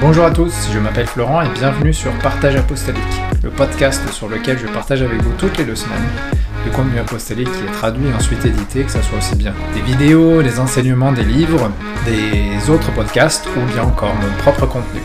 Bonjour 0.00 0.24
à 0.24 0.30
tous, 0.30 0.70
je 0.72 0.78
m'appelle 0.78 1.06
Florent 1.06 1.42
et 1.42 1.48
bienvenue 1.48 1.92
sur 1.92 2.10
Partage 2.20 2.56
Apostolique, 2.56 3.02
le 3.42 3.50
podcast 3.50 4.08
sur 4.12 4.28
lequel 4.28 4.58
je 4.58 4.66
partage 4.66 5.02
avec 5.02 5.20
vous 5.20 5.32
toutes 5.36 5.58
les 5.58 5.64
deux 5.64 5.76
semaines 5.76 6.35
contenu 6.70 6.98
apostolique 6.98 7.50
qui 7.50 7.64
est 7.64 7.72
traduit 7.72 8.06
et 8.08 8.12
ensuite 8.14 8.44
édité, 8.44 8.84
que 8.84 8.90
ce 8.90 9.02
soit 9.02 9.18
aussi 9.18 9.34
bien 9.36 9.54
des 9.74 9.82
vidéos, 9.82 10.42
des 10.42 10.58
enseignements, 10.58 11.12
des 11.12 11.24
livres, 11.24 11.70
des 12.04 12.70
autres 12.70 12.92
podcasts 12.92 13.46
ou 13.56 13.72
bien 13.72 13.82
encore 13.82 14.14
mon 14.14 14.42
propre 14.42 14.66
contenu. 14.66 15.00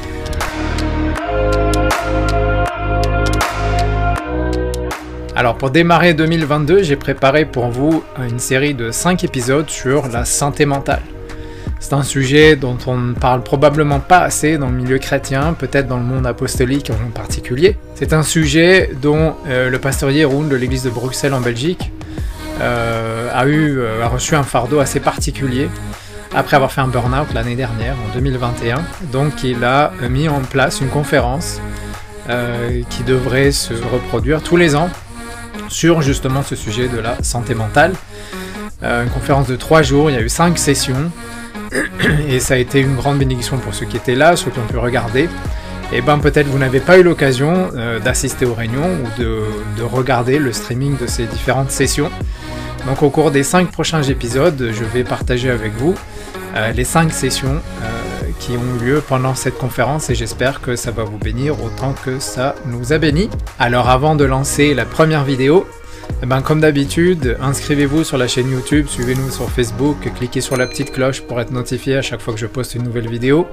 Alors 5.35 5.57
pour 5.57 5.71
démarrer 5.71 6.13
2022, 6.13 6.83
j'ai 6.83 6.95
préparé 6.95 7.45
pour 7.45 7.69
vous 7.69 8.03
une 8.19 8.39
série 8.39 8.73
de 8.73 8.91
5 8.91 9.23
épisodes 9.23 9.69
sur 9.69 10.07
la 10.07 10.25
santé 10.25 10.66
mentale. 10.66 11.02
C'est 11.91 11.98
un 11.98 12.04
sujet 12.04 12.55
dont 12.55 12.77
on 12.88 12.95
ne 12.95 13.13
parle 13.13 13.44
probablement 13.44 14.00
pas 14.00 14.20
assez 14.20 14.58
dans 14.58 14.70
le 14.70 14.76
milieu 14.76 14.98
chrétien, 14.98 15.52
peut-être 15.52 15.90
dans 15.90 15.98
le 15.98 16.05
monde 16.05 16.26
apostolique 16.26 16.90
en 16.90 17.12
particulier. 17.12 17.76
C'est 17.95 18.14
un 18.14 18.23
sujet 18.23 18.91
dont 19.02 19.36
euh, 19.45 19.70
le 19.70 19.77
pasteur 19.77 20.09
Yeroun 20.09 20.48
de 20.48 20.55
l'église 20.55 20.84
de 20.84 20.90
Bruxelles 20.90 21.34
en 21.34 21.41
Belgique 21.41 21.91
euh, 22.62 23.30
a, 23.34 23.45
eu, 23.45 23.80
euh, 23.80 24.05
a 24.05 24.08
reçu 24.08 24.36
un 24.36 24.44
fardeau 24.44 24.80
assez 24.80 25.02
particulier 25.02 25.67
après 26.34 26.55
avoir 26.55 26.72
fait 26.72 26.80
un 26.80 26.88
burn-out 26.88 27.27
l'année 27.34 27.58
dernière, 27.58 27.95
en 28.09 28.14
2021. 28.14 28.78
Donc 29.11 29.44
il 29.44 29.61
a 29.66 29.92
mis 30.09 30.30
en 30.30 30.39
place 30.39 30.80
une 30.80 30.88
conférence 30.88 31.59
qui 32.89 33.03
devrait 33.03 33.52
se 33.52 33.73
reproduire 33.73 34.42
tous 34.42 34.55
les 34.55 34.78
ans 34.78 34.89
sur 35.67 36.02
justement 36.02 36.42
ce 36.42 36.55
sujet 36.55 36.88
de 36.88 37.00
la 37.00 37.22
santé 37.22 37.53
mentale. 37.53 37.92
une 38.81 39.09
conférence 39.09 39.48
de 39.48 39.58
trois 39.58 39.81
jours, 39.81 40.09
il 40.09 40.14
y 40.14 40.17
a 40.17 40.22
eu 40.22 40.30
cinq 40.30 40.58
sessions 40.58 41.11
et 42.27 42.39
ça 42.39 42.55
a 42.55 42.58
été 42.58 42.80
une 42.80 42.95
grande 42.95 43.17
bénédiction 43.17 43.58
pour 43.58 43.73
ceux 43.73 43.86
qui 43.86 43.97
étaient 43.97 44.16
là, 44.16 44.36
ceux 44.36 44.52
qui 44.52 44.59
ont 44.59 44.67
pu 44.67 44.77
regarder. 44.77 45.30
Et 45.94 46.02
ben 46.02 46.19
peut-être 46.19 46.47
vous 46.47 46.58
n'avez 46.58 46.80
pas 46.80 46.97
eu 46.97 47.03
l'occasion 47.03 47.69
euh, 47.75 48.00
d'assister 48.00 48.45
aux 48.45 48.53
réunions 48.53 48.89
ou 48.89 49.22
de, 49.22 49.83
regarder 49.83 50.39
le 50.39 50.53
streaming 50.53 50.97
de 50.97 51.05
ces 51.05 51.25
différentes 51.25 51.72
sessions. 51.72 52.09
Donc 52.88 53.03
au 53.03 53.09
cours 53.09 53.30
des 53.30 53.44
5 53.44 53.72
prochains 53.72 54.02
épisodes, 54.03 54.72
je 54.72 54.83
vais 54.86 55.03
partager 55.03 55.49
avec 55.49 55.73
vous 55.73 55.95
euh, 56.55 56.72
les 56.72 56.86
5 56.86 57.11
sessions 57.11 57.55
euh, 57.83 58.30
qui 58.39 58.52
ont 58.52 58.80
eu 58.80 58.86
lieu 58.86 59.03
pendant 59.05 59.36
cette 59.36 59.58
conférence 59.58 60.09
et 60.09 60.16
j'espère 60.16 60.61
que 60.61 60.77
ça 60.77 60.92
va 60.92 61.03
vous 61.03 61.17
bénir 61.17 61.61
autant 61.61 61.94
que 62.05 62.19
ça 62.19 62.55
nous 62.67 62.94
a 62.94 62.97
bénis. 62.97 63.30
Alors 63.59 63.89
avant 63.89 64.16
de 64.16 64.23
lancer 64.23 64.73
la 64.73 64.86
première 64.86 65.25
vidéo, 65.25 65.67
eh 66.23 66.27
ben, 66.27 66.41
comme 66.41 66.61
d'habitude, 66.61 67.38
inscrivez-vous 67.41 68.03
sur 68.03 68.17
la 68.17 68.27
chaîne 68.27 68.52
YouTube, 68.52 68.88
suivez-nous 68.88 69.31
sur 69.31 69.50
Facebook, 69.50 69.97
cliquez 70.16 70.39
sur 70.39 70.55
la 70.55 70.67
petite 70.67 70.91
cloche 70.91 71.22
pour 71.22 71.41
être 71.41 71.52
notifié 71.52 71.97
à 71.97 72.03
chaque 72.03 72.22
fois 72.22 72.33
que 72.33 72.39
je 72.39 72.45
poste 72.45 72.75
une 72.75 72.83
nouvelle 72.83 73.09
vidéo. 73.09 73.47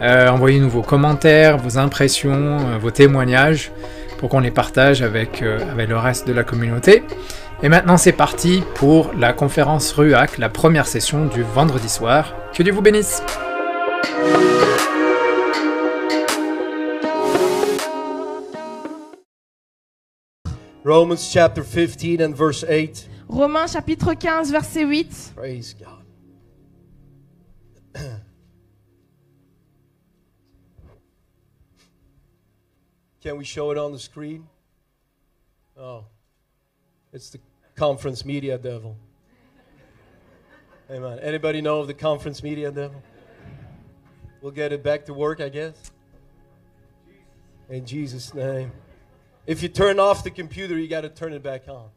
Euh, 0.00 0.28
envoyez-nous 0.28 0.70
vos 0.70 0.80
commentaires, 0.80 1.58
vos 1.58 1.76
impressions, 1.76 2.58
euh, 2.58 2.78
vos 2.80 2.90
témoignages 2.90 3.70
pour 4.18 4.30
qu'on 4.30 4.40
les 4.40 4.50
partage 4.50 5.02
avec, 5.02 5.42
euh, 5.42 5.58
avec 5.70 5.90
le 5.90 5.98
reste 5.98 6.26
de 6.26 6.32
la 6.32 6.42
communauté. 6.42 7.02
Et 7.62 7.68
maintenant 7.68 7.98
c'est 7.98 8.12
parti 8.12 8.62
pour 8.76 9.12
la 9.18 9.34
conférence 9.34 9.92
RUAC, 9.92 10.38
la 10.38 10.48
première 10.48 10.86
session 10.86 11.26
du 11.26 11.42
vendredi 11.42 11.90
soir. 11.90 12.34
Que 12.54 12.62
Dieu 12.62 12.72
vous 12.72 12.80
bénisse 12.80 13.22
Romans 20.82 21.30
chapter 21.30 21.62
15 21.62 22.22
and 22.22 22.34
verse 22.34 22.64
8. 22.64 23.06
Romains 23.28 23.74
chapitre 23.74 24.16
15 24.16 24.44
verset 24.46 24.88
8. 24.88 25.30
Praise 25.34 25.74
God. 25.74 26.02
Can 33.22 33.36
we 33.36 33.44
show 33.44 33.70
it 33.70 33.76
on 33.76 33.92
the 33.92 33.98
screen? 33.98 34.48
Oh. 35.76 36.06
It's 37.12 37.28
the 37.28 37.40
conference 37.74 38.24
media 38.24 38.56
devil. 38.56 38.96
Amen. 40.90 41.18
Anybody 41.18 41.60
know 41.60 41.80
of 41.80 41.88
the 41.88 41.94
conference 41.94 42.42
media 42.42 42.70
devil? 42.70 43.02
We'll 44.40 44.52
get 44.52 44.72
it 44.72 44.82
back 44.82 45.04
to 45.06 45.12
work, 45.12 45.42
I 45.42 45.50
guess. 45.50 45.90
In 47.68 47.84
Jesus' 47.84 48.32
name. 48.32 48.72
If 49.50 49.64
you 49.64 49.68
turn 49.68 49.98
off 49.98 50.22
the 50.22 50.30
computer, 50.30 50.78
you 50.78 50.86
got 50.86 51.00
to 51.00 51.08
turn 51.08 51.32
it 51.32 51.42
back 51.42 51.66
on. 51.66 51.88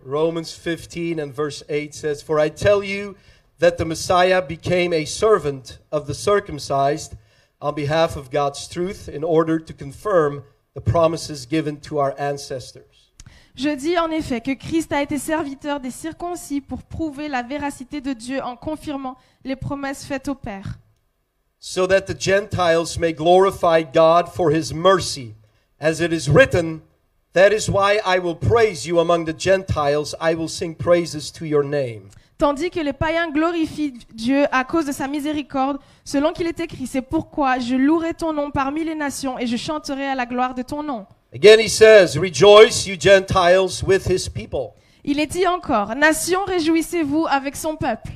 Romans 0.00 0.52
15 0.52 1.18
and 1.18 1.34
verse 1.34 1.64
8 1.68 1.92
says, 1.92 2.22
For 2.22 2.38
I 2.38 2.48
tell 2.48 2.84
you 2.84 3.16
that 3.58 3.76
the 3.76 3.84
Messiah 3.84 4.40
became 4.40 4.92
a 4.92 5.04
servant 5.04 5.80
of 5.90 6.06
the 6.06 6.14
circumcised 6.14 7.16
on 7.60 7.74
behalf 7.74 8.14
of 8.14 8.30
God's 8.30 8.68
truth 8.68 9.08
in 9.08 9.24
order 9.24 9.58
to 9.58 9.72
confirm 9.72 10.44
the 10.74 10.80
promises 10.80 11.44
given 11.44 11.80
to 11.80 11.98
our 11.98 12.14
ancestors. 12.16 13.10
Je 13.56 13.74
dis 13.74 13.98
en 13.98 14.12
effet 14.12 14.40
que 14.40 14.54
Christ 14.54 14.92
a 14.92 15.02
été 15.02 15.18
serviteur 15.18 15.80
des 15.80 15.90
circoncis 15.90 16.60
pour 16.60 16.84
prouver 16.84 17.26
la 17.26 17.42
véracité 17.42 18.00
de 18.00 18.12
Dieu 18.12 18.40
en 18.44 18.54
confirmant 18.54 19.16
les 19.42 19.56
promesses 19.56 20.04
faites 20.04 20.28
au 20.28 20.36
Père. 20.36 20.78
So 21.60 21.86
that 21.86 22.06
the 22.06 22.14
Gentiles 22.14 22.98
may 22.98 23.12
glorify 23.12 23.82
God 23.82 24.32
for 24.32 24.50
his 24.50 24.72
mercy. 24.72 25.34
As 25.80 26.00
it 26.00 26.12
is 26.12 26.28
written, 26.28 26.82
That 27.34 27.52
is 27.52 27.68
why 27.68 28.00
I 28.04 28.18
will 28.18 28.34
praise 28.34 28.86
you 28.86 29.00
among 29.00 29.26
the 29.26 29.32
Gentiles, 29.32 30.14
I 30.20 30.34
will 30.34 30.48
sing 30.48 30.74
praises 30.74 31.30
to 31.32 31.44
your 31.44 31.62
name. 31.62 32.10
Tandis 32.38 32.70
que 32.70 32.80
les 32.80 32.92
païens 32.92 33.30
glorifient 33.30 33.94
Dieu 34.14 34.46
à 34.52 34.64
cause 34.64 34.86
de 34.86 34.92
sa 34.92 35.08
miséricorde, 35.08 35.78
selon 36.04 36.32
qu'il 36.32 36.46
est 36.46 36.60
écrit, 36.60 36.86
c'est 36.86 37.02
pourquoi 37.02 37.58
je 37.58 37.74
louerai 37.74 38.14
ton 38.14 38.32
nom 38.32 38.50
parmi 38.50 38.84
les 38.84 38.94
nations 38.94 39.38
et 39.38 39.46
je 39.46 39.56
chanterai 39.56 40.06
à 40.06 40.14
la 40.14 40.24
gloire 40.24 40.54
de 40.54 40.62
ton 40.62 40.82
nom. 40.82 41.04
Again 41.34 41.58
he 41.58 41.68
says, 41.68 42.16
Rejoice, 42.16 42.86
you 42.86 42.96
Gentiles, 42.98 43.82
with 43.84 44.08
his 44.08 44.28
people. 44.28 44.74
Il 45.04 45.18
est 45.18 45.26
dit 45.26 45.46
encore, 45.46 45.94
Nations, 45.96 46.44
réjouissez-vous 46.46 47.26
avec 47.28 47.56
son 47.56 47.76
peuple. 47.76 48.12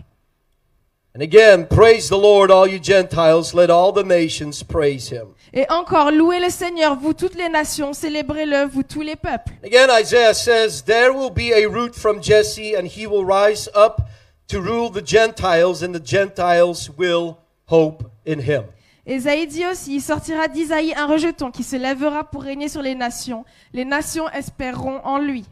And 1.14 1.22
again, 1.22 1.66
praise 1.66 2.08
the 2.08 2.16
Lord, 2.16 2.50
all 2.50 2.66
you 2.66 2.78
Gentiles, 2.78 3.52
let 3.52 3.68
all 3.68 3.92
the 3.92 4.02
nations 4.02 4.62
praise 4.62 5.10
him. 5.10 5.34
Et 5.52 5.66
encore, 5.68 6.10
louez 6.10 6.40
le 6.40 6.48
Seigneur, 6.48 6.96
vous 6.96 7.12
toutes 7.12 7.34
les 7.34 7.50
nations, 7.50 7.92
célébrez-le, 7.92 8.64
vous 8.64 8.82
tous 8.82 9.02
les 9.02 9.16
peuples. 9.16 9.52
Again, 9.62 9.88
Isaiah 9.90 10.32
says, 10.32 10.82
There 10.84 11.12
will 11.12 11.28
be 11.28 11.52
a 11.52 11.66
root 11.66 11.94
from 11.94 12.22
Jesse, 12.22 12.74
and 12.74 12.86
he 12.86 13.06
will 13.06 13.26
rise 13.26 13.68
up 13.74 14.08
to 14.48 14.62
rule 14.62 14.88
the 14.90 15.02
Gentiles, 15.04 15.82
and 15.82 15.92
the 15.92 16.02
Gentiles 16.02 16.88
will 16.96 17.36
hope 17.66 18.10
in 18.24 18.38
him. 18.40 18.64
Esaïe 19.06 19.46
dit 19.46 19.66
aussi, 19.66 19.96
il 19.96 20.00
sortira 20.00 20.48
d'Isaïe 20.48 20.94
un 20.96 21.06
rejeton 21.06 21.50
qui 21.50 21.62
se 21.62 21.76
lèvera 21.76 22.24
pour 22.24 22.42
régner 22.42 22.68
sur 22.70 22.80
les 22.80 22.94
nations. 22.94 23.44
Les 23.74 23.84
nations 23.84 24.30
espéreront 24.30 25.02
en 25.04 25.18
lui. 25.18 25.44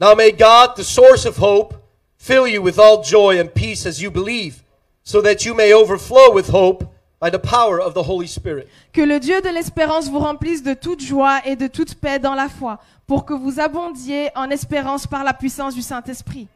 Now 0.00 0.16
may 0.16 0.32
God, 0.32 0.74
the 0.74 0.82
source 0.82 1.24
of 1.24 1.38
hope, 1.38 1.74
fill 2.18 2.48
you 2.48 2.60
with 2.60 2.80
all 2.80 3.04
joy 3.04 3.38
and 3.38 3.46
peace 3.54 3.86
as 3.86 4.00
you 4.00 4.10
believe 4.10 4.61
so 5.04 5.20
that 5.22 5.44
you 5.44 5.54
may 5.54 5.72
overflow 5.72 6.32
with 6.32 6.48
hope 6.48 6.84
by 7.20 7.30
the 7.30 7.38
power 7.38 7.80
of 7.80 7.94
the 7.94 8.02
Holy 8.02 8.26
Spirit. 8.26 8.68
Que 8.92 9.02
le 9.04 9.20
Dieu 9.20 9.40
de 9.40 9.48
l'espérance 9.48 10.08
vous 10.08 10.18
remplisse 10.18 10.62
de 10.62 10.74
toute 10.74 11.00
joie 11.00 11.40
et 11.44 11.56
de 11.56 11.68
toute 11.68 11.94
paix 11.94 12.18
dans 12.18 12.34
la 12.34 12.48
foi, 12.48 12.78
pour 13.06 13.24
que 13.24 13.34
vous 13.34 13.60
abondiez 13.60 14.30
en 14.34 14.50
espérance 14.50 15.06
par 15.06 15.24
la 15.24 15.32
puissance 15.32 15.74
du 15.74 15.82
Saint-Esprit. 15.82 16.48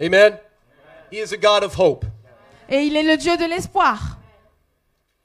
Amen? 0.00 0.38
He 1.10 1.18
is 1.18 1.32
a 1.32 1.36
God 1.36 1.64
of 1.64 1.78
hope. 1.78 2.04
Et 2.68 2.82
il 2.82 2.96
est 2.96 3.02
le 3.02 3.16
Dieu 3.16 3.36
de 3.36 3.44
l'espoir. 3.44 4.18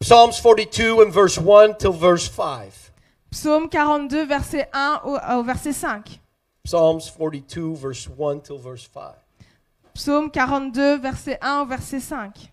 Psalms 0.01 0.33
42 0.41 1.03
and 1.03 1.11
verse 1.11 1.37
1 1.37 1.75
till 1.77 1.91
verse 1.91 2.27
5. 2.27 2.91
Psaume 3.31 3.69
42 3.69 4.25
verset 4.25 4.67
1 4.73 5.01
au, 5.05 5.15
au 5.15 5.43
verset 5.43 5.73
5. 5.73 6.19
Psalms 6.65 7.01
42 7.17 7.73
verse 7.75 8.07
1 8.07 8.39
till 8.39 8.57
verse 8.57 8.87
5. 8.91 9.13
Psaume 9.93 10.31
42 10.31 10.97
verset 10.97 11.37
1 11.41 11.61
au 11.61 11.65
verset 11.65 11.99
5. 11.99 12.50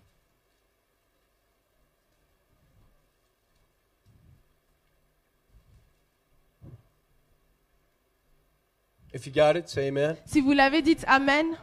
If 9.12 9.26
you 9.26 9.32
got 9.32 9.56
it, 9.56 9.68
say 9.68 9.88
amen. 9.88 10.16
Si 10.26 10.40
vous 10.40 10.52
l'avez, 10.52 10.82
dites 10.82 11.04
Amen. 11.06 11.56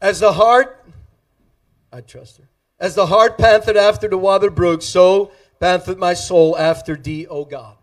As 0.00 0.18
the 0.18 0.32
heart, 0.32 0.84
I 1.92 2.00
trust 2.00 2.38
her. 2.38 2.48
As 2.80 2.94
the 2.94 3.06
heart 3.06 3.38
panted 3.38 3.76
after 3.76 4.08
the 4.08 4.18
water 4.18 4.50
brook, 4.50 4.82
so 4.82 5.30
panted 5.60 5.98
my 5.98 6.14
soul 6.14 6.56
after 6.58 6.96
thee, 6.96 7.26
O 7.28 7.44
God. 7.44 7.76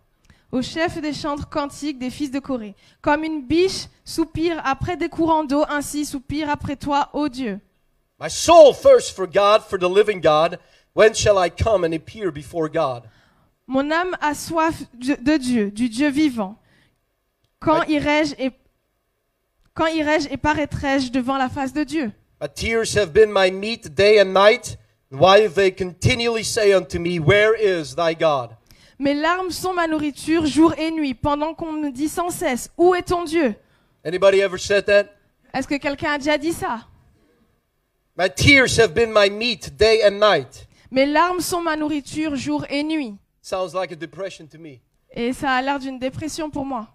au 0.51 0.62
chef 0.62 1.00
des 1.00 1.13
chantres 1.13 1.47
cantiques 1.47 2.00
des 2.00 2.09
fils 2.09 2.31
de 2.31 2.39
Corée. 2.39 2.75
Comme 3.01 3.23
une 3.23 3.45
biche 3.45 3.88
soupire 4.03 4.62
après 4.65 4.97
des 4.97 5.09
courants 5.09 5.44
d'eau, 5.44 5.63
ainsi 5.69 6.05
soupire 6.05 6.50
après 6.50 6.75
toi, 6.75 7.09
ô 7.13 7.29
Dieu. 7.29 7.59
My 8.19 8.29
soul 8.29 8.73
thirsts 8.73 9.12
for 9.12 9.27
God, 9.27 9.63
for 9.63 9.77
the 9.79 9.88
living 9.88 10.19
God. 10.19 10.59
When 10.94 11.13
shall 11.13 11.38
I 11.38 11.50
come 11.50 11.85
and 11.85 11.94
appear 11.94 12.31
before 12.31 12.67
God? 12.67 13.03
Mon 13.69 13.92
âme 13.92 14.18
a 14.19 14.33
soif 14.33 14.81
de 14.95 15.38
Dieu, 15.38 15.69
du 15.69 15.89
Dieu 15.89 16.10
vivant. 16.10 16.56
Quand 17.60 17.83
irai-je 17.83 18.33
et 18.39 18.50
quand 19.75 19.86
irai-je 19.86 20.27
et 20.31 20.38
paraîtrai-je 20.38 21.12
devant 21.12 21.38
la 21.38 21.50
face 21.50 21.71
de 21.71 21.83
Dieu? 21.83 22.12
My 22.42 22.48
tears 22.50 22.95
have 22.95 23.13
been 23.13 23.31
my 23.31 23.51
meat 23.51 23.94
day 23.94 24.19
and 24.19 24.33
night. 24.33 24.80
Do 25.12 25.19
they 25.50 25.69
continually 25.71 26.44
say 26.44 26.74
unto 26.74 26.98
me, 26.98 27.19
Where 27.19 27.54
is 27.54 27.94
thy 27.95 28.16
God? 28.16 28.56
Mes 28.98 29.13
larmes 29.13 29.51
sont 29.51 29.74
ma 29.74 29.86
nourriture 29.86 30.48
jour 30.48 30.74
et 30.75 30.89
nuit, 30.89 31.13
pendant 31.13 31.54
qu'on 31.54 31.74
me 31.74 31.92
dit 31.92 32.10
sans 32.10 32.31
cesse 32.31 32.72
Où 32.75 32.95
est 32.95 33.04
ton 33.04 33.24
Dieu? 33.24 33.54
Anybody 34.04 34.42
ever 34.42 34.57
said 34.57 34.86
that? 34.86 35.06
Est-ce 35.54 35.68
que 35.68 35.77
quelqu'un 35.77 36.13
a 36.13 36.18
déjà 36.18 36.39
dit 36.39 36.54
ça? 36.54 36.88
My 38.18 38.31
tears 38.31 38.80
have 38.80 38.95
been 38.95 39.13
my 39.13 39.30
meat 39.30 39.77
day 39.77 40.01
and 40.04 40.19
night. 40.19 40.68
Mes 40.89 41.06
larmes 41.06 41.42
sont 41.42 41.62
ma 41.62 41.75
nourriture 41.75 42.36
jour 42.36 42.65
et 42.68 42.81
nuit. 42.81 43.15
Sounds 43.50 43.74
like 43.74 43.92
a 43.92 43.96
depression 43.96 44.48
to 44.50 44.60
me. 44.60 44.80
Et 45.12 45.34
ça 45.34 45.54
a 45.54 45.62
l'air 45.63 45.80
d'une 45.80 45.98
dépression 45.98 46.51
pour 46.51 46.66
moi. 46.66 46.88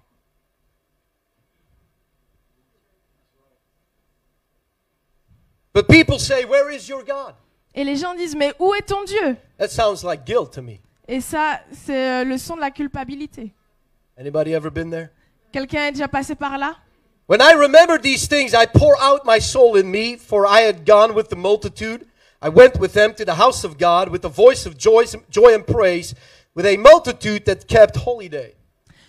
But 5.73 5.89
people 5.89 6.21
say, 6.21 6.45
Where 6.45 6.71
is 6.71 6.89
your 6.89 7.03
God? 7.03 7.35
Et 7.75 7.83
les 7.83 7.97
gens 7.97 8.15
disent 8.15 8.37
Mais 8.37 8.53
où 8.61 8.73
est 8.73 8.87
ton 8.87 9.03
Dieu 9.03 9.37
That 9.59 9.73
sounds 9.73 10.05
like 10.05 10.25
guilt 10.25 10.53
to 10.53 10.63
me. 10.63 10.79
Et 11.09 11.21
ça, 11.21 11.59
c'est 11.73 12.21
euh, 12.21 12.25
le 12.25 12.39
son 12.39 12.55
de 12.55 12.61
la 12.61 12.71
culpabilité. 12.71 13.53
Anybody 14.17 14.55
ever 14.55 14.71
been 14.71 14.91
there? 14.91 15.09
Quelqu'un 15.51 15.89
est 15.89 15.93
déjà 15.93 16.07
passé 16.07 16.37
par 16.37 16.57
là 16.57 16.77
When 17.27 17.41
I 17.41 17.55
remember 17.55 17.99
these 17.99 18.29
things, 18.29 18.55
I 18.55 18.67
pour 18.67 18.95
out 19.03 19.23
my 19.25 19.41
soul 19.41 19.77
in 19.77 19.91
me, 19.91 20.17
for 20.17 20.47
I 20.47 20.61
had 20.61 20.87
gone 20.87 21.17
with 21.17 21.31
the 21.31 21.37
multitude. 21.37 22.07
I 22.41 22.49
went 22.49 22.79
with 22.79 22.93
them 22.93 23.13
to 23.15 23.25
the 23.25 23.35
house 23.35 23.65
of 23.65 23.77
God 23.77 24.11
with 24.11 24.25
a 24.25 24.29
voice 24.29 24.67
of 24.67 24.77
joy, 24.79 25.07
joy 25.31 25.55
and 25.55 25.67
praise, 25.67 26.15
with 26.55 26.67
a 26.67 26.77
multitude 26.77 27.45
that 27.45 27.67
kept. 27.67 27.99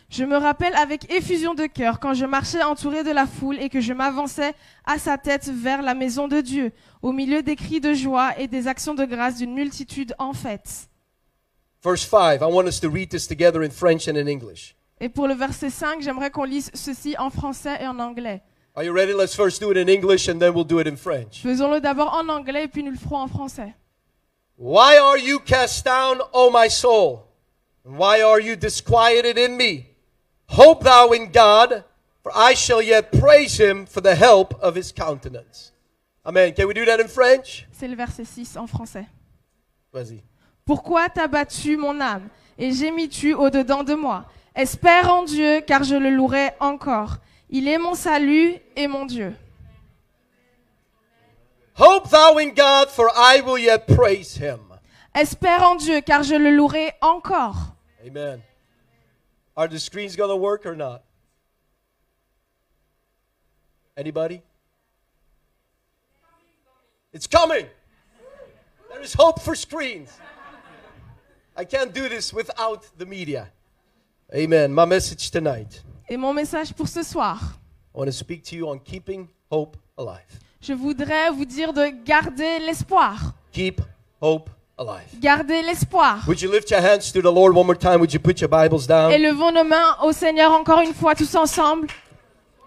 Je 0.10 0.24
me 0.24 0.38
rappelle 0.38 0.76
avec 0.76 1.12
effusion 1.12 1.56
de 1.56 1.66
cœur 1.66 2.00
quand 2.00 2.14
je 2.14 2.26
marchais 2.26 2.64
entouré 2.64 3.04
de 3.04 3.12
la 3.12 3.26
foule 3.26 3.60
et 3.60 3.70
que 3.70 3.82
je 3.82 3.92
m'avançais 3.92 4.54
à 4.86 4.98
sa 5.00 5.18
tête 5.18 5.50
vers 5.50 5.82
la 5.82 5.94
maison 5.94 6.28
de 6.28 6.42
Dieu, 6.42 6.72
au 7.02 7.12
milieu 7.12 7.42
des 7.42 7.56
cris 7.56 7.82
de 7.82 7.94
joie 7.94 8.38
et 8.38 8.48
des 8.48 8.68
actions 8.68 8.94
de 8.94 9.06
grâce 9.06 9.38
d'une 9.38 9.54
multitude 9.54 10.14
en 10.20 10.34
fête. 10.34 10.90
Verse 11.84 12.08
5, 12.08 12.42
I 12.42 12.46
want 12.46 12.66
us 12.68 12.80
to 12.80 12.90
read 12.90 13.10
this 13.10 13.28
together 13.28 13.64
in 13.64 13.70
French 13.70 14.08
and 14.08 14.16
in 14.16 14.28
English. 14.28 14.76
Et 15.00 15.10
pour 15.10 15.28
le 15.28 15.34
verset 15.34 15.70
5, 15.70 16.02
j'aimerais 16.02 16.32
qu'on 16.32 16.46
lise 16.46 16.72
ceci 16.74 17.16
en 17.18 17.30
français 17.30 17.78
et 17.82 17.88
en 17.88 18.00
anglais. 18.00 18.42
Are 18.76 18.84
you 18.84 18.94
ready? 18.94 19.14
Let's 19.14 19.36
first 19.36 19.62
do 19.62 19.72
it 19.72 19.78
in 19.78 19.88
English 19.88 20.28
and 20.30 20.40
then 20.40 20.54
we'll 20.54 20.66
do 20.66 20.80
it 20.80 20.88
in 20.88 20.96
French. 20.96 21.42
Faisons-le 21.42 21.82
d'abord 21.82 22.14
en 22.14 22.28
anglais 22.30 22.66
et 22.66 22.68
puis 22.68 22.84
nous 22.84 22.92
le 22.92 22.98
ferons 22.98 23.20
en 23.20 23.28
français. 23.28 23.74
Why 24.58 24.98
are 24.98 25.18
you 25.18 25.40
cast 25.40 25.86
down, 25.86 26.20
O 26.34 26.50
my 26.52 26.70
soul? 26.70 27.20
Why 27.86 28.24
are 28.24 28.40
you 28.40 28.56
disquieted 28.56 29.38
in 29.38 29.56
me? 29.56 29.86
Hope 30.50 30.84
thou 30.84 31.12
in 31.12 31.32
God, 31.32 31.84
for 32.24 32.32
I 32.36 32.56
shall 32.56 32.82
yet 32.82 33.12
praise 33.12 33.60
him 33.60 33.86
for 33.86 34.02
the 34.02 34.16
help 34.16 34.56
of 34.60 34.74
his 34.74 34.92
countenance. 34.92 35.72
Amen. 36.26 36.54
Can 36.54 36.68
we 36.68 36.74
do 36.74 36.84
that 36.86 37.00
in 37.00 37.08
French? 37.08 37.68
C'est 37.72 37.88
le 37.88 37.96
verset 37.96 38.26
6 38.26 38.58
en 38.58 38.66
français. 38.66 39.06
Vas-y. 39.94 40.24
Pourquoi 40.66 41.10
t'as 41.10 41.28
battu 41.28 41.78
mon 41.78 42.02
âme? 42.02 42.28
Et 42.58 42.72
gémis-tu 42.72 43.36
au-dedans 43.36 43.84
de 43.84 43.94
moi 43.94 44.26
Espère 44.56 45.14
en 45.14 45.24
Dieu, 45.24 45.62
car 45.62 45.84
je 45.84 45.96
le 45.96 46.10
louerai 46.10 46.54
encore. 46.60 47.18
Il 47.52 47.68
est 47.68 47.78
mon 47.78 47.94
salut 47.94 48.56
et 48.76 48.88
mon 48.88 49.06
Dieu. 49.06 49.36
Hope 51.78 52.10
thou 52.10 52.40
in 52.40 52.50
God, 52.50 52.90
for 52.90 53.12
I 53.16 53.42
will 53.42 53.60
yet 53.60 53.86
praise 53.86 54.36
him. 54.38 54.60
Espère 55.14 55.62
en 55.62 55.76
Dieu, 55.76 56.02
car 56.02 56.24
je 56.24 56.34
le 56.34 56.50
louerai 56.50 56.94
encore. 57.02 57.75
Amen. 58.06 58.44
Are 59.58 59.68
the 59.68 59.80
screens 59.80 60.16
going 60.16 60.30
to 60.30 60.36
work 60.36 60.66
or 60.68 60.76
not? 60.76 61.04
Anybody? 63.98 64.44
It's 67.12 67.26
coming. 67.26 67.66
There 68.92 69.02
is 69.02 69.14
hope 69.14 69.42
for 69.42 69.56
screens. 69.56 70.12
I 71.58 71.64
can't 71.66 71.94
do 71.94 72.08
this 72.08 72.32
without 72.32 72.86
the 72.98 73.06
media. 73.06 73.50
Amen. 74.34 74.72
My 74.72 74.86
message 74.86 75.32
tonight. 75.32 75.82
Et 76.08 76.18
mon 76.18 76.34
message 76.34 76.74
pour 76.74 76.88
ce 76.88 77.02
soir, 77.02 77.58
I 77.94 77.98
want 77.98 78.08
to 78.08 78.12
speak 78.12 78.44
to 78.44 78.56
you 78.56 78.70
on 78.70 78.78
keeping 78.80 79.28
hope 79.50 79.78
alive. 79.98 80.40
je 80.62 80.74
voudrais 80.74 81.32
vous 81.32 81.46
dire 81.46 81.74
de 81.74 81.88
garder 82.04 82.60
l'espoir. 82.60 83.34
Keep 83.52 83.82
hope 84.22 84.50
alive. 84.78 85.06
Garder 85.22 85.62
l'espoir. 85.62 86.24
Would 86.28 86.42
you 86.42 86.50
lift 86.50 86.72
your 86.72 86.82
hands 86.82 87.12
to 87.12 87.22
the 87.22 87.32
Lord 87.32 87.56
one 87.56 87.66
more 87.66 87.78
time? 87.78 88.00
Would 88.00 88.14
you 88.14 88.20
put 88.20 88.40
your 88.42 88.50
Bibles 88.50 88.88
down? 88.88 89.12
Élevons 89.12 89.52
nos 89.52 89.64
mains 89.64 89.98
au 90.02 90.12
Seigneur 90.12 90.52
encore 90.52 90.82
une 90.82 90.94
fois 90.94 91.16
tous 91.16 91.36
ensemble 91.36 91.88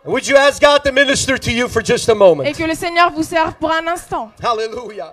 would 0.08 0.26
you 0.26 0.36
ask 0.36 0.62
God 0.62 0.84
to 0.84 0.92
minister 0.92 1.36
to 1.36 1.52
you 1.52 1.68
for 1.68 1.82
just 1.82 2.08
a 2.08 2.12
et 2.12 2.14
moment? 2.14 2.44
que 2.56 2.64
le 2.64 2.74
Seigneur 2.74 3.10
vous 3.10 3.22
serve 3.22 3.54
pour 3.56 3.70
un 3.70 3.86
instant. 3.86 4.32
Hallelujah. 4.42 5.12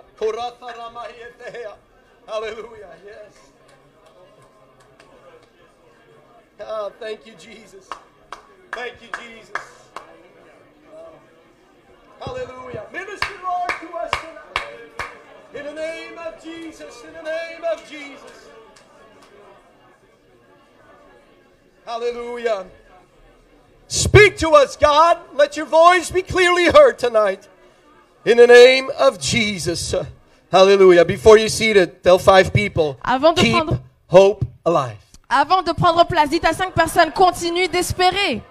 Hallelujah. 2.26 2.88
Yes. 3.04 3.32
Ah, 6.60 6.88
thank 6.98 7.26
you, 7.26 7.34
Jesus. 7.38 7.88
Thank 8.72 8.94
you, 9.02 9.08
Jesus. 9.20 9.52
Hallelujah. 12.18 12.86
Minister, 12.90 13.34
Lord, 13.42 13.68
to 13.68 13.96
us 13.98 14.10
tonight. 14.10 14.55
In 15.54 15.64
the 15.64 15.72
name 15.72 16.18
of 16.18 16.42
Jesus. 16.42 17.02
In 17.06 17.12
the 17.14 17.22
name 17.22 17.64
of 17.72 17.88
Jesus. 17.88 18.48
Hallelujah. 21.84 22.66
Speak 23.88 24.36
to 24.38 24.50
us, 24.50 24.76
God. 24.76 25.18
Let 25.34 25.56
your 25.56 25.66
voice 25.66 26.10
be 26.10 26.22
clearly 26.22 26.66
heard 26.66 26.98
tonight. 26.98 27.48
In 28.24 28.36
the 28.38 28.46
name 28.46 28.90
of 28.98 29.20
Jesus. 29.20 29.94
Hallelujah. 30.50 31.04
Before 31.04 31.38
you 31.38 31.48
see 31.48 31.70
it, 31.70 32.02
tell 32.02 32.18
five 32.18 32.52
people. 32.52 32.98
Avant 33.04 33.32
de 33.34 33.40
Keep 33.40 33.52
prendre- 33.52 33.80
hope 34.08 34.44
alive. 34.64 34.96
Avant 35.30 35.62
de 35.62 35.72
prendre 35.72 36.04
place, 36.06 36.28
dites 36.30 36.44
à 36.44 36.52
cinq 36.52 36.72
personnes, 36.74 37.12
continue 37.12 37.68
d'espérer. 37.68 38.42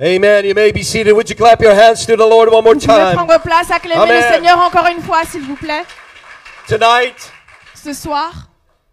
Amen. 0.00 0.44
You 0.44 0.54
may 0.54 0.70
be 0.70 0.82
seated. 0.84 1.12
Would 1.12 1.28
you 1.28 1.34
clap 1.36 1.60
your 1.60 1.74
hands 1.74 2.06
to 2.06 2.14
the 2.16 2.26
Lord 2.26 2.50
one 2.52 2.62
more 2.62 2.74
Vous 2.74 2.80
pouvez 2.80 2.86
time? 2.86 3.14
prendre 3.16 3.40
place, 3.40 3.70
acclamer 3.70 4.00
Amen. 4.02 4.22
le 4.22 4.32
Seigneur 4.34 4.58
encore 4.60 4.86
une 4.86 5.02
fois, 5.02 5.24
s'il 5.24 5.42
vous 5.42 5.56
plaît. 5.56 5.82
Tonight, 6.68 7.32
Ce 7.74 7.92
soir, 7.92 8.30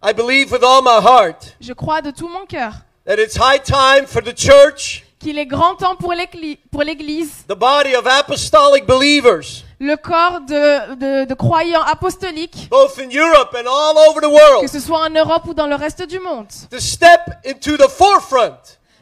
I 0.02 0.12
believe 0.12 0.50
with 0.50 0.62
all 0.64 0.82
my 0.82 0.98
heart 1.00 1.54
je 1.60 1.72
crois 1.72 2.00
de 2.00 2.10
tout 2.10 2.28
mon 2.28 2.46
cœur 2.46 2.72
that 3.06 3.16
it's 3.18 3.36
high 3.36 3.60
time 3.62 4.06
for 4.06 4.22
the 4.22 4.36
church, 4.36 5.04
qu'il 5.18 5.38
est 5.38 5.46
grand 5.46 5.74
temps 5.76 5.94
pour 5.96 6.12
l'Égli- 6.12 6.58
pour 6.70 6.82
l'Église, 6.82 7.44
the 7.48 7.54
body 7.54 7.94
of 7.94 8.06
apostolic 8.06 8.86
believers, 8.86 9.62
le 9.78 9.96
corps 9.96 10.40
de, 10.40 10.94
de- 10.94 11.24
de 11.26 11.34
croyants 11.34 11.82
apostoliques, 11.82 12.68
both 12.70 12.98
in 12.98 13.08
Europe 13.10 13.54
and 13.54 13.66
all 13.68 13.96
over 14.08 14.20
the 14.20 14.28
que 14.28 14.32
world, 14.32 14.68
ce 14.68 14.80
soit 14.80 15.00
en 15.00 15.10
Europe 15.10 15.42
ou 15.46 15.54
dans 15.54 15.66
le 15.66 15.74
reste 15.76 16.02
du 16.06 16.18
monde, 16.20 16.46
to 16.70 16.78
step 16.80 17.20
into 17.46 17.76
the 17.76 17.88
forefront 17.88 18.56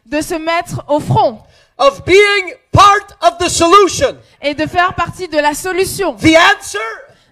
de 0.06 0.20
se 0.20 0.34
mettre 0.34 0.82
au 0.88 1.00
front 1.00 1.42
of 1.78 2.04
being 2.04 2.54
part 2.72 3.16
of 3.22 3.38
the 3.38 3.48
solution, 3.48 4.16
et 4.40 4.54
de 4.54 4.66
faire 4.66 4.94
partie 4.94 5.28
de 5.28 5.38
la 5.38 5.54
solution, 5.54 6.14
the 6.16 6.36
answer, 6.36 6.78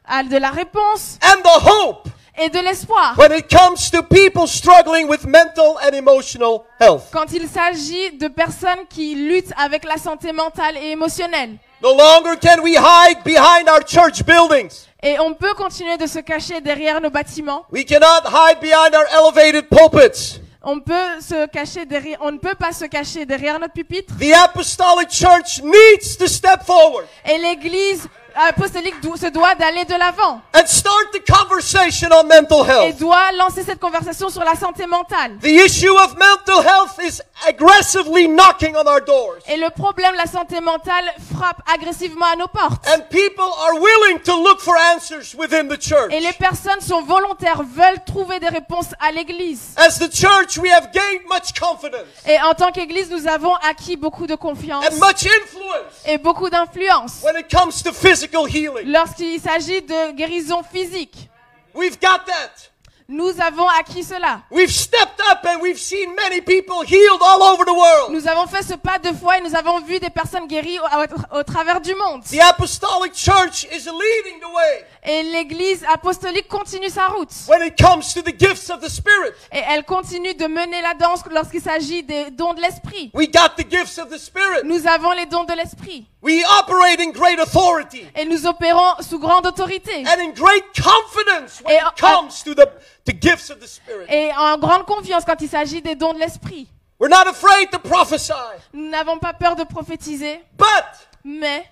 à- 0.05 0.23
de 0.23 0.37
la 0.39 0.51
réponse 0.51 1.19
and 1.23 1.43
the 1.43 1.67
hope 1.69 2.09
et 2.37 2.49
de 2.49 2.59
l'espoir. 2.61 3.15
when 3.17 3.31
it 3.33 3.49
comes 3.49 3.91
to 3.91 4.03
people 4.03 4.47
struggling 4.47 5.07
with 5.09 5.25
mental 5.27 5.79
and 5.83 5.95
emotional 5.95 6.65
health. 6.81 7.05
Quand 7.13 7.31
il 7.33 7.47
s'agit 7.49 8.13
de 8.19 8.29
personnes 8.29 8.87
qui 8.89 9.15
luttent 9.15 9.53
avec 9.57 9.85
la 9.85 9.97
santé 9.99 10.33
mentale 10.33 10.77
et 10.77 10.91
émotionnelle. 10.93 11.59
No 11.83 11.95
longer 11.97 12.37
can 12.41 12.63
we 12.63 12.77
hide 12.77 13.23
behind 13.25 13.69
our 13.69 13.83
church 13.87 14.25
buildings. 14.25 14.87
Et 15.05 15.19
on 15.19 15.35
peut 15.35 15.53
continuer 15.55 15.97
de 15.97 16.07
se 16.07 16.21
cacher 16.21 16.61
derrière 16.61 17.01
nos 17.01 17.11
bâtiments. 17.11 17.65
We 17.73 17.85
cannot 17.85 18.23
hide 18.27 18.61
behind 18.61 18.95
our 18.95 19.05
elevated 19.13 19.69
pulpits. 19.69 20.39
On 20.65 20.79
peut 20.79 21.21
se 21.21 21.47
cacher 21.47 21.87
derrière, 21.87 22.19
on 22.21 22.31
ne 22.31 22.39
peut 22.39 22.55
pas 22.55 22.73
se 22.73 22.85
cacher 22.85 23.27
derrière 23.27 23.59
notre 23.59 23.73
pupitre. 23.75 24.15
The 24.19 24.33
apostolic 24.45 25.11
church 25.11 25.61
needs 25.61 26.17
to 26.17 26.29
step 26.29 26.63
forward. 26.65 27.07
Et 27.25 27.37
l'Église 27.37 28.07
apostolique 28.35 28.95
se 29.17 29.27
doit 29.27 29.55
d'aller 29.55 29.85
de 29.85 29.95
l'avant 29.95 30.41
and 30.55 30.67
start 30.67 31.13
the 31.13 31.21
conversation 31.31 32.09
on 32.13 32.25
mental 32.25 32.89
et 32.89 32.93
doit 32.95 33.33
lancer 33.33 33.63
cette 33.63 33.79
conversation 33.79 34.29
sur 34.29 34.43
la 34.45 34.55
santé 34.55 34.87
mentale. 34.87 35.39
The 35.41 35.47
issue 35.47 35.93
of 35.93 36.17
mental 36.17 36.63
health 36.63 36.99
is 37.03 37.23
aggressively 37.47 38.29
knocking 38.29 38.77
on 38.77 38.87
our 38.87 39.01
doors. 39.01 39.43
Et 39.49 39.57
le 39.57 39.71
problème, 39.71 40.15
la 40.15 40.27
santé 40.27 40.61
mentale, 40.61 41.05
frappe 41.35 41.61
agressivement 41.73 42.27
à 42.27 42.37
nos 42.37 42.49
portes. 42.49 42.87
And 42.89 43.03
people 43.11 43.45
are 43.45 43.75
willing 43.81 44.21
to 44.25 44.43
look 44.43 44.61
for 44.61 44.75
answers 44.77 45.35
within 45.37 45.69
the 45.69 45.81
church. 45.81 46.13
Et 46.13 46.21
les 46.21 46.33
personnes 46.33 46.81
sont 46.81 47.03
volontaires, 47.03 47.63
veulent 47.63 48.03
trouver 48.05 48.41
des 48.41 48.49
réponses 48.49 48.95
à 49.01 49.13
l'église. 49.13 49.75
As 49.77 49.99
the 49.99 50.11
church, 50.13 50.59
we 50.59 50.71
have 50.71 50.91
gained 50.93 51.27
much 51.29 51.59
confidence 51.59 52.07
Et 52.27 52.41
en 52.41 52.55
tant 52.55 52.73
qu'église, 52.73 53.11
nous 53.11 53.27
avons 53.27 53.55
acquis 53.69 53.97
beaucoup 53.97 54.27
de 54.27 54.35
confiance 54.35 54.85
and 54.87 54.97
much 54.97 55.27
influence 55.27 56.03
et 56.07 56.19
beaucoup 56.19 56.49
d'influence 56.49 57.23
when 57.23 57.37
it 57.37 57.51
comes 57.51 57.83
to 57.83 57.93
physical 57.93 58.22
healing. 58.49 58.87
lorsqu'il 58.91 59.41
s'agit 59.41 59.83
de 59.83 60.13
guérison 60.13 60.63
physique. 60.63 61.29
We've 61.75 61.99
got 62.01 62.25
that. 62.27 62.69
Nous 63.09 63.33
avons 63.43 63.67
acquis 63.79 64.05
cela. 64.05 64.43
We've 64.51 64.71
stepped 64.73 65.21
up 65.31 65.45
and 65.45 65.61
we've 65.61 65.79
seen 65.79 66.15
many 66.15 66.41
people 66.41 66.83
healed 66.87 67.21
all 67.21 67.43
over 67.43 67.65
the 67.67 67.75
world. 67.77 68.11
Nous 68.13 68.27
avons 68.27 68.47
fait 68.47 68.63
ce 68.63 68.75
pas 68.75 68.99
de 68.99 69.13
foi 69.13 69.37
et 69.39 69.41
nous 69.43 69.55
avons 69.55 69.81
vu 69.81 69.99
des 69.99 70.09
personnes 70.09 70.47
guéries 70.47 70.79
au, 70.79 71.37
au 71.39 71.43
travers 71.43 71.81
du 71.81 71.95
monde. 71.95 72.23
The 72.25 72.41
apostolic 72.41 73.13
church 73.13 73.65
is 73.65 73.85
leading 73.87 74.41
the 74.41 74.55
way 74.55 74.87
Et 75.03 75.23
l'église 75.25 75.85
apostolique 75.93 76.49
continue 76.49 76.89
sa 76.89 77.09
route. 77.09 77.29
when 77.49 77.61
it 77.67 77.77
comes 77.77 78.15
to 78.15 78.23
the 78.23 78.33
gifts 78.39 78.71
of 78.71 78.81
the 78.81 78.89
Spirit. 78.89 79.35
Et 79.53 79.61
elle 79.69 79.85
continue 79.85 80.33
de 80.35 80.47
mener 80.47 80.81
la 80.81 80.95
danse 80.95 81.21
lorsqu'il 81.31 81.61
s'agit 81.61 82.03
des 82.05 82.31
dons 82.31 82.55
de 82.55 82.61
l'esprit. 82.63 83.11
We 83.15 83.27
got 83.29 83.57
the 83.63 83.69
gifts 83.69 83.99
of 83.99 84.09
the 84.11 84.17
Spirit. 84.19 84.63
Nous 84.65 84.87
avons 84.87 85.11
les 85.13 85.27
dons 85.27 85.45
de 85.45 85.53
l'esprit. 85.55 86.07
We 86.23 86.45
operate 86.45 87.01
in 87.01 87.11
great 87.11 87.41
authority 87.41 88.07
Et 88.15 88.25
nous 88.25 88.47
opérons 88.47 88.95
sous 89.03 89.19
grande 89.19 89.45
autorité. 89.47 90.05
and 90.07 90.21
in 90.21 90.31
great 90.33 90.65
confidence 90.81 91.61
when 91.65 91.75
Et 91.75 91.79
it 91.79 91.85
en- 91.85 91.91
comes 91.97 92.43
to 92.45 92.55
the, 92.55 92.69
the 93.05 93.13
gifts 93.13 93.51
of 93.51 93.59
the 93.59 93.67
Spirit. 93.67 94.07
Et 94.09 94.31
en 94.37 94.57
grande 94.59 94.87
confiance 94.87 95.25
quand 95.25 95.41
il 95.41 95.49
s'agit 95.49 95.83
des 95.83 95.97
dons 95.97 96.13
de 96.13 96.21
l'esprit. 96.21 96.69
We're 97.01 97.09
not 97.11 97.27
afraid 97.27 97.71
to 97.73 97.81
prophesy. 97.81 98.33
Nous 98.73 98.89
n'avons 98.89 99.19
pas 99.19 99.33
peur 99.33 99.57
de 99.57 99.65
prophétiser, 99.65 100.41
But 100.57 100.85
mais 101.25 101.69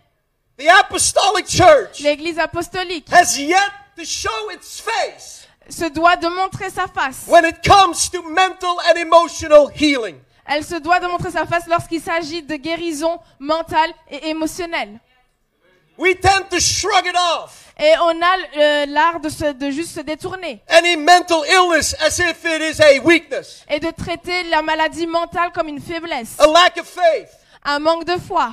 the 0.58 0.68
apostolic 0.80 1.46
church 1.48 2.00
l'église 2.00 2.38
apostolique 2.40 3.06
has 3.12 3.38
yet 3.38 3.56
to 3.96 4.04
show 4.04 4.50
its 4.52 4.80
face 4.80 5.46
se 5.68 5.84
doit 5.88 6.16
de 6.16 6.26
montrer 6.26 6.68
sa 6.70 6.88
face. 6.88 7.26
when 7.28 7.44
it 7.44 7.62
comes 7.64 8.10
to 8.10 8.20
mental 8.22 8.76
and 8.88 8.98
emotional 8.98 9.68
healing. 9.68 10.16
Elle 10.52 10.64
se 10.64 10.74
doit 10.74 10.98
de 10.98 11.06
montrer 11.06 11.30
sa 11.30 11.46
face 11.46 11.66
lorsqu'il 11.68 12.00
s'agit 12.00 12.42
de 12.42 12.56
guérison 12.56 13.20
mentale 13.38 13.90
et 14.10 14.28
émotionnelle. 14.30 14.98
We 15.96 16.14
tend 16.18 16.48
to 16.50 16.58
shrug 16.58 17.06
it 17.06 17.14
off. 17.36 17.72
Et 17.78 17.92
on 18.02 18.20
a 18.20 18.36
euh, 18.58 18.86
l'art 18.86 19.20
de, 19.20 19.28
se- 19.28 19.52
de 19.52 19.70
juste 19.70 19.94
se 19.94 20.00
détourner 20.00 20.62
Any 20.68 20.96
mental 20.96 21.42
illness 21.48 21.94
as 22.00 22.18
if 22.18 22.44
it 22.44 22.60
is 22.62 22.82
a 22.82 23.00
weakness, 23.04 23.64
et 23.68 23.78
de 23.80 23.90
traiter 23.90 24.42
la 24.44 24.60
maladie 24.62 25.06
mentale 25.06 25.52
comme 25.52 25.68
une 25.68 25.80
faiblesse, 25.80 26.36
a 26.40 26.46
lack 26.46 26.76
of 26.78 26.86
faith. 26.86 27.28
un 27.64 27.78
manque 27.78 28.04
de 28.06 28.18
foi. 28.18 28.52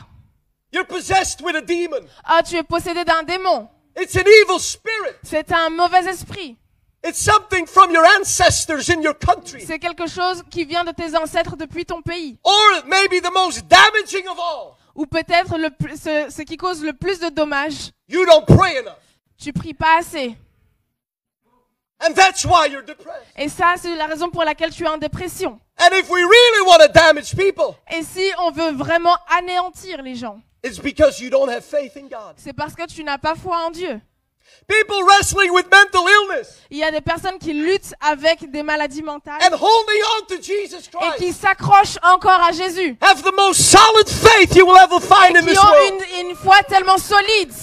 You're 0.72 0.86
possessed 0.86 1.42
with 1.42 1.56
a 1.56 1.62
demon. 1.62 2.06
Ah, 2.24 2.44
tu 2.44 2.56
es 2.58 2.64
possédé 2.64 3.04
d'un 3.06 3.24
démon. 3.24 3.68
It's 4.00 4.16
an 4.16 4.20
evil 4.44 4.60
spirit. 4.60 5.16
C'est 5.24 5.52
un 5.52 5.70
mauvais 5.70 6.06
esprit. 6.06 6.58
It's 7.04 7.22
something 7.24 7.66
from 7.68 7.92
your 7.92 8.04
ancestors 8.20 8.90
in 8.90 9.02
your 9.02 9.14
country. 9.18 9.64
C'est 9.66 9.80
quelque 9.80 10.08
chose 10.08 10.44
qui 10.50 10.66
vient 10.66 10.84
de 10.84 10.92
tes 10.92 11.16
ancêtres 11.16 11.56
depuis 11.56 11.86
ton 11.86 12.02
pays. 12.02 12.38
Or 12.44 12.84
maybe 12.86 13.22
the 13.22 13.32
most 13.32 13.66
damaging 13.68 14.28
of 14.28 14.38
all. 14.40 14.76
Ou 14.96 15.06
peut-être 15.06 15.56
ce, 15.96 16.28
ce 16.36 16.42
qui 16.42 16.58
cause 16.58 16.84
le 16.84 16.94
plus 16.94 17.20
de 17.20 17.30
dommages. 17.30 17.92
You 18.10 18.26
don't 18.26 18.46
pray 18.46 18.78
enough. 18.80 18.98
Tu 19.38 19.54
pries 19.54 19.76
pas 19.76 20.00
assez. 20.00 20.36
And 22.00 22.14
that's 22.14 22.46
why 22.46 22.68
you're 22.68 22.84
depressed. 22.84 23.26
Et 23.38 23.50
ça, 23.50 23.76
c'est 23.78 23.96
la 23.96 24.06
raison 24.06 24.30
pour 24.30 24.44
laquelle 24.44 24.72
tu 24.72 24.84
es 24.84 24.88
en 24.88 24.98
dépression. 24.98 25.60
And 25.80 25.90
if 25.94 26.10
we 26.10 26.22
really 26.22 26.68
want 26.68 26.80
to 26.80 26.88
damage 26.92 27.36
people, 27.36 27.76
Et 27.90 28.04
si 28.04 28.32
on 28.40 28.52
veut 28.52 28.72
vraiment 28.72 29.16
anéantir 29.30 30.02
les 30.02 30.16
gens, 30.16 30.40
it's 30.64 30.80
because 30.80 31.20
you 31.20 31.30
don't 31.30 31.50
have 31.50 31.64
faith 31.64 31.96
in 31.96 32.08
God. 32.08 32.34
c'est 32.38 32.54
parce 32.54 32.74
que 32.76 32.86
tu 32.88 33.04
n'as 33.04 33.18
pas 33.20 33.36
foi 33.36 33.66
en 33.66 33.72
Dieu. 33.72 34.00
People 34.68 35.04
wrestling 35.06 35.52
with 35.54 35.66
mental 35.72 36.04
illness 36.08 36.58
Il 36.70 36.78
y 36.80 36.84
a 36.84 36.92
des 36.92 37.02
personnes 37.02 37.38
qui 37.40 37.54
luttent 37.54 37.94
avec 38.02 38.50
des 38.52 38.64
maladies 38.64 39.04
mentales 39.04 39.40
and 39.42 39.56
holding 39.56 40.02
on 40.18 40.26
to 40.28 40.42
Jesus 40.42 40.88
et 40.88 41.18
qui 41.18 41.26
Christ 41.26 41.42
s'accrochent 41.42 41.98
encore 42.04 42.42
à 42.42 42.52
Jésus. 42.52 42.98
have 43.02 43.22
the 43.24 43.34
most 43.36 43.62
solid 43.62 44.10
faith 44.10 44.56
you 44.56 44.66
will 44.66 44.78
ever 44.78 45.00
find 45.00 45.38
in 45.38 45.42
Qui 45.42 45.50
this 45.50 45.58
ont 45.60 45.74
une, 46.20 46.28
une 46.30 46.36
foi 46.36 46.62
tellement 46.64 46.98
solide 46.98 47.54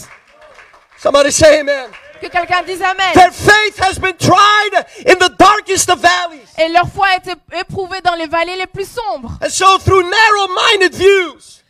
Somebody 0.99 1.31
say 1.31 1.61
amen. 1.61 1.91
que 2.21 2.29
quelqu'un 2.29 2.63
dise 2.63 2.81
Amen. 2.81 3.13
Their 3.13 3.31
faith 3.33 3.79
has 3.79 3.99
been 3.99 4.17
tried 4.17 4.87
in 5.07 5.17
the 5.19 5.29
darkest 5.39 5.91
of 5.91 6.01
valleys. 6.01 6.41
Et 6.57 6.69
leur 6.71 6.89
foi 6.89 7.09
a 7.09 7.17
été 7.17 7.33
éprouvée 7.61 8.01
dans 8.01 8.15
les 8.15 8.27
vallées 8.27 8.57
les 8.57 8.67
plus 8.67 8.89
sombres. 8.89 9.33
And 9.43 9.51
so 9.51 9.79
through 9.79 10.03
narrow-minded 10.09 10.95
views, 10.95 11.63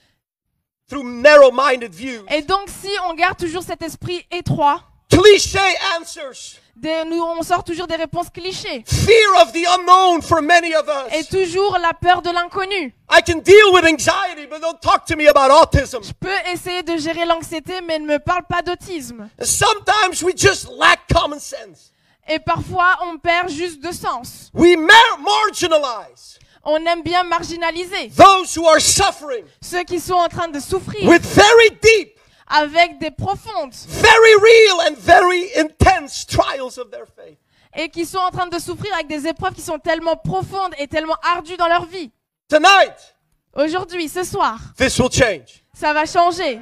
through 0.88 1.02
narrow-minded 1.02 1.92
views, 1.92 2.24
Et 2.30 2.42
donc 2.42 2.68
si 2.68 2.90
on 3.08 3.14
garde 3.14 3.36
toujours 3.36 3.64
cet 3.64 3.82
esprit 3.82 4.24
étroit, 4.30 4.80
cliche 5.18 5.56
answers, 5.98 6.58
des- 6.76 7.04
nous, 7.04 7.22
on 7.22 7.42
sort 7.42 7.62
toujours 7.64 7.86
des 7.86 7.96
réponses 7.96 8.28
clichés. 8.30 8.84
fear 8.86 9.42
of 9.42 9.52
the 9.52 9.64
unknown 9.78 10.20
for 10.22 10.42
many 10.42 10.74
of 10.74 10.86
Et 11.12 11.20
us. 11.20 11.28
toujours 11.28 11.78
la 11.78 11.92
peur 11.94 12.20
de 12.22 12.30
l'inconnu. 12.30 12.92
I 13.10 13.20
can 13.22 13.38
deal 13.38 13.72
with 13.72 13.84
anxiety, 13.84 14.46
but 14.50 14.60
don't 14.60 14.80
talk 14.80 15.04
to 15.06 15.16
me 15.16 15.26
about 15.28 15.50
autism. 15.50 16.02
Je 16.02 16.12
peux 16.12 16.50
essayer 16.52 16.82
de 16.82 16.96
gérer 16.96 17.24
l'anxiété, 17.24 17.80
mais 17.86 17.98
ne 17.98 18.06
me 18.06 18.18
parle 18.18 18.42
pas 18.48 18.62
d'autisme. 18.62 19.28
Sometimes 19.42 20.22
we 20.22 20.34
just 20.36 20.68
lack 20.78 21.00
common 21.12 21.38
sense. 21.38 21.92
Et 22.26 22.38
parfois, 22.38 22.98
on 23.02 23.18
perd 23.18 23.50
juste 23.50 23.80
de 23.82 23.92
sens. 23.92 24.50
We 24.54 24.76
mar- 24.76 25.18
marginalize 25.20 26.38
On 26.66 26.78
aime 26.86 27.02
bien 27.02 27.22
marginaliser 27.24 28.10
those 28.16 28.56
who 28.56 28.66
are 28.66 28.80
suffering 28.80 29.44
ceux 29.60 29.84
qui 29.84 30.00
sont 30.00 30.14
en 30.14 30.28
train 30.28 30.48
de 30.48 30.58
souffrir 30.58 31.06
with 31.06 31.20
very 31.22 31.70
deep, 31.82 32.13
avec 32.48 32.98
des 32.98 33.10
profondes 33.10 33.72
very 33.88 34.34
real, 34.40 34.88
and 34.92 34.96
very 34.98 35.50
intense 35.56 36.26
trials 36.26 36.78
of 36.78 36.90
their 36.90 37.06
faith. 37.16 37.38
et 37.76 37.88
qui 37.88 38.06
sont 38.06 38.18
en 38.18 38.30
train 38.30 38.46
de 38.46 38.58
souffrir 38.58 38.92
avec 38.94 39.08
des 39.08 39.26
épreuves 39.26 39.54
qui 39.54 39.62
sont 39.62 39.78
tellement 39.78 40.16
profondes 40.16 40.74
et 40.78 40.86
tellement 40.86 41.16
ardues 41.22 41.56
dans 41.56 41.68
leur 41.68 41.86
vie. 41.86 42.10
Tonight, 42.48 43.14
Aujourd'hui, 43.56 44.08
ce 44.08 44.24
soir, 44.24 44.58
this 44.76 44.98
will 44.98 45.10
change. 45.12 45.64
ça 45.72 45.92
va 45.92 46.04
changer. 46.06 46.60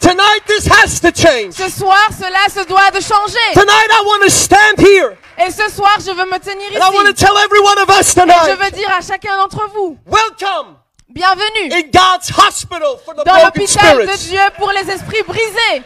Tonight, 0.00 0.42
this 0.46 0.66
has 0.66 0.98
to 1.00 1.10
change. 1.12 1.52
Ce 1.52 1.68
soir, 1.68 2.08
cela 2.16 2.48
se 2.48 2.66
doit 2.66 2.90
de 2.90 3.00
changer. 3.00 3.52
Tonight, 3.52 3.90
I 3.90 4.02
want 4.06 4.24
to 4.24 4.30
stand 4.30 4.78
here 4.80 5.16
Et 5.36 5.50
ce 5.50 5.68
soir, 5.70 5.94
je 5.98 6.10
veux 6.10 6.24
me 6.24 6.38
tenir 6.38 6.68
and 6.74 6.82
I 6.82 6.94
want 6.94 7.04
to 7.04 7.10
ici. 7.12 7.24
tell 7.24 7.36
every 7.36 7.60
one 7.60 7.78
of 7.78 7.88
us 7.90 8.16
Et 8.16 8.20
je 8.20 8.56
veux 8.64 8.70
dire 8.70 8.90
à 8.90 9.00
chacun 9.02 9.36
d'entre 9.36 9.68
vous, 9.74 9.98
welcome 10.06 10.76
bienvenue 11.12 11.72
in 11.72 11.90
God's 11.90 12.28
hospital 12.30 12.96
for 13.04 13.14
the 13.14 13.24
dans 13.24 13.34
broken 13.34 13.44
l'hôpital 13.62 14.06
de 14.06 14.12
spirits. 14.12 14.28
Dieu 14.30 14.40
pour 14.58 14.70
les 14.72 14.90
esprits 14.90 15.22
brisés. 15.26 15.82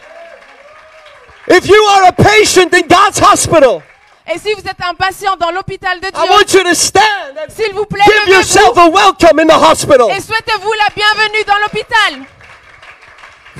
If 1.47 1.67
you 1.67 1.81
are 1.89 2.07
a 2.07 2.11
patient 2.11 2.73
in 2.73 2.81
God's 2.87 3.19
hospital, 3.19 3.81
Et 4.27 4.39
si 4.39 4.51
vous 4.53 4.61
êtes 4.61 4.81
un 4.83 4.95
patient 4.95 5.35
dans 5.37 5.51
l'hôpital 5.51 5.99
de 5.99 6.07
I 6.07 6.11
Dieu, 6.11 6.29
want 6.31 6.53
you 6.53 6.63
to 6.63 6.73
stand 6.73 7.37
and 7.37 7.49
s'il 7.51 7.73
vous 7.73 7.85
plaît, 7.85 8.03
give 8.05 8.33
yourself 8.33 8.75
levez-vous 8.75 8.81
a 8.81 8.89
welcome 8.89 9.39
in 9.39 9.45
the 9.47 9.53
hospital. 9.53 10.09
et 10.09 10.19
souhaitez-vous 10.21 10.73
la 10.73 10.89
bienvenue 10.95 11.43
dans 11.45 11.57
l'hôpital. 11.61 12.25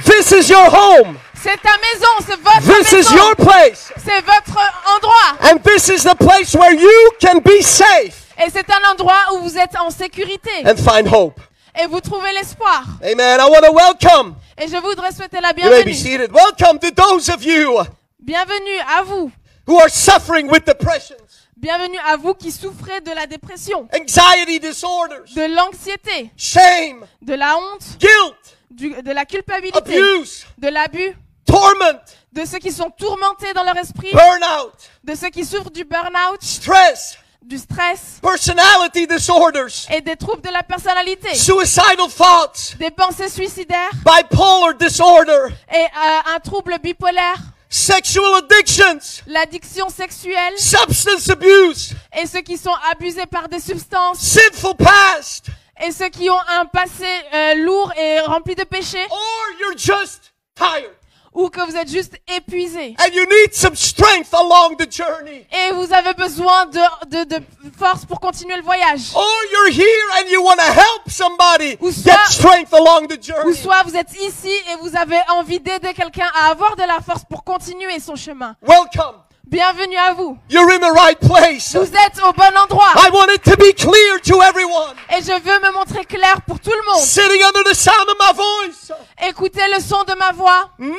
This 0.03 0.31
is 0.31 0.49
your 0.51 0.67
home. 0.73 1.17
C'est 1.41 1.61
ta 1.61 1.77
maison, 1.77 2.07
c'est 2.27 2.39
votre 2.41 2.61
This 2.61 2.91
is 2.91 2.95
maison, 2.95 3.15
your 3.15 3.35
place. 3.35 3.93
c'est 4.03 4.21
votre 4.21 4.59
endroit. 4.95 5.51
And 5.51 5.59
this 5.63 5.89
is 5.89 6.03
the 6.03 6.15
place 6.15 6.55
where 6.55 6.73
you 6.73 7.11
can 7.21 7.39
be 7.39 7.61
safe 7.61 8.23
Et 8.43 8.49
c'est 8.51 8.65
un 8.71 8.91
endroit 8.91 9.33
où 9.33 9.41
vous 9.41 9.57
êtes 9.57 9.77
en 9.79 9.89
sécurité 9.91 10.49
and 10.65 10.75
find 10.77 11.07
hope. 11.07 11.39
Et 11.81 11.87
vous 11.87 11.99
trouvez 12.01 12.31
l'espoir. 12.33 12.83
Amen. 13.03 13.39
I 13.39 13.43
want 13.49 13.61
to 13.65 13.73
welcome. 13.73 14.35
Et 14.57 14.67
je 14.67 14.77
voudrais 14.77 15.11
souhaiter 15.11 15.39
la 15.41 15.49
You 15.49 15.69
may 15.69 15.83
be 15.83 15.85
bienvenue. 15.85 15.93
seated. 15.93 16.31
Welcome 16.31 16.79
to 16.79 16.91
those 16.91 17.29
of 17.29 17.43
you 17.43 17.79
Bienvenue 18.19 18.79
à 18.97 19.03
vous. 19.03 19.31
who 19.67 19.79
are 19.79 19.89
suffering 19.89 20.49
with 20.49 20.65
depressions, 20.65 21.17
Bienvenue 21.57 21.97
à 22.07 22.17
vous 22.17 22.33
qui 22.35 22.51
souffrez 22.51 23.01
de 23.01 23.11
la 23.11 23.25
dépression, 23.25 23.87
anxiety 23.93 24.59
disorders, 24.59 25.23
de 25.35 25.55
l'anxiété, 25.55 26.29
shame, 26.37 27.05
de 27.21 27.33
la 27.33 27.57
honte, 27.57 27.97
guilt, 27.99 28.57
du- 28.69 29.01
de 29.01 29.11
la 29.11 29.25
culpabilité, 29.25 29.77
abuse, 29.77 30.45
de 30.57 30.67
l'abus, 30.67 31.17
torment, 31.45 31.99
de 32.33 32.45
ceux 32.45 32.59
qui 32.59 32.71
sont 32.71 32.89
tourmentés 32.91 33.53
dans 33.53 33.63
leur 33.63 33.77
esprit, 33.77 34.11
burnout, 34.11 34.73
de 35.03 35.15
ceux 35.15 35.29
qui 35.29 35.43
souffrent 35.45 35.71
du 35.71 35.85
burn-out, 35.85 36.41
stress, 36.41 37.17
du 37.45 37.57
stress 37.59 38.19
personality 38.21 39.05
disorders, 39.05 39.87
et 39.91 40.01
des 40.01 40.15
troubles 40.15 40.41
de 40.41 40.51
la 40.51 40.63
personnalité, 40.63 41.35
suicidal 41.35 41.97
thoughts, 42.17 42.75
des 42.79 42.89
pensées 42.89 43.29
suicidaires 43.29 43.91
bipolar 44.03 44.73
disorder, 44.73 45.53
et 45.71 45.77
euh, 45.77 46.35
un 46.35 46.39
trouble 46.39 46.77
bipolaire, 46.81 47.37
sexual 47.69 48.25
addictions, 48.35 48.99
l'addiction 49.27 49.89
sexuelle 49.89 50.57
substance 50.57 51.29
abuse, 51.29 51.93
et 52.19 52.25
ceux 52.25 52.41
qui 52.41 52.57
sont 52.57 52.75
abusés 52.91 53.27
par 53.27 53.47
des 53.47 53.59
substances 53.59 54.19
sinful 54.19 54.73
past, 54.75 55.45
et 55.85 55.91
ceux 55.91 56.09
qui 56.09 56.29
ont 56.29 56.41
un 56.59 56.65
passé 56.65 57.05
euh, 57.33 57.55
lourd 57.63 57.93
et 57.95 58.21
rempli 58.21 58.55
de 58.55 58.63
péchés. 58.63 59.05
Or 59.11 59.45
you're 59.59 59.77
just 59.77 60.33
tired. 60.55 60.95
Ou 61.35 61.49
que 61.49 61.61
vous 61.61 61.75
êtes 61.75 61.89
juste 61.89 62.13
épuisé 62.27 62.95
And 62.99 63.13
you 63.13 63.25
need 63.25 63.53
some 63.53 63.75
strength 63.75 64.33
along 64.33 64.77
the 64.77 64.89
journey. 64.91 65.45
et 65.51 65.71
vous 65.73 65.93
avez 65.93 66.13
besoin 66.13 66.65
de, 66.65 66.79
de, 67.07 67.23
de 67.37 67.43
force 67.77 68.05
pour 68.05 68.19
continuer 68.19 68.55
le 68.55 68.63
voyage. 68.63 69.11
Or 69.13 69.37
you're 69.51 69.71
here 69.73 70.07
and 70.19 70.29
you 70.31 70.41
want 70.43 70.55
to 70.57 70.63
help 70.71 71.09
somebody 71.09 71.77
Ou 71.81 71.91
get 71.91 72.03
soit- 72.03 72.29
strength 72.31 72.73
along 72.73 73.07
the 73.07 73.19
Ou 73.45 73.53
soit 73.53 73.83
vous 73.83 73.95
êtes 73.95 74.13
ici 74.21 74.49
et 74.71 74.75
vous 74.81 74.95
avez 74.95 75.19
envie 75.29 75.59
d'aider 75.59 75.93
quelqu'un 75.93 76.29
à 76.41 76.49
avoir 76.51 76.75
de 76.75 76.83
la 76.83 76.99
force 77.01 77.23
pour 77.29 77.43
continuer 77.43 77.99
son 77.99 78.15
chemin. 78.15 78.55
Welcome. 78.61 79.24
Bienvenue 79.47 79.95
à 79.97 80.13
vous. 80.13 80.37
You're 80.49 80.69
in 80.71 80.79
the 80.79 80.91
right 80.91 81.19
place. 81.19 81.75
Vous 81.75 81.83
êtes 81.93 82.19
au 82.23 82.33
bon 82.33 82.57
endroit. 82.57 82.91
I 82.97 83.09
want 83.11 83.27
it 83.31 83.43
to 83.43 83.55
be 83.57 83.73
clear 83.73 84.19
to 84.25 84.41
everyone 84.41 84.95
Et 85.15 85.21
je 85.21 85.31
veux 85.39 85.59
me 85.59 85.71
montrer 85.71 86.03
clair 86.05 86.41
pour 86.47 86.59
tout 86.59 86.71
le 86.71 86.91
monde. 86.91 87.01
sitting 87.03 87.41
under 87.43 87.63
the 87.63 87.75
sound 87.75 88.09
of 88.09 88.15
my 88.19 88.33
voice. 88.33 88.91
Écoutez 89.21 89.61
le 89.73 89.79
son 89.79 90.03
de 90.03 90.13
ma 90.15 90.31
voix. 90.31 90.71
No, 90.79 90.95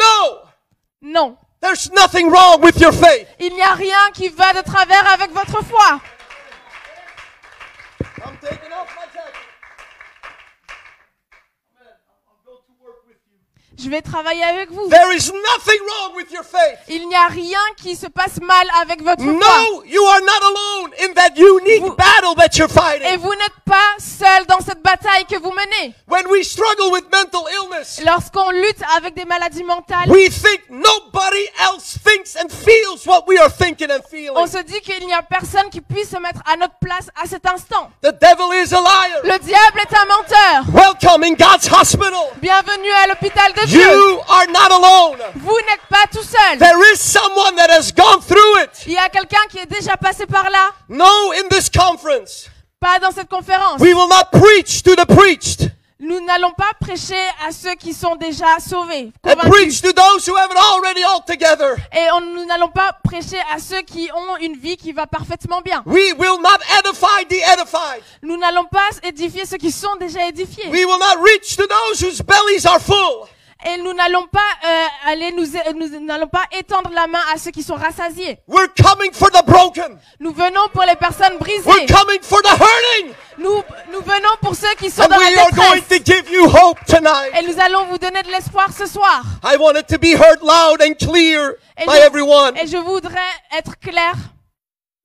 Non. 1.02 1.36
there's 1.60 1.90
nothing 1.92 2.30
wrong 2.30 2.60
with 2.62 2.78
your 2.80 2.92
faith. 2.92 3.26
Il 3.40 3.52
n'y 3.54 3.62
a 3.62 3.74
rien 3.74 4.10
qui 4.14 4.28
va 4.28 4.52
de 4.54 4.62
travers 4.62 5.06
avec 5.12 5.32
votre 5.32 5.62
foi. 5.64 6.00
I'm 8.24 8.36
taking 8.40 8.72
off 8.72 8.88
my 8.96 9.06
jacket. 9.12 9.34
Amen. 11.78 11.92
I'll 12.28 12.40
go 12.44 12.52
to 12.64 12.72
work 12.82 13.02
with 13.06 13.16
you. 13.28 13.75
Je 13.86 13.90
vais 13.92 14.02
travailler 14.02 14.42
avec 14.42 14.68
vous. 14.72 14.88
There 14.88 15.14
is 15.14 15.30
nothing 15.30 15.78
wrong 15.86 16.16
with 16.16 16.32
your 16.32 16.42
faith. 16.42 16.76
Il 16.88 17.06
n'y 17.06 17.14
a 17.14 17.28
rien 17.28 17.60
qui 17.76 17.94
se 17.94 18.08
passe 18.08 18.40
mal 18.42 18.66
avec 18.82 19.00
votre 19.00 19.22
foi. 19.22 19.32
No, 19.32 19.84
you 19.84 20.04
are 20.04 20.20
not 20.22 20.42
alone 20.42 20.90
in 21.08 21.14
that 21.14 21.36
unique 21.36 21.82
Vous- 21.82 21.94
battle 21.94 22.34
that 22.36 22.56
you're 22.58 22.68
Et 22.68 22.72
fighting. 22.72 23.16
vous 23.20 23.30
n'êtes 23.30 23.54
pas 23.64 23.94
seul 23.98 24.44
dans 24.46 24.58
cette 24.58 24.82
bataille 24.82 25.24
que 25.26 25.38
vous 25.38 25.52
menez. 25.52 25.94
When 26.08 26.26
we 26.26 26.42
struggle 26.44 26.90
with 26.90 27.04
mental 27.12 27.42
illness, 27.52 28.00
Lorsqu'on 28.04 28.50
lutte 28.50 28.80
avec 28.96 29.14
des 29.14 29.24
maladies 29.24 29.62
mentales, 29.62 30.10
we 30.10 30.30
think 30.30 30.62
nobody 30.68 31.46
else 31.60 31.96
thinks 32.04 32.34
and 32.34 32.48
feels 32.50 33.06
what 33.06 33.22
we 33.28 33.38
are 33.38 33.48
thinking 33.48 33.88
and 33.92 34.00
on 34.00 34.08
feeling. 34.10 34.46
se 34.48 34.62
dit 34.64 34.80
qu'il 34.80 35.06
n'y 35.06 35.14
a 35.14 35.22
personne 35.22 35.70
qui 35.70 35.80
puisse 35.80 36.10
se 36.10 36.18
mettre 36.18 36.40
à 36.52 36.56
notre 36.56 36.74
place 36.80 37.06
à 37.22 37.28
cet 37.28 37.46
instant. 37.46 37.88
The 38.02 38.10
devil 38.20 38.50
is 38.52 38.74
a 38.74 38.80
liar. 38.80 39.20
Le 39.22 39.38
diable 39.38 39.78
est 39.78 39.94
un 39.96 40.06
menteur. 40.06 40.64
Welcome 40.74 41.22
in 41.22 41.34
God's 41.34 41.70
hospital. 41.70 42.32
Bienvenue 42.42 42.90
à 43.04 43.06
l'hôpital 43.06 43.52
de 43.52 43.66
Dieu. 43.66 43.75
You 43.76 44.20
are 44.28 44.46
not 44.48 44.70
alone. 44.72 45.18
Vous 45.36 45.56
n'êtes 45.66 45.86
pas 45.90 46.06
tout 46.12 46.22
seul. 46.24 46.58
There 46.58 46.92
is 46.92 46.98
someone 47.00 47.56
that 47.56 47.70
has 47.70 47.92
gone 47.92 48.20
through 48.20 48.62
it. 48.62 48.70
Il 48.86 48.92
y 48.92 48.96
a 48.98 49.08
quelqu'un 49.08 49.46
qui 49.50 49.58
est 49.58 49.66
déjà 49.66 49.96
passé 49.96 50.26
par 50.26 50.48
là. 50.50 50.70
No, 50.88 51.04
in 51.32 51.48
this 51.50 51.68
conference, 51.70 52.48
Pas 52.80 52.98
dans 52.98 53.10
cette 53.12 53.28
conférence. 53.28 53.80
we 53.80 53.92
will 53.94 54.08
not 54.08 54.30
preach 54.32 54.82
to 54.82 54.94
the 54.96 55.06
preached 55.06 55.70
Nous 55.98 56.20
n'allons 56.20 56.52
pas 56.52 56.72
prêcher 56.78 57.16
à 57.48 57.52
ceux 57.52 57.74
qui 57.74 57.94
sont 57.94 58.16
déjà 58.16 58.58
sauvés, 58.60 59.12
convaincus. 59.22 59.80
to 59.80 59.92
those 59.94 60.26
who 60.28 60.36
have 60.36 60.50
it 60.50 60.56
already 60.58 61.02
all 61.02 61.22
together. 61.26 61.74
Et 61.90 62.06
on- 62.12 62.20
nous 62.20 62.44
n'allons 62.44 62.68
pas 62.68 62.92
prêcher 63.02 63.40
à 63.50 63.58
ceux 63.58 63.80
qui 63.80 64.10
ont 64.14 64.36
une 64.36 64.56
vie 64.58 64.76
qui 64.76 64.92
va 64.92 65.06
parfaitement 65.06 65.62
bien. 65.62 65.82
We 65.86 66.12
will 66.18 66.38
not 66.42 66.58
edify 66.78 67.24
the 67.26 67.40
edified. 67.50 68.02
Nous 68.22 68.36
n'allons 68.36 68.66
pas 68.66 68.90
édifier 69.04 69.46
ceux 69.46 69.56
qui 69.56 69.72
sont 69.72 69.96
déjà 69.98 70.26
édifiés. 70.28 70.68
We 70.70 70.84
will 70.84 70.98
not 70.98 71.18
reach 71.22 71.56
to 71.56 71.66
those 71.66 72.00
whose 72.02 72.20
bellies 72.22 72.66
are 72.66 72.78
full. 72.78 73.26
Et 73.68 73.78
nous 73.78 73.92
n'allons 73.94 74.26
pas 74.28 74.38
euh, 74.64 74.86
aller 75.06 75.32
nous, 75.32 75.44
nous 75.74 76.00
n'allons 76.00 76.28
pas 76.28 76.44
étendre 76.52 76.90
la 76.92 77.08
main 77.08 77.18
à 77.34 77.36
ceux 77.38 77.50
qui 77.50 77.64
sont 77.64 77.74
rassasiés. 77.74 78.38
We're 78.46 78.68
coming 78.80 79.12
for 79.12 79.28
the 79.30 79.44
broken. 79.44 79.98
Nous 80.20 80.32
venons 80.32 80.68
pour 80.72 80.84
les 80.84 80.94
personnes 80.94 81.32
We're 81.40 81.62
brisées. 81.62 81.86
coming 81.86 82.20
for 82.22 82.40
the 82.42 82.50
hurting. 82.52 83.12
Nous, 83.38 83.62
nous 83.92 84.00
venons 84.02 84.36
pour 84.40 84.54
ceux 84.54 84.72
qui 84.78 84.88
sont 84.88 85.02
And 85.02 85.08
dans 85.08 85.18
we 85.18 85.34
la 85.34 85.42
are 85.42 85.50
going 85.50 85.80
to 85.80 85.88
détresse. 85.98 86.04
give 86.04 86.30
you 86.30 86.46
hope 86.48 86.78
tonight. 86.86 87.32
Et 87.38 87.44
nous 87.44 87.58
allons 87.60 87.86
vous 87.86 87.98
donner 87.98 88.22
de 88.22 88.30
l'espoir 88.30 88.68
ce 88.72 88.86
soir. 88.86 89.22
I 89.42 89.56
want 89.58 89.74
it 89.76 89.88
to 89.88 89.98
be 89.98 90.14
heard 90.14 90.40
loud 90.42 90.80
and 90.80 90.94
clear 90.94 91.54
Et 91.76 91.86
by 91.86 91.92
je, 91.96 92.06
everyone. 92.06 92.56
et 92.56 92.66
je 92.68 92.76
voudrais 92.76 93.18
être 93.58 93.76
clair 93.80 94.14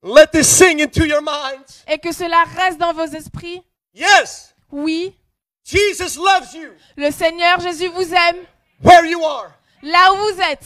Let 0.04 0.28
this 0.34 0.48
sing 0.48 0.80
into 0.82 1.04
your 1.06 1.22
minds. 1.22 1.84
et 1.88 1.98
que 1.98 2.12
cela 2.12 2.44
reste 2.58 2.78
dans 2.80 2.94
vos 2.94 3.06
esprits. 3.06 3.64
Yes, 3.94 4.54
Oui, 4.72 5.16
Jesus 5.64 6.18
loves 6.18 6.54
you 6.54 6.70
le 6.98 7.12
Seigneur 7.12 7.60
Jésus 7.60 7.88
vous 7.90 8.14
aime 8.14 8.38
where 8.84 9.06
you 9.06 9.24
are. 9.24 9.52
là 9.84 10.14
où 10.14 10.18
vous 10.18 10.42
êtes. 10.42 10.66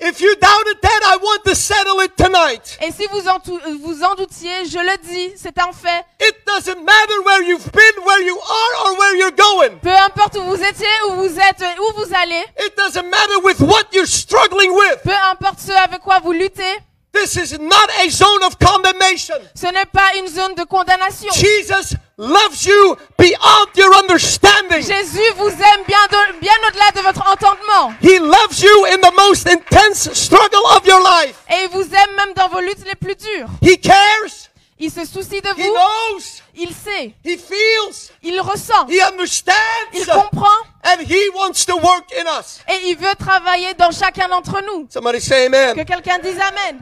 If 0.00 0.20
you 0.20 0.32
doubted 0.36 0.80
that, 0.80 1.00
I 1.02 1.16
want 1.20 1.42
to 1.44 1.56
settle 1.56 2.00
it 2.02 2.16
tonight. 2.16 2.78
Et 2.80 2.92
si 2.92 3.04
vous 3.10 3.26
en, 3.26 3.40
vous 3.80 4.04
en 4.04 4.14
doutiez, 4.14 4.64
je 4.66 4.78
le 4.78 4.96
dis, 5.02 5.32
c'est 5.36 5.58
un 5.58 5.72
fait. 5.72 6.04
It 6.20 6.36
doesn't 6.46 6.84
matter 6.84 7.18
where 7.24 7.42
you've 7.42 7.68
been, 7.72 8.04
where 8.04 8.22
you 8.22 8.38
are, 8.38 8.86
or 8.86 8.96
where 8.96 9.16
you're 9.16 9.32
going. 9.34 9.80
Peu 9.82 9.90
importe 9.90 10.36
où 10.36 10.42
vous 10.44 10.62
étiez, 10.62 10.86
où 11.08 11.14
vous 11.16 11.36
êtes, 11.40 11.64
où 11.80 11.92
vous 12.00 12.14
allez, 12.14 12.44
It 12.64 12.76
doesn't 12.76 13.10
matter 13.10 13.38
with 13.42 13.58
what 13.60 13.86
you're 13.92 14.06
struggling 14.06 14.70
with. 14.72 15.02
peu 15.02 15.14
importe 15.32 15.58
ce 15.58 15.72
avec 15.72 16.00
quoi 16.02 16.20
vous 16.20 16.30
luttez, 16.32 16.78
This 17.20 17.36
is 17.36 17.58
not 17.58 17.90
a 18.04 18.08
zone 18.10 18.42
of 18.44 18.56
condemnation. 18.58 19.34
ce 19.54 19.66
n'est 19.66 19.86
pas 19.92 20.14
une 20.18 20.28
zone 20.28 20.54
de 20.54 20.64
condamnation. 20.64 21.28
Jesus 21.32 21.96
loves 22.16 22.64
you 22.64 22.96
beyond 23.18 23.66
your 23.76 23.94
understanding. 23.96 24.80
Jésus 24.82 25.30
vous 25.36 25.48
aime 25.48 25.84
bien, 25.86 25.98
de- 26.10 26.38
bien 26.40 26.52
au-delà 26.68 26.90
de 26.94 27.00
votre 27.00 27.28
entendement. 27.30 27.92
He 28.02 28.18
loves 28.18 28.60
you 28.60 28.86
in 28.86 28.98
the 29.00 29.12
most 29.16 29.46
intense 29.48 30.12
struggle 30.14 30.64
of 30.76 30.86
your 30.86 31.00
life. 31.00 31.34
Et 31.50 31.64
il 31.64 31.68
vous 31.70 31.82
aime 31.82 32.14
même 32.16 32.34
dans 32.34 32.48
vos 32.48 32.60
luttes 32.60 32.84
les 32.86 32.94
plus 32.94 33.16
dures. 33.16 33.48
He 33.62 33.78
cares. 33.80 34.48
Il 34.80 34.92
se 34.92 35.04
soucie 35.04 35.40
de 35.40 35.48
He 35.56 35.62
vous. 35.66 35.74
knows. 35.74 36.22
Il 36.54 36.68
sait. 36.72 37.12
He 37.24 37.36
feels. 37.36 38.10
Il 38.22 38.40
ressent. 38.40 38.86
He 38.88 39.00
understands. 39.02 39.54
Il 39.92 40.06
comprend. 40.06 40.46
And 40.84 41.00
he 41.00 41.28
wants 41.34 41.64
to 41.66 41.76
work 41.78 42.04
in 42.16 42.26
us. 42.38 42.60
Et 42.68 42.88
il 42.90 42.96
veut 42.96 43.14
travailler 43.18 43.74
dans 43.74 43.90
chacun 43.90 44.28
d'entre 44.28 44.60
nous. 44.64 44.86
Somebody 44.88 45.20
say 45.20 45.46
amen. 45.46 45.74
Que 45.74 45.82
quelqu'un 45.82 46.18
dise 46.20 46.38
Amen. 46.40 46.78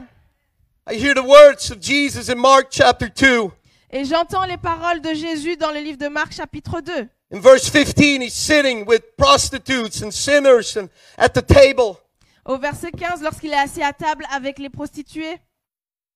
I 0.89 0.93
hear 0.95 1.13
the 1.13 1.23
words 1.23 1.69
of 1.69 1.81
Jesus 1.81 2.29
in 2.29 2.37
Mark 2.39 2.67
chapter 2.71 3.09
2. 3.09 3.51
Et 3.89 4.05
j'entends 4.05 4.45
les 4.45 4.57
paroles 4.57 5.01
de 5.01 5.13
Jésus 5.13 5.57
dans 5.57 5.71
le 5.71 5.79
livre 5.81 5.97
de 5.97 6.07
Marc 6.07 6.31
chapitre 6.33 6.81
2. 6.81 7.09
In 7.31 7.39
verse 7.41 7.67
15, 7.69 8.21
he's 8.21 8.33
sitting 8.33 8.85
with 8.85 9.01
prostitutes 9.17 10.01
and 10.01 10.11
sinners 10.11 10.77
and 10.77 10.89
at 11.17 11.33
the 11.33 11.41
table. 11.41 11.97
Au 12.45 12.57
verset 12.57 12.91
15, 12.91 13.21
lorsqu'il 13.21 13.51
est 13.51 13.57
assis 13.57 13.83
à 13.83 13.91
table 13.91 14.25
avec 14.31 14.59
les 14.59 14.69
prostituées, 14.69 15.37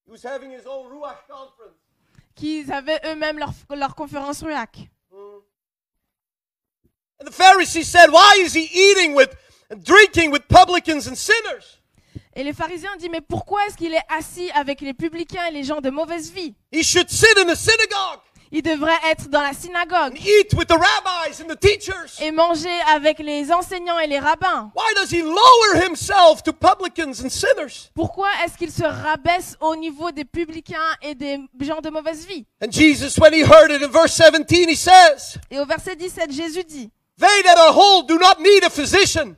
He 0.08 0.12
was 0.12 0.24
having 0.24 0.52
his 0.52 0.66
own 0.66 0.88
Ruach 0.90 1.28
conference. 1.28 1.76
qui 2.36 2.64
avaient 2.72 3.00
eux-mêmes 3.06 3.40
leur, 3.40 3.52
leur 3.76 3.94
conférence 3.96 4.42
ruac. 4.42 4.90
And 7.20 7.26
the 7.28 7.34
Pharisees 7.34 7.88
said, 7.88 8.10
Why 8.10 8.42
is 8.42 8.54
he 8.54 8.70
eating 8.74 9.16
with 9.16 9.36
and 9.70 9.84
drinking 9.84 10.32
with 10.32 10.48
publicans 10.48 11.08
and 11.08 11.16
sinners? 11.18 11.81
Et 12.36 12.44
les 12.44 12.54
pharisiens 12.54 12.96
disent, 12.98 13.10
mais 13.12 13.22
pourquoi 13.22 13.66
est-ce 13.68 13.76
qu'il 13.76 13.94
est 13.94 14.06
assis 14.10 14.50
avec 14.52 14.82
les 14.82 14.94
publicains 14.94 15.46
et 15.48 15.52
les 15.52 15.64
gens 15.64 15.82
de 15.82 15.90
mauvaise 15.90 16.32
vie? 16.32 16.56
He 16.72 16.84
should 16.84 17.10
sit 17.10 17.38
in 17.38 17.46
the 17.46 17.56
synagogue 17.58 18.20
Il 18.54 18.62
devrait 18.62 19.00
être 19.10 19.28
dans 19.30 19.42
la 19.42 19.54
synagogue 19.54 20.14
and 20.14 20.26
eat 20.26 20.54
with 20.54 20.68
the 20.68 20.78
rabbis 20.78 21.42
and 21.42 21.48
the 21.48 21.60
teachers. 21.60 22.20
et 22.22 22.32
manger 22.32 22.70
avec 22.94 23.20
les 23.20 23.52
enseignants 23.52 24.00
et 24.00 24.08
les 24.08 24.20
rabbins. 24.20 24.72
Why 24.76 24.94
does 24.96 25.10
he 25.12 25.22
lower 25.24 25.86
himself 25.86 26.42
to 26.44 26.54
publicans 26.54 27.22
and 27.24 27.30
sinners? 27.30 27.90
Pourquoi 27.94 28.28
est-ce 28.46 28.58
qu'il 28.58 28.72
se 28.72 28.84
rabaisse 28.84 29.58
au 29.60 29.76
niveau 29.76 30.12
des 30.12 30.26
publicains 30.26 30.96
et 31.02 31.16
des 31.16 31.38
gens 31.62 31.82
de 31.82 31.90
mauvaise 31.90 32.26
vie? 32.26 32.46
And 32.62 32.72
Jesus, 32.72 33.18
when 33.20 33.34
he 33.34 33.42
heard 33.44 33.72
it 33.72 33.82
in 33.82 33.90
verse 33.90 34.14
17, 34.14 34.70
he 34.70 34.76
says, 34.76 35.38
Et 35.50 35.60
au 35.60 35.66
verset 35.66 35.96
17, 35.98 36.32
Jésus 36.32 36.64
dit, 36.64 36.90
They 37.20 37.44
that 37.44 37.58
are 37.58 37.74
whole 37.74 38.04
do 38.06 38.18
not 38.18 38.40
need 38.40 38.64
a 38.64 38.70
physician, 38.70 39.36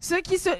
ceux, 0.00 0.20
qui 0.20 0.38
se, 0.38 0.50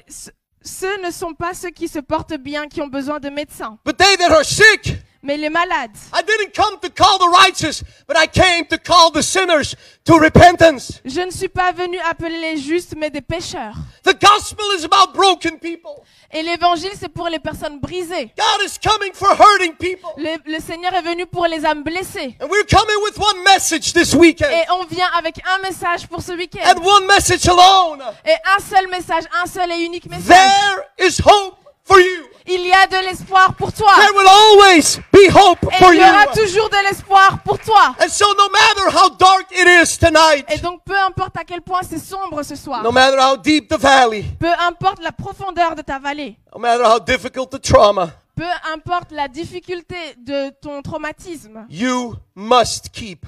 ceux 0.67 1.01
ne 1.01 1.11
sont 1.11 1.33
pas 1.33 1.53
ceux 1.53 1.69
qui 1.69 1.87
se 1.87 1.99
portent 1.99 2.37
bien 2.37 2.67
qui 2.67 2.81
ont 2.81 2.87
besoin 2.87 3.19
de 3.19 3.29
médecins, 3.29 3.77
but 3.85 3.97
they 3.97 4.17
that 4.17 4.31
are 4.31 4.45
sick. 4.45 4.97
Mais 5.27 5.37
les 5.37 5.49
malades. 5.49 5.91
I 6.13 6.21
didn't 6.23 6.53
come 6.55 6.79
to 6.79 6.89
call 6.89 7.19
the 7.19 7.27
righteous, 7.27 7.83
but 8.07 8.15
I 8.17 8.27
came 8.27 8.65
to 8.67 8.77
call 8.77 9.11
the 9.11 9.21
sinners 9.21 9.75
to 10.05 10.17
repentance. 10.17 11.01
Je 11.03 11.19
ne 11.19 11.31
suis 11.31 11.49
pas 11.49 11.73
venu 11.73 11.99
appeler 11.99 12.39
les 12.39 12.57
justes, 12.57 12.95
mais 12.97 13.09
des 13.09 13.21
pécheurs. 13.21 13.75
The 14.03 14.15
gospel 14.17 14.65
is 14.77 14.85
about 14.85 15.13
broken 15.13 15.59
people. 15.59 16.01
Et 16.31 16.41
l'évangile, 16.43 16.91
c'est 16.97 17.09
pour 17.09 17.27
les 17.27 17.39
personnes 17.39 17.79
brisées. 17.79 18.31
God 18.37 18.65
is 18.65 18.77
coming 18.81 19.13
for 19.13 19.29
hurting 19.29 19.75
people. 19.75 20.11
Le, 20.17 20.37
le 20.45 20.59
Seigneur 20.61 20.93
est 20.93 21.01
venu 21.01 21.25
pour 21.25 21.45
les 21.45 21.65
âmes 21.65 21.83
blessées. 21.83 22.37
And 22.39 22.47
we're 22.49 22.65
coming 22.65 22.97
with 23.03 23.17
one 23.17 23.43
message 23.43 23.91
this 23.91 24.13
weekend. 24.13 24.51
Et 24.51 24.63
on 24.71 24.85
vient 24.85 25.09
avec 25.17 25.39
un 25.45 25.61
message 25.61 26.07
pour 26.07 26.21
ce 26.21 26.31
week-end. 26.31 26.63
And 26.65 26.81
one 26.85 27.05
message 27.05 27.45
alone. 27.47 28.01
Et 28.25 28.35
un 28.55 28.59
seul 28.59 28.87
message, 28.87 29.25
un 29.43 29.45
seul 29.45 29.71
et 29.73 29.83
unique 29.83 30.09
message. 30.09 30.27
There 30.27 31.07
is 31.07 31.19
hope 31.19 31.57
for 31.83 31.99
you. 31.99 32.27
Il 32.49 32.65
y 32.65 32.71
a 32.71 32.87
de 32.87 33.05
l'espoir 33.05 33.53
pour 33.55 33.73
toi. 33.73 33.91
There 33.97 34.15
will 34.15 34.27
always 34.27 34.99
be 35.11 35.29
hope 35.35 35.59
Et 35.71 35.75
for 35.77 35.93
il 35.93 35.99
y 35.99 36.01
you. 36.01 36.07
aura 36.07 36.27
toujours 36.27 36.69
de 36.69 36.77
l'espoir 36.87 37.39
pour 37.43 37.59
toi. 37.59 37.93
And 38.01 38.07
so 38.09 38.25
no 38.37 38.47
matter 38.49 38.97
how 38.97 39.09
dark 39.09 39.47
it 39.51 39.67
is 39.67 39.95
Et 39.95 39.97
tonight, 39.99 40.61
donc, 40.63 40.81
peu 40.85 40.97
importe 40.97 41.35
à 41.37 41.43
quel 41.43 41.61
point 41.61 41.81
c'est 41.83 41.99
sombre 41.99 42.43
ce 42.43 42.55
soir, 42.55 42.81
no 42.83 42.91
matter 42.91 43.17
how 43.19 43.35
deep 43.35 43.67
the 43.67 43.77
valley, 43.77 44.23
peu 44.39 44.51
importe 44.65 45.01
la 45.01 45.11
profondeur 45.11 45.75
de 45.75 45.81
ta 45.81 45.99
vallée, 45.99 46.37
no 46.53 46.59
matter 46.59 46.83
how 46.85 46.99
difficult 46.99 47.49
the 47.51 47.61
trauma, 47.61 48.11
peu 48.35 48.45
importe 48.73 49.11
la 49.11 49.27
difficulté 49.27 49.95
de 50.17 50.49
ton 50.61 50.81
traumatisme, 50.81 51.65
you 51.69 52.15
must 52.33 52.89
keep 52.93 53.25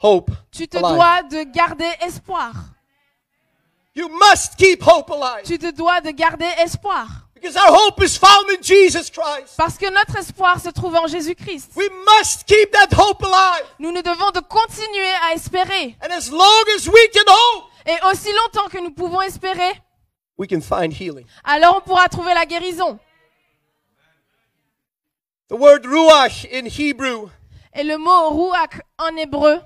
hope 0.00 0.30
Tu 0.52 0.68
te 0.68 0.76
alive. 0.76 0.94
dois 0.94 1.22
de 1.22 1.42
garder 1.52 1.90
espoir. 2.06 2.52
You 3.94 4.08
must 4.08 4.56
keep 4.56 4.82
hope 4.86 5.10
alive. 5.10 5.42
Tu 5.44 5.58
te 5.58 5.70
dois 5.70 6.00
de 6.00 6.10
garder 6.12 6.48
espoir. 6.64 7.06
Because 7.42 7.56
our 7.56 7.72
hope 7.74 8.00
is 8.04 8.16
found 8.16 8.48
in 8.50 8.62
Jesus 8.62 9.10
Christ. 9.10 9.56
Parce 9.56 9.76
que 9.76 9.90
notre 9.90 10.16
espoir 10.16 10.60
se 10.60 10.68
trouve 10.70 10.94
en 10.94 11.08
Jésus-Christ. 11.08 11.72
We 11.74 11.88
must 12.06 12.46
keep 12.46 12.70
that 12.70 12.92
hope 12.96 13.20
alive. 13.24 13.66
Nous 13.80 13.90
nous 13.90 14.00
devons 14.02 14.30
de 14.30 14.38
continuer 14.40 15.12
à 15.28 15.34
espérer. 15.34 15.96
And 16.00 16.12
as 16.12 16.30
long 16.30 16.64
as 16.76 16.86
we 16.88 17.08
can 17.12 17.24
hope, 17.26 17.64
Et 17.84 17.96
aussi 18.08 18.28
longtemps 18.32 18.68
que 18.68 18.78
nous 18.78 18.92
pouvons 18.92 19.20
espérer, 19.22 19.72
we 20.38 20.46
can 20.48 20.60
find 20.60 20.92
healing. 20.92 21.26
alors 21.42 21.78
on 21.78 21.80
pourra 21.80 22.08
trouver 22.08 22.32
la 22.32 22.46
guérison. 22.46 23.00
The 25.48 25.56
word 25.56 25.84
ruach 25.84 26.46
in 26.52 26.66
Hebrew, 26.66 27.28
Et 27.74 27.82
le 27.82 27.98
mot 27.98 28.30
ruach 28.30 28.80
en 28.98 29.16
hébreu, 29.16 29.60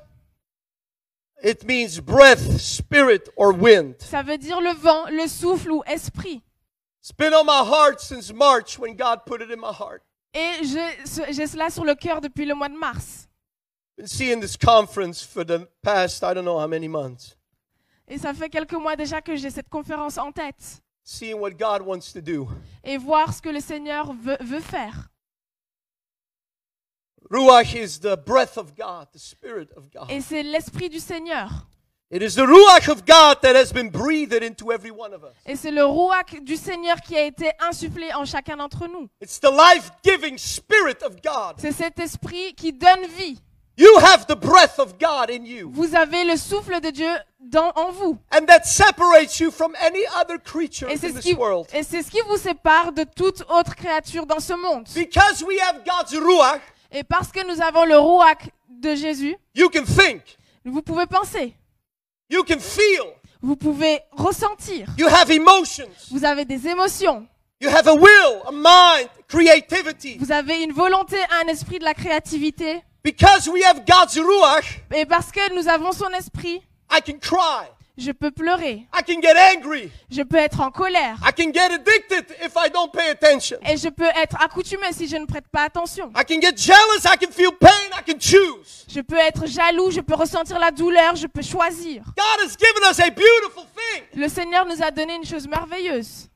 it 1.45 1.63
means 1.65 2.01
breath, 2.01 2.59
spirit, 2.59 3.29
or 3.37 3.53
wind. 3.53 3.97
ça 4.01 4.23
veut 4.23 4.39
dire 4.39 4.63
le 4.63 4.73
vent, 4.73 5.05
le 5.11 5.29
souffle 5.29 5.71
ou 5.73 5.83
esprit. 5.87 6.43
It's 7.07 7.13
been 7.13 7.35
on 7.35 7.47
my 7.47 7.63
heart 7.63 8.01
since 8.01 8.33
March 8.35 8.81
when 8.81 8.97
God 8.97 9.27
put 9.27 9.41
it 9.41 9.53
in 9.53 9.61
my 9.61 9.73
heart. 9.73 10.03
Et 10.35 10.65
j'ai 10.65 11.47
cela 11.47 11.71
sur 11.71 11.85
le 11.85 11.95
cœur 11.95 12.21
depuis 12.21 12.45
le 12.45 12.57
mois 12.57 12.69
de 12.69 12.77
mars. 12.77 13.29
Been 13.97 14.09
seeing 14.09 14.41
this 14.41 14.57
conference 14.57 15.23
for 15.23 15.45
the 15.45 15.69
past 15.85 16.25
I 16.25 16.35
don't 16.35 16.45
know 16.45 16.59
how 16.59 16.67
many 16.67 16.89
months. 16.89 17.37
Et 18.09 18.19
ça 18.19 18.35
fait 18.35 18.51
quelques 18.51 18.73
mois 18.73 18.97
déjà 18.97 19.23
que 19.23 19.37
j'ai 19.37 19.51
cette 19.51 19.69
conférence 19.69 20.19
en 20.19 20.33
tête. 20.33 20.83
Seeing 21.05 21.39
what 21.39 21.53
God 21.53 21.83
wants 21.83 22.13
to 22.13 22.21
do. 22.21 22.49
Et 22.83 22.99
voir 22.99 23.33
ce 23.33 23.41
que 23.41 23.51
le 23.51 23.61
Seigneur 23.61 24.13
veut, 24.13 24.39
veut 24.41 24.59
faire. 24.59 25.09
Ruach 27.31 27.73
is 27.77 28.01
the 28.01 28.17
breath 28.17 28.59
of 28.59 28.75
God, 28.75 29.13
the 29.13 29.21
spirit 29.21 29.69
of 29.77 29.93
God. 29.93 30.11
Et 30.11 30.21
c'est 30.21 30.43
l'esprit 30.43 30.89
du 30.89 30.99
Seigneur. 30.99 31.69
It 32.09 32.23
is 32.23 32.37
the 32.37 32.43
ruach 32.47 32.89
of 32.89 33.05
God 33.05 33.39
that 33.43 33.57
has 33.57 33.73
been 33.73 33.91
breathed 33.91 34.41
into 34.43 34.71
every 34.71 34.93
one 34.93 35.13
of 35.13 35.25
us. 35.25 35.35
Et 35.45 35.57
c'est 35.57 35.73
le 35.73 35.85
ruach 35.85 36.41
du 36.41 36.57
Seigneur 36.57 37.01
qui 37.01 37.17
a 37.17 37.25
été 37.25 37.51
insufflé 37.59 38.13
en 38.15 38.25
chacun 38.25 38.57
d'entre 38.57 38.87
nous. 38.87 39.09
It's 39.21 39.41
the 39.41 39.51
life-giving 39.51 40.39
spirit 40.39 41.03
of 41.05 41.17
God. 41.21 41.57
C'est 41.59 41.73
cet 41.73 41.99
esprit 41.99 42.55
qui 42.55 42.73
donne 42.73 43.07
vie. 43.19 43.41
You 43.77 43.91
have 43.99 44.25
the 44.27 44.37
breath 44.37 44.79
of 44.79 44.99
God 45.01 45.31
in 45.31 45.45
you. 45.45 45.69
Vous 45.75 45.97
avez 45.97 46.25
le 46.25 46.37
souffle 46.37 46.81
de 46.81 46.91
Dieu 46.91 47.11
dans, 47.41 47.73
en 47.75 47.91
vous. 47.91 48.17
And 48.33 48.47
that 48.47 48.63
separates 48.65 49.41
you 49.41 49.51
from 49.51 49.75
any 49.81 50.05
other 50.19 50.39
creature 50.39 50.89
Et 50.89 50.95
in 50.95 50.97
c'est 50.99 51.09
ce 51.09 51.15
this 51.15 51.25
qui, 51.25 51.35
world. 51.35 51.67
et 51.75 51.83
c'est 51.83 52.03
ce 52.05 52.11
qui 52.11 52.21
vous 52.29 52.37
sépare 52.39 52.93
de 52.93 53.03
toute 53.03 53.43
autre 53.51 53.75
créature 53.75 54.25
dans 54.27 54.41
ce 54.41 54.53
monde. 54.55 54.87
Because 54.95 55.43
we 55.45 55.59
have 55.61 55.83
God's 55.85 56.15
ruach, 56.17 56.61
Et 56.93 57.03
parce 57.03 57.33
que 57.33 57.45
nous 57.45 57.61
avons 57.61 57.85
le 57.85 57.99
ruach 57.99 58.49
de 58.71 58.95
Jésus, 58.95 59.37
you 59.57 59.69
can 59.69 59.85
think, 59.85 60.23
vous 60.65 60.81
pouvez 60.83 61.07
penser, 61.07 61.55
you 62.29 62.43
can 62.45 62.59
feel, 62.59 63.05
vous 63.43 63.57
pouvez 63.57 64.01
ressentir, 64.13 64.89
you 64.99 65.07
have 65.07 65.31
emotions, 65.31 65.89
vous 66.11 66.25
avez 66.25 66.45
des 66.45 66.67
émotions, 66.67 67.27
you 67.61 67.69
have 67.69 67.87
a 67.89 67.95
will, 67.95 68.43
a 68.47 68.53
mind, 68.53 69.09
creativity. 69.29 70.17
vous 70.19 70.33
avez 70.33 70.63
une 70.63 70.73
volonté, 70.73 71.17
un 71.43 71.49
esprit 71.49 71.79
de 71.79 71.85
la 71.85 71.95
créativité. 71.95 72.83
Because 73.05 73.49
we 73.49 73.63
have 73.63 73.85
God's 73.87 74.19
ruach, 74.19 74.81
Et 74.93 75.07
parce 75.07 75.31
que 75.31 75.55
nous 75.55 75.69
avons 75.69 75.93
son 75.93 76.09
esprit, 76.11 76.61
I 76.91 77.01
can 77.01 77.19
cry, 77.21 77.69
je 77.99 78.13
peux 78.13 78.31
pleurer, 78.31 78.87
I 78.95 79.03
can 79.07 79.21
get 79.23 79.35
angry, 79.57 79.91
je 80.11 80.23
peux 80.23 80.37
être 80.37 80.61
en 80.61 80.71
colère, 80.71 81.17
I 81.23 81.33
can 81.33 81.53
get 81.53 81.73
addicted 81.73 82.27
if 82.45 82.53
I 82.57 82.69
don't 82.71 82.91
pay 82.93 83.11
attention. 83.11 83.59
et 83.67 83.77
je 83.77 83.89
peux 83.89 84.09
être 84.23 84.37
accoutumé 84.43 84.93
si 84.93 85.09
je 85.09 85.17
ne 85.17 85.27
prête 85.27 85.49
pas 85.49 85.63
attention. 85.63 86.11
I 86.17 86.25
can 86.25 86.41
get 86.41 86.57
jealous, 86.57 87.05
I 87.05 87.17
can 87.19 87.31
feel 87.33 87.53
pain, 87.59 87.69
I 87.99 88.03
can 88.05 88.19
choose. 88.19 88.85
Je 88.89 89.01
peux 89.01 89.17
être 89.19 89.47
jaloux, 89.47 89.91
je 89.91 90.01
peux 90.01 90.15
ressentir 90.15 90.59
la 90.59 90.71
douleur, 90.71 91.17
je 91.17 91.27
peux 91.27 91.43
choisir. 91.43 92.03
God 92.17 92.45
has 92.47 92.57
given 92.59 92.83
us 92.91 93.01
a 93.01 93.11
beautiful 93.11 93.65
thing, 93.75 94.03
Le 94.15 94.29
Seigneur 94.29 94.67
nous 94.67 94.83
a 94.83 94.91
donné 94.91 95.15
une 95.17 95.25
chose 95.25 95.49
merveilleuse. 95.49 96.29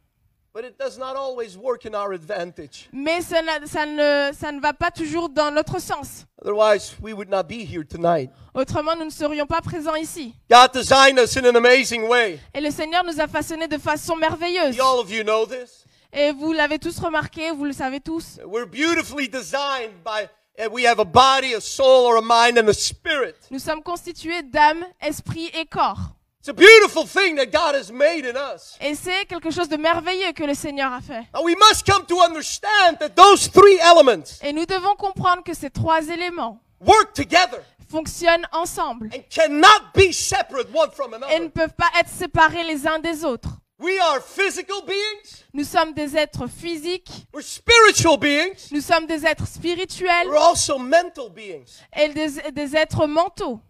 But 0.52 0.64
it 0.64 0.78
does 0.78 0.98
not 0.98 1.16
always 1.16 1.56
work 1.56 1.86
in 1.86 1.94
our 1.94 2.12
advantage. 2.12 2.88
Mais 2.92 3.22
ça, 3.22 3.40
ça 3.66 3.86
ne, 3.86 4.32
ça 4.32 4.52
ne 4.52 4.60
va 4.60 4.72
pas 4.72 4.90
toujours 4.90 5.28
dans 5.28 5.50
notre 5.50 5.78
sens. 5.80 6.26
Otherwise, 6.42 6.96
we 7.00 7.12
would 7.12 7.28
not 7.28 7.44
be 7.44 7.64
here 7.64 7.84
tonight. 7.84 8.30
Autrement, 8.54 8.96
nous 8.96 9.04
ne 9.04 9.10
serions 9.10 9.46
pas 9.46 9.60
présents 9.60 9.94
ici. 9.94 10.34
God 10.50 10.72
designed 10.72 11.18
us 11.18 11.36
in 11.36 11.44
an 11.44 11.56
amazing 11.56 12.08
way. 12.08 12.40
Et 12.54 12.60
le 12.60 12.70
Seigneur 12.70 13.04
nous 13.04 13.20
a 13.20 13.28
façonnés 13.28 13.68
de 13.68 13.78
façon 13.78 14.16
merveilleuse. 14.16 14.78
All 14.80 14.98
of 14.98 15.10
you 15.10 15.22
know 15.22 15.46
this. 15.46 15.84
Et 16.12 16.32
vous 16.32 16.52
l'avez 16.52 16.78
tous 16.78 16.98
remarqué, 16.98 17.52
vous 17.52 17.64
le 17.64 17.72
savez 17.72 18.00
tous. 18.00 18.40
We're 18.44 18.66
beautifully 18.66 19.28
designed 19.28 20.02
by, 20.04 20.28
and 20.58 20.72
we 20.72 20.84
have 20.84 20.98
a 20.98 21.04
body, 21.04 21.54
a 21.54 21.60
soul, 21.60 22.06
or 22.06 22.16
a 22.16 22.22
mind, 22.22 22.58
and 22.58 22.68
a 22.68 22.74
spirit. 22.74 23.36
Nous 23.52 23.60
sommes 23.60 23.82
constitués 23.82 24.42
d'âme, 24.42 24.84
esprit 25.00 25.50
et 25.54 25.66
corps. 25.66 26.16
It's 26.40 26.48
a 26.48 26.54
beautiful 26.54 27.04
thing 27.04 27.36
that 27.36 27.52
God 27.52 27.74
has 27.74 27.92
made 27.92 28.24
in 28.24 28.34
us. 28.34 28.74
Et 28.80 28.94
c'est 28.94 29.26
quelque 29.26 29.50
chose 29.50 29.68
de 29.68 29.76
merveilleux 29.76 30.32
que 30.32 30.44
le 30.44 30.54
Seigneur 30.54 30.90
a 30.90 31.02
fait. 31.02 31.26
Now 31.34 31.42
we 31.42 31.54
must 31.54 31.84
come 31.84 32.06
to 32.06 32.18
understand 32.22 32.98
that 32.98 33.10
those 33.14 33.46
three 33.46 33.78
elements 33.78 34.40
Et 34.42 34.54
nous 34.54 34.64
devons 34.64 34.96
comprendre 34.96 35.42
que 35.44 35.52
ces 35.52 35.68
trois 35.68 36.00
éléments 36.08 36.58
work 36.80 37.12
together 37.12 37.60
fonctionnent 37.90 38.46
ensemble 38.52 39.10
and 39.14 39.22
cannot 39.28 39.92
be 39.94 40.12
separate 40.12 40.68
one 40.72 40.90
from 40.92 41.14
et 41.30 41.40
ne 41.40 41.48
peuvent 41.48 41.74
pas 41.76 41.90
être 41.98 42.08
séparés 42.08 42.64
les 42.64 42.86
uns 42.86 43.00
des 43.00 43.22
autres. 43.22 43.50
We 43.78 43.98
are 44.00 44.20
physical 44.22 44.82
beings, 44.86 45.44
Nous 45.52 45.64
sommes 45.64 45.92
des 45.92 46.16
êtres 46.16 46.46
physiques, 46.46 47.26
we're 47.34 47.42
spiritual 47.42 48.18
beings, 48.18 48.70
nous 48.70 48.80
sommes 48.80 49.06
des 49.06 49.26
êtres 49.26 49.46
spirituels 49.46 50.26
we're 50.26 50.36
also 50.40 50.78
mental 50.78 51.28
beings. 51.28 51.82
et 51.94 52.08
des, 52.08 52.50
des 52.52 52.76
êtres 52.76 53.06
mentaux. 53.06 53.60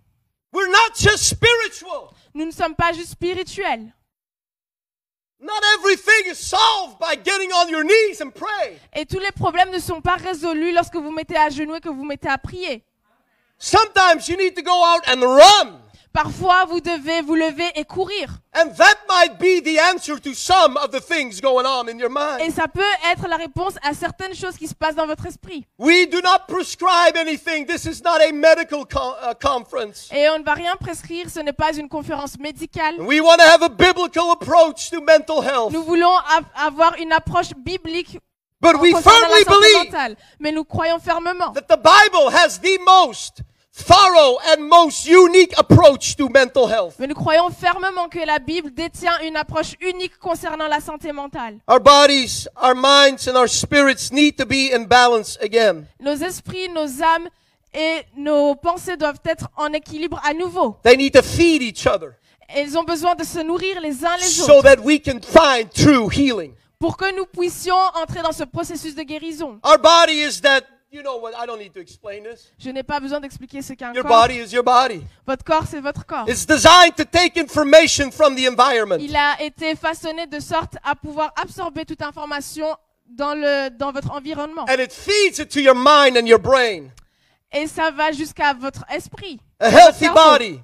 We're 0.53 0.71
not 0.71 0.97
just 0.97 1.29
spiritual. 1.29 2.15
Nous 2.35 2.47
ne 2.47 2.51
sommes 2.51 2.75
pas 2.75 2.93
juste 2.93 3.13
spirituels. 3.13 3.93
Not 5.43 5.63
everything 5.79 6.31
is 6.31 6.39
solved 6.39 6.99
by 6.99 7.17
getting 7.17 7.51
on 7.53 7.71
your 7.71 7.83
knees 7.83 8.21
and 8.21 8.31
pray. 8.31 8.79
Et 8.95 9.07
tous 9.07 9.19
les 9.19 9.33
problèmes 9.33 9.71
ne 9.71 9.79
sont 9.79 10.03
pas 10.03 10.17
résolus 10.17 10.73
lorsque 10.73 10.97
vous 10.97 11.11
mettez 11.11 11.37
à 11.37 11.49
genoux 11.49 11.77
et 11.77 11.81
que 11.81 11.89
vous 11.89 12.05
mettez 12.05 12.29
à 12.29 12.37
prier. 12.37 12.85
Sometimes 13.59 14.29
you 14.29 14.37
need 14.37 14.55
to 14.55 14.63
go 14.63 14.73
out 14.73 15.03
and 15.09 15.23
run. 15.23 15.81
Parfois, 16.13 16.65
vous 16.65 16.81
devez 16.81 17.23
vous 17.23 17.37
lever 17.37 17.71
et 17.77 17.85
courir. 17.85 18.29
And 18.53 18.71
that 18.77 18.97
might 19.09 19.39
be 19.39 19.63
the 19.63 19.79
answer 19.79 20.19
to 20.19 20.35
some 20.35 20.77
of 20.77 20.91
the 20.91 21.01
things 21.01 21.41
going 21.41 21.65
on 21.65 21.89
in 21.89 21.99
your 21.99 22.11
mind. 22.11 22.41
Et 22.41 22.51
ça 22.51 22.67
peut 22.67 22.83
être 23.13 23.29
la 23.29 23.37
réponse 23.37 23.75
à 23.83 23.95
certaines 23.95 24.35
choses 24.35 24.57
qui 24.57 24.67
se 24.67 24.75
passent 24.75 24.97
dans 24.97 25.07
votre 25.07 25.27
esprit. 25.27 25.65
We 25.79 26.09
do 26.11 26.21
not 26.21 26.47
prescribe 26.49 27.17
anything. 27.17 27.65
This 27.65 27.85
is 27.85 28.03
not 28.03 28.21
a 28.21 28.33
medical 28.33 28.85
co- 28.87 29.15
conference. 29.41 30.09
Et 30.13 30.29
on 30.31 30.41
ne 30.41 30.45
va 30.45 30.55
rien 30.55 30.75
prescrire, 30.81 31.31
ce 31.31 31.39
n'est 31.39 31.53
pas 31.53 31.73
une 31.77 31.89
conférence 31.89 32.37
médicale. 32.39 33.01
We 33.01 33.21
want 33.21 33.37
to 33.37 33.45
have 33.45 33.63
a 33.63 33.69
biblical 33.69 34.33
approach 34.33 34.91
to 34.91 35.01
mental 35.01 35.43
health. 35.45 35.73
Nous 35.73 35.85
voulons 35.85 36.17
avoir 36.57 36.97
une 36.99 37.13
approche 37.13 37.51
biblique 37.57 38.19
But 38.61 38.79
we 38.81 38.93
firmly 38.93 39.45
santé 39.45 39.49
believe 39.49 39.85
mentale. 39.85 40.17
Mais 40.39 40.53
nous 40.53 40.65
croyons 40.65 40.99
fermement 40.99 41.53
that 41.53 41.69
the 41.69 41.79
Bible 41.79 42.31
has 42.35 42.59
the 42.61 42.79
most 42.85 43.43
thorough 43.83 44.39
and 44.47 44.67
most 44.69 45.07
unique 45.07 45.53
approach 45.59 46.17
to 46.17 46.29
mental 46.29 46.67
health. 46.69 46.95
Mais 46.99 47.07
nous 47.07 47.15
croyons 47.15 47.51
fermement 47.51 48.09
que 48.09 48.25
la 48.25 48.39
Bible 48.39 48.71
détient 48.73 49.19
une 49.25 49.37
approche 49.37 49.75
unique 49.81 50.19
concernant 50.19 50.69
la 50.69 50.81
santé 50.81 51.13
mentale. 51.13 51.59
Our 51.69 51.81
bodies, 51.81 52.49
our 52.63 52.75
minds, 52.75 53.29
and 53.29 53.37
our 53.37 53.49
spirits 53.49 54.13
need 54.13 54.37
to 54.37 54.45
be 54.47 54.73
in 54.73 54.85
balance 54.87 55.39
again. 55.41 55.87
Nos 56.01 56.23
esprits, 56.23 56.69
nos 56.69 57.03
âmes 57.03 57.29
et 57.75 58.03
nos 58.17 58.55
pensées 58.55 58.97
doivent 58.97 59.21
être 59.25 59.49
en 59.57 59.73
équilibre 59.73 60.21
à 60.25 60.35
nouveau. 60.35 60.77
They 60.83 60.97
need 60.97 61.13
to 61.15 61.23
feed 61.23 61.63
each 61.63 61.87
other 61.87 62.15
Et 62.55 62.63
ils 62.63 62.77
ont 62.77 62.83
besoin 62.83 63.15
de 63.15 63.23
se 63.25 63.39
nourrir 63.41 63.81
les 63.81 64.05
uns 64.05 64.17
les 64.17 64.25
so 64.25 64.55
autres 64.59 64.63
that 64.63 64.81
we 64.83 65.01
can 65.01 65.21
find 65.23 65.71
true 65.73 66.09
healing. 66.11 66.53
pour 66.81 66.97
que 66.97 67.15
nous 67.15 67.27
puissions 67.27 67.77
entrer 68.03 68.23
dans 68.23 68.33
ce 68.33 68.43
processus 68.45 68.95
de 68.95 69.03
guérison. 69.03 69.61
Our 69.65 69.79
body 69.79 70.23
is 70.23 70.41
that, 70.41 70.63
you 70.93 71.03
know 71.03 71.17
what, 71.19 71.35
I 71.37 71.47
don't 71.47 71.59
need 71.59 71.73
to 71.75 71.81
explain 71.81 72.25
this. 72.25 72.51
Je 72.59 72.71
n'ai 72.71 72.83
pas 72.83 73.01
besoin 73.01 73.21
d'expliquer 73.21 73.63
ce 73.63 73.73
qu'est 73.75 73.85
un 73.85 73.93
Your 73.95 74.05
corps. 74.05 74.23
body 74.23 74.39
is 74.41 74.53
your 74.53 74.65
body. 74.65 75.03
Votre 75.27 75.45
corps, 75.45 75.65
c'est 75.69 75.81
votre 75.81 76.05
corps. 76.05 76.29
It's 76.29 76.45
designed 76.47 76.97
to 76.97 77.05
take 77.05 77.37
information 77.39 78.11
from 78.11 78.35
the 78.35 78.47
environment. 78.49 78.99
Il 79.01 79.15
a 79.17 79.41
été 79.43 79.75
façonné 79.77 80.27
de 80.27 80.41
sorte 80.41 80.77
à 80.83 80.95
pouvoir 80.95 81.33
absorber 81.37 81.85
toute 81.85 82.03
information 82.03 82.77
dans, 83.07 83.35
le, 83.35 83.71
dans 83.71 83.93
votre 83.93 84.11
environnement. 84.13 84.65
And 84.69 84.81
it 84.81 84.93
feeds 84.93 85.39
it 85.39 85.49
to 85.51 85.61
your 85.61 85.75
mind 85.77 86.17
and 86.17 86.27
your 86.27 86.41
brain. 86.41 86.91
Et 87.53 87.67
ça 87.67 87.91
va 87.91 88.13
jusqu'à 88.13 88.53
votre 88.55 88.85
esprit. 88.91 89.41
A 89.61 89.69
healthy 89.69 90.09
body, 90.09 90.61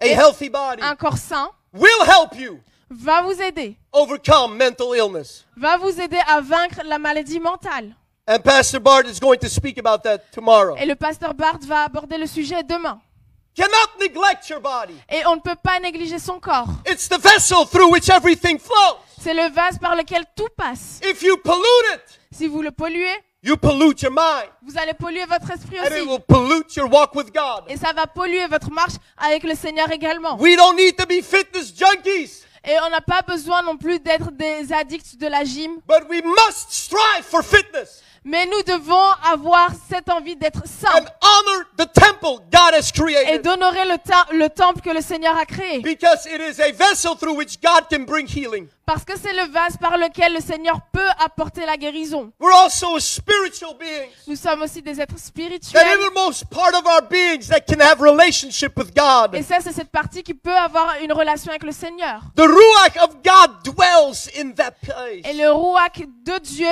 a 0.00 0.06
Et- 0.06 0.14
healthy 0.14 0.48
body 0.48 0.82
Un 0.82 0.94
corps 0.96 1.16
sain 1.18 1.48
will 1.72 2.06
help 2.06 2.38
you 2.38 2.60
va 2.90 3.22
vous 3.22 3.40
aider. 3.40 3.76
overcome 3.92 4.56
mental 4.56 4.94
illness. 4.94 5.46
Va 5.56 5.76
vous 5.78 5.98
aider 6.00 6.20
à 6.28 6.40
vaincre 6.42 6.80
la 6.84 6.98
maladie 6.98 7.40
mentale. 7.40 7.94
And 8.26 8.38
Pastor 8.44 8.78
Bart 8.78 9.06
is 9.06 9.18
going 9.18 9.38
to 9.40 9.48
speak 9.48 9.78
about 9.78 10.04
that 10.04 10.30
tomorrow. 10.32 10.76
Et 10.76 10.86
le 10.86 10.94
pasteur 10.94 11.34
Bart 11.34 11.58
va 11.66 11.84
aborder 11.84 12.18
le 12.18 12.26
sujet 12.26 12.62
demain. 12.62 13.00
Cannot 13.56 13.98
neglect 14.00 14.48
your 14.48 14.60
body. 14.60 14.94
Et 15.10 15.26
on 15.26 15.34
ne 15.36 15.40
peut 15.40 15.56
pas 15.60 15.80
négliger 15.80 16.20
son 16.20 16.38
corps. 16.38 16.68
It's 16.86 17.08
the 17.08 17.18
vessel 17.20 17.66
through 17.66 17.90
which 17.90 18.08
everything 18.08 18.58
flows. 18.60 18.96
C'est 19.20 19.34
le 19.34 19.50
vase 19.52 19.76
par 19.78 19.96
lequel 19.96 20.24
tout 20.36 20.48
passe. 20.56 21.00
If 21.02 21.22
you 21.22 21.36
pollute 21.38 21.64
it, 21.94 22.20
Si 22.30 22.46
vous 22.46 22.62
le 22.62 22.70
polluez, 22.70 23.12
you 23.42 23.56
pollute 23.56 24.00
your 24.02 24.12
mind. 24.12 24.48
vous 24.62 24.78
allez 24.78 24.94
polluer 24.94 25.24
votre 25.26 25.50
esprit 25.50 25.80
And 25.80 25.86
it 25.86 25.92
aussi. 25.92 26.02
will 26.08 26.20
pollute 26.20 26.76
your 26.76 26.88
walk 26.90 27.14
with 27.16 27.32
God. 27.34 27.64
Et 27.68 27.76
ça 27.76 27.92
va 27.92 28.06
polluer 28.06 28.46
votre 28.46 28.70
marche 28.70 28.94
avec 29.18 29.42
le 29.42 29.56
Seigneur 29.56 29.90
également. 29.90 30.36
We 30.38 30.56
don't 30.56 30.76
need 30.76 30.96
to 30.96 31.06
be 31.06 31.20
fitness 31.22 31.74
junkies, 31.76 32.44
Et 32.64 32.76
on 32.86 32.88
n'a 32.90 33.00
pas 33.00 33.22
besoin 33.22 33.62
non 33.62 33.76
plus 33.76 33.98
d'être 33.98 34.30
des 34.30 34.72
addicts 34.72 35.16
de 35.18 35.26
la 35.26 35.42
gym. 35.44 35.80
but 35.88 36.08
we 36.08 36.22
must 36.22 36.70
strive 36.70 37.24
for 37.24 37.42
fitness 37.42 38.00
Mais 38.24 38.46
nous 38.46 38.62
devons 38.62 39.10
avoir 39.24 39.70
cette 39.90 40.08
envie 40.08 40.36
d'être 40.36 40.62
saints 40.64 40.88
and 40.96 41.06
honor 41.22 41.64
the 41.76 41.92
temple 41.92 42.38
God 42.52 42.72
has 42.74 42.92
et 43.26 43.38
d'honorer 43.40 43.84
le, 43.84 43.98
tem- 43.98 44.38
le 44.38 44.48
temple 44.48 44.80
que 44.80 44.90
le 44.90 45.00
Seigneur 45.00 45.36
a 45.36 45.44
créé. 45.44 45.80
because 45.80 46.24
it 46.26 46.40
is 46.40 46.60
a 46.60 46.70
vessel 46.72 47.16
through 47.16 47.36
which 47.36 47.60
God 47.60 47.88
can 47.90 48.04
bring 48.04 48.26
healing. 48.28 48.68
Parce 48.86 49.04
que 49.04 49.16
c'est 49.18 49.32
le 49.32 49.50
vase 49.50 49.76
par 49.76 49.96
lequel 49.96 50.34
le 50.34 50.40
Seigneur 50.40 50.78
peut 50.92 51.08
apporter 51.18 51.66
la 51.66 51.76
guérison. 51.76 52.32
We're 52.38 52.54
also 52.54 52.94
a 52.96 53.00
spiritual 53.00 53.74
being. 53.78 54.08
Nous 54.28 54.36
sommes 54.36 54.62
aussi 54.62 54.82
des 54.82 55.00
êtres 55.00 55.14
That 55.14 55.20
spirituels. 55.20 55.82
innermost 55.82 56.44
part 56.50 56.74
of 56.74 56.86
our 56.86 57.02
beings 57.08 57.48
that 57.48 57.60
can 57.66 57.80
have 57.80 58.00
relationship 58.00 58.76
with 58.76 58.94
God. 58.94 59.34
Et 59.34 59.42
ça, 59.42 59.56
c'est 59.60 59.72
cette 59.72 59.90
partie 59.90 60.22
qui 60.22 60.34
peut 60.34 60.54
avoir 60.56 60.94
une 61.02 61.12
relation 61.12 61.50
avec 61.50 61.64
le 61.64 61.72
Seigneur. 61.72 62.20
The 62.36 62.42
Ruach 62.42 63.02
of 63.02 63.16
God 63.24 63.62
dwells 63.64 64.28
in 64.38 64.52
that 64.52 64.72
place. 64.82 65.24
Et 65.24 65.32
le 65.34 65.50
rouac 65.52 66.02
de 66.24 66.38
Dieu 66.38 66.68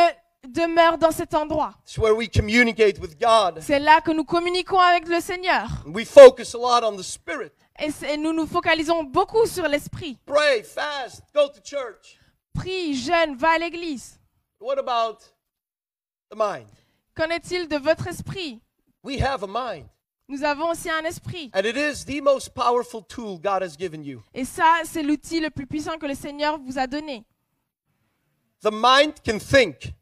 demeure 0.48 0.98
dans 0.98 1.11
cet 1.11 1.35
endroit. 1.35 1.74
It's 1.85 1.98
where 1.98 2.14
we 2.14 2.29
communicate 2.29 2.98
with 2.98 3.18
God. 3.18 3.61
C'est 3.61 3.79
là 3.79 4.00
que 4.00 4.11
nous 4.11 4.24
communiquons 4.24 4.79
avec 4.79 5.09
le 5.09 5.20
Seigneur. 5.20 5.68
We 5.87 6.07
focus 6.07 6.55
a 6.55 6.59
lot 6.59 6.85
on 6.85 6.96
the 6.96 7.03
Spirit. 7.03 7.53
Et, 7.79 8.16
nous 8.16 8.33
nous 8.33 8.46
focalisons 8.46 9.05
beaucoup 9.05 9.46
sur 9.46 9.66
l'esprit. 9.66 10.18
Pray, 10.26 10.62
fast, 10.62 11.22
go 11.35 11.48
to 11.48 11.61
church. 11.64 12.18
Prie, 12.53 12.94
jeûne, 12.94 13.37
va 13.37 13.53
à 13.53 13.59
l'église. 13.59 14.18
What 14.61 14.79
about 14.79 15.20
the 16.31 16.37
mind? 16.37 16.68
Qu'en 17.14 17.31
est-il 17.31 17.68
de 17.68 17.76
votre 17.76 18.07
esprit? 18.09 18.61
We 19.03 19.20
have 19.22 19.42
a 19.42 19.46
mind. 19.46 19.87
Nous 20.29 20.44
avons 20.44 20.70
aussi 20.70 20.90
un 20.90 21.05
esprit. 21.05 21.50
And 21.55 21.64
it 21.64 21.76
is 21.76 22.05
the 22.05 22.20
most 22.20 22.55
powerful 22.55 23.03
tool 23.03 23.38
God 23.38 23.62
has 23.62 23.76
given 23.76 24.05
you. 24.05 24.22
Et 24.35 24.44
ça, 24.44 24.83
c'est 24.85 25.03
l'outil 25.03 25.40
le 25.40 25.50
plus 25.50 25.66
puissant 25.66 25.98
que 25.98 26.07
le 26.07 26.14
Seigneur 26.14 26.59
vous 26.59 26.79
a 26.79 26.87
donné. 26.87 27.24
The 28.62 28.70
mind 28.70 29.14
can 29.24 29.38
think, 29.38 29.92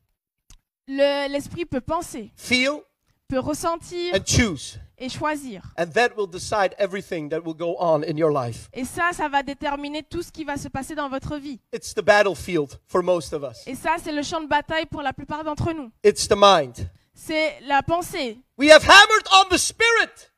Le- 0.88 1.28
L'esprit 1.30 1.66
peut 1.66 1.80
penser, 1.82 2.32
feel, 2.36 2.80
peut 3.28 3.38
ressentir 3.38 4.14
and 4.14 4.24
choose. 4.26 4.78
et 4.96 5.08
choisir. 5.10 5.62
And 5.78 5.86
that 5.92 6.16
will 6.16 6.26
decide 6.26 6.74
everything 6.78 7.28
that 7.28 7.40
will 7.44 7.54
go 7.54 7.76
on 7.78 8.02
in 8.02 8.16
your 8.16 8.30
life. 8.32 8.68
Et 8.72 8.84
ça, 8.84 9.10
ça 9.12 9.28
va 9.28 9.42
déterminer 9.42 10.02
tout 10.02 10.22
ce 10.22 10.32
qui 10.32 10.44
va 10.44 10.56
se 10.56 10.68
passer 10.68 10.94
dans 10.94 11.08
votre 11.10 11.36
vie. 11.36 11.60
It's 11.72 11.94
the 11.94 12.02
battlefield 12.02 12.80
for 12.86 13.02
most 13.02 13.32
of 13.34 13.42
us. 13.42 13.62
Et 13.66 13.74
ça, 13.74 13.96
c'est 14.02 14.12
le 14.12 14.22
champ 14.22 14.40
de 14.40 14.48
bataille 14.48 14.86
pour 14.86 15.02
la 15.02 15.12
plupart 15.12 15.44
d'entre 15.44 15.72
nous. 15.72 15.90
It's 16.02 16.26
the 16.26 16.36
mind. 16.36 16.88
C'est 17.14 17.60
la 17.66 17.82
pensée. 17.82 18.38
We 18.56 18.70
have 18.70 18.82
hammered 18.82 19.26
on 19.32 19.48
the 19.54 19.58
Spirit. 19.58 20.30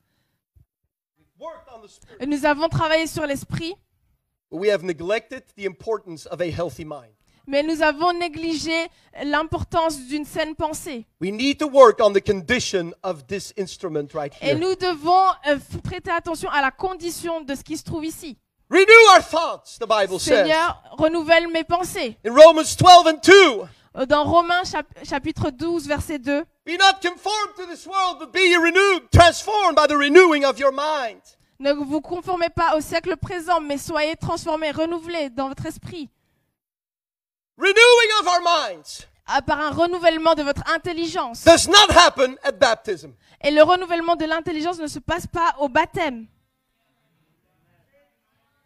We've 1.17 1.29
worked 1.39 1.69
on 1.73 1.81
the 1.87 1.89
Spirit. 1.89 2.17
Et 2.21 2.27
Nous 2.27 2.45
avons 2.45 2.69
travaillé 2.69 3.07
sur 3.07 3.25
l'esprit, 3.27 3.75
We 4.53 4.69
have 4.69 4.83
neglected 4.83 5.45
the 5.57 5.65
importance 5.65 6.27
of 6.27 6.41
a 6.41 6.51
healthy 6.51 6.85
mind. 6.85 7.13
Mais 7.51 7.63
nous 7.63 7.83
avons 7.83 8.13
négligé 8.13 8.73
l'importance 9.25 9.99
d'une 10.07 10.25
saine 10.25 10.55
pensée. 10.55 11.05
We 11.21 11.33
need 11.33 11.59
to 11.59 11.67
work 11.69 11.99
on 12.01 12.13
the 12.13 12.25
condition 12.25 12.93
of 13.03 13.27
this 13.27 13.53
instrument 13.59 14.15
right 14.15 14.33
Et 14.41 14.55
nous 14.55 14.75
devons 14.77 15.27
euh, 15.49 15.59
prêter 15.83 16.11
attention 16.11 16.49
à 16.51 16.61
la 16.61 16.71
condition 16.71 17.41
de 17.41 17.55
ce 17.55 17.63
qui 17.63 17.77
se 17.77 17.85
trouve 17.85 18.05
ici. 18.05 18.39
Renew 18.71 19.17
our 19.17 19.23
thoughts, 19.23 19.79
the 19.81 19.87
Bible 19.89 20.21
says. 20.21 20.45
Seigneur, 20.45 20.81
renouvelle 20.93 21.49
mes 21.49 21.65
pensées. 21.65 22.17
In 22.25 22.33
Romans 22.33 22.77
12 22.79 23.07
and 23.09 23.19
2, 23.23 23.33
Euh, 23.97 24.07
Dans 24.07 24.23
Romains 24.23 24.63
chap- 24.65 24.87
chapitre 25.03 25.51
12, 25.51 25.89
verset 25.89 26.21
2, 26.21 26.45
be 26.65 26.79
not 26.79 27.01
conformed 27.03 27.57
to 27.57 27.67
this 27.67 27.85
world, 27.87 28.19
but 28.21 28.31
be 28.33 28.39
ye 28.39 28.57
renewed, 28.57 29.11
transformed 29.11 29.75
by 29.75 29.89
the 29.89 29.97
renewing 29.99 30.45
of 30.45 30.61
your 30.61 30.71
mind. 30.71 31.21
ne 31.59 31.73
vous 31.73 32.01
conformez 32.01 32.51
pas 32.51 32.77
au 32.77 32.81
siècle 32.81 33.17
présent, 33.17 33.61
mais 33.61 33.79
soyez 33.79 34.15
transformés, 34.15 34.71
renouvelés 34.71 35.29
dans 35.31 35.49
votre 35.49 35.67
esprit, 35.67 36.09
Renewing 37.61 38.11
of 38.21 38.27
our 38.27 38.41
minds 38.41 39.07
par 39.47 39.61
un 39.61 39.71
renouvellement 39.71 40.35
de 40.35 40.43
votre 40.43 40.63
intelligence. 40.69 41.45
does 41.45 41.69
not 41.69 41.91
happen 41.91 42.37
at 42.43 42.53
baptism. 42.53 43.13
Et 43.43 43.51
le 43.51 43.63
renouvellement 43.63 44.17
de 44.17 44.25
l'intelligence 44.25 44.79
ne 44.79 44.89
se 44.89 44.99
passe 44.99 45.27
pas 45.27 45.55
au 45.59 45.69
baptême. 45.69 46.27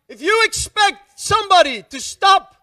If 0.09 0.21
you 0.21 0.33
expect 0.45 0.99
somebody 1.17 1.83
to 1.91 1.99
stop 1.99 2.55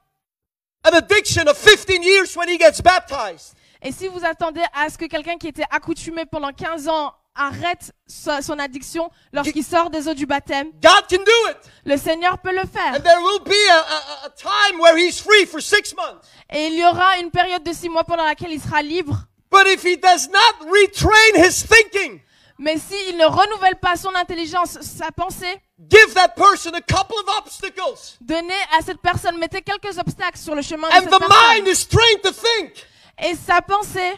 an 0.84 0.94
addiction 0.94 1.48
of 1.48 1.58
15 1.58 2.02
years 2.02 2.36
when 2.36 2.50
he 2.50 2.58
gets 2.58 2.82
baptized, 2.82 3.56
Et 3.84 3.92
si 3.92 4.08
vous 4.08 4.24
attendez 4.24 4.64
à 4.74 4.90
ce 4.90 4.98
que 4.98 5.06
quelqu'un 5.06 5.38
qui 5.38 5.48
était 5.48 5.66
accoutumé 5.72 6.26
pendant 6.26 6.54
15 6.54 6.88
ans 6.88 7.14
arrête 7.36 7.92
sa- 8.08 8.42
son 8.42 8.60
addiction 8.60 9.10
lorsqu'il 9.34 9.64
sort 9.64 9.90
des 9.90 10.08
eaux 10.08 10.14
du 10.14 10.26
baptême, 10.26 10.72
God 10.82 11.08
can 11.10 11.24
do 11.24 11.50
it. 11.50 11.58
le 11.86 11.98
Seigneur 11.98 12.38
peut 12.40 12.54
le 12.54 12.66
faire. 12.68 12.94
And 12.96 13.02
there 13.04 13.22
will 13.22 13.40
be 13.44 13.70
a, 13.70 13.80
a, 13.80 14.26
a 14.28 14.30
time 14.32 14.80
where 14.80 14.98
he's 14.98 15.20
free 15.20 15.46
for 15.46 15.62
six 15.62 15.94
months. 15.96 16.28
Et 16.52 16.68
il 16.68 16.76
y 16.78 16.86
aura 16.86 17.18
une 17.20 17.32
période 17.32 17.64
de 17.64 17.72
6 17.74 17.90
mois 17.90 18.04
pendant 18.04 18.26
laquelle 18.26 18.52
il 18.52 18.62
sera 18.62 18.82
libre. 18.82 19.16
But 19.50 19.68
if 19.68 19.84
he 19.84 19.98
does 19.98 20.30
not 20.30 20.68
retrain 20.70 21.36
his 21.36 21.64
thinking, 21.66 22.22
Mais 22.58 22.78
s'il 22.78 23.18
ne 23.18 23.26
renouvelle 23.26 23.78
pas 23.78 23.96
son 23.96 24.14
intelligence, 24.16 24.78
sa 24.82 25.12
pensée, 25.12 25.60
give 25.90 26.14
that 26.14 26.36
person 26.36 26.72
a 26.76 26.82
couple 26.82 27.16
of 27.18 27.38
obstacles, 27.40 28.18
donnez 28.22 28.54
à 28.78 28.82
cette 28.86 29.02
personne, 29.02 29.38
mettez 29.40 29.62
quelques 29.62 29.98
obstacles 29.98 30.38
sur 30.38 30.54
le 30.54 30.62
chemin 30.62 30.88
de 30.90 30.94
and 30.94 31.02
cette 31.02 31.10
the 31.10 31.28
mind 31.28 31.68
is 31.68 31.88
trained 31.88 32.22
to 32.22 32.32
think, 32.32 32.86
Et 33.18 33.36
sa 33.36 33.62
pensée 33.62 34.14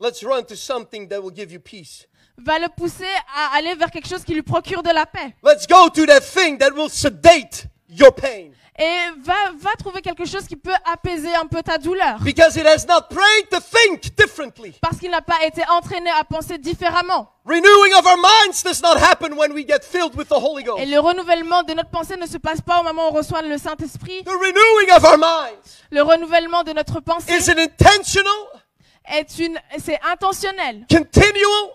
let's 0.00 0.22
run 0.22 0.44
to 0.44 0.54
something 0.54 1.08
that 1.08 1.20
will 1.20 1.34
give 1.34 1.50
you 1.50 1.58
peace. 1.58 2.06
Va 2.38 2.58
le 2.58 2.68
pousser 2.76 3.04
à 3.36 3.56
aller 3.56 3.74
vers 3.74 3.90
quelque 3.90 4.08
chose 4.08 4.24
qui 4.24 4.34
lui 4.34 4.42
procure 4.42 4.82
de 4.82 4.90
la 4.90 5.06
paix. 5.06 5.34
Let's 5.42 5.66
go 5.66 5.88
to 5.90 6.06
that 6.06 6.20
thing 6.20 6.58
that 6.58 6.70
will 6.74 6.90
sedate 6.90 7.66
your 7.88 8.14
pain. 8.14 8.52
Et 8.80 9.10
va, 9.24 9.34
va 9.58 9.70
trouver 9.76 10.02
quelque 10.02 10.24
chose 10.24 10.46
qui 10.46 10.54
peut 10.54 10.74
apaiser 10.84 11.34
un 11.34 11.46
peu 11.46 11.60
ta 11.64 11.78
douleur. 11.78 12.20
Because 12.22 12.56
it 12.56 12.64
has 12.64 12.86
not 12.86 13.08
trained 13.10 13.48
to 13.50 13.58
think 13.58 14.14
differently. 14.16 14.72
Parce 14.80 14.98
qu'il 14.98 15.10
n'a 15.10 15.20
pas 15.20 15.44
été 15.44 15.62
entraîné 15.68 16.08
à 16.10 16.22
penser 16.22 16.58
différemment. 16.58 17.28
Renewing 17.44 17.92
of 17.98 18.06
our 18.06 18.16
minds 18.16 18.62
does 18.62 18.80
not 18.80 18.96
happen 19.02 19.32
when 19.36 19.52
we 19.52 19.66
get 19.66 19.80
filled 19.82 20.14
with 20.14 20.28
the 20.28 20.36
Holy 20.36 20.64
Et 20.78 20.86
le 20.86 21.00
renouvellement 21.00 21.64
de 21.64 21.74
notre 21.74 21.90
pensée 21.90 22.16
ne 22.16 22.26
se 22.26 22.38
passe 22.38 22.60
pas 22.60 22.78
au 22.80 22.84
moment 22.84 23.08
où 23.08 23.10
on 23.10 23.16
reçoit 23.16 23.42
le 23.42 23.58
Saint-Esprit. 23.58 24.22
The 24.22 24.28
renewing 24.28 24.96
of 24.96 25.02
our 25.04 25.18
minds 25.18 25.82
Le 25.90 26.02
renouvellement 26.02 26.62
de 26.62 26.72
notre 26.72 27.00
pensée 27.00 27.32
is 27.32 27.50
an 27.50 27.58
intentional, 27.58 28.32
est 29.10 29.38
une, 29.40 29.58
c'est 29.84 29.98
intentionnel. 30.08 30.86
continual, 30.88 31.72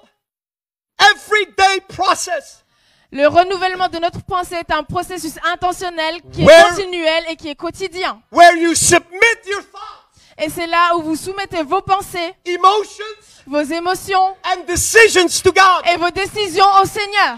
everyday 1.12 1.82
process. 1.88 2.64
Le 3.12 3.28
renouvellement 3.28 3.90
de 3.90 4.00
notre 4.00 4.24
pensée 4.24 4.56
est 4.56 4.72
un 4.74 4.84
processus 4.84 5.34
intentionnel 5.54 6.20
qui 6.32 6.42
est 6.42 6.46
Where- 6.46 6.70
continuel 6.70 7.24
et 7.30 7.36
qui 7.36 7.50
est 7.50 7.56
quotidien. 7.56 8.20
where 8.32 8.56
you 8.58 8.74
submit 8.74 9.20
your 9.46 9.62
thoughts, 9.72 10.00
Et 10.40 10.50
c'est 10.50 10.66
là 10.68 10.96
où 10.98 11.04
vous 11.04 11.16
soumettez 11.16 11.62
vos 11.62 11.82
pensées, 11.82 12.34
emotions, 12.44 13.06
vos 13.46 13.62
émotions 13.62 14.36
and 14.46 14.64
decisions 14.68 15.28
to 15.44 15.52
God. 15.52 15.84
et 15.86 15.98
vos 15.98 16.10
décisions 16.10 16.66
au 16.82 16.86
Seigneur. 16.86 17.38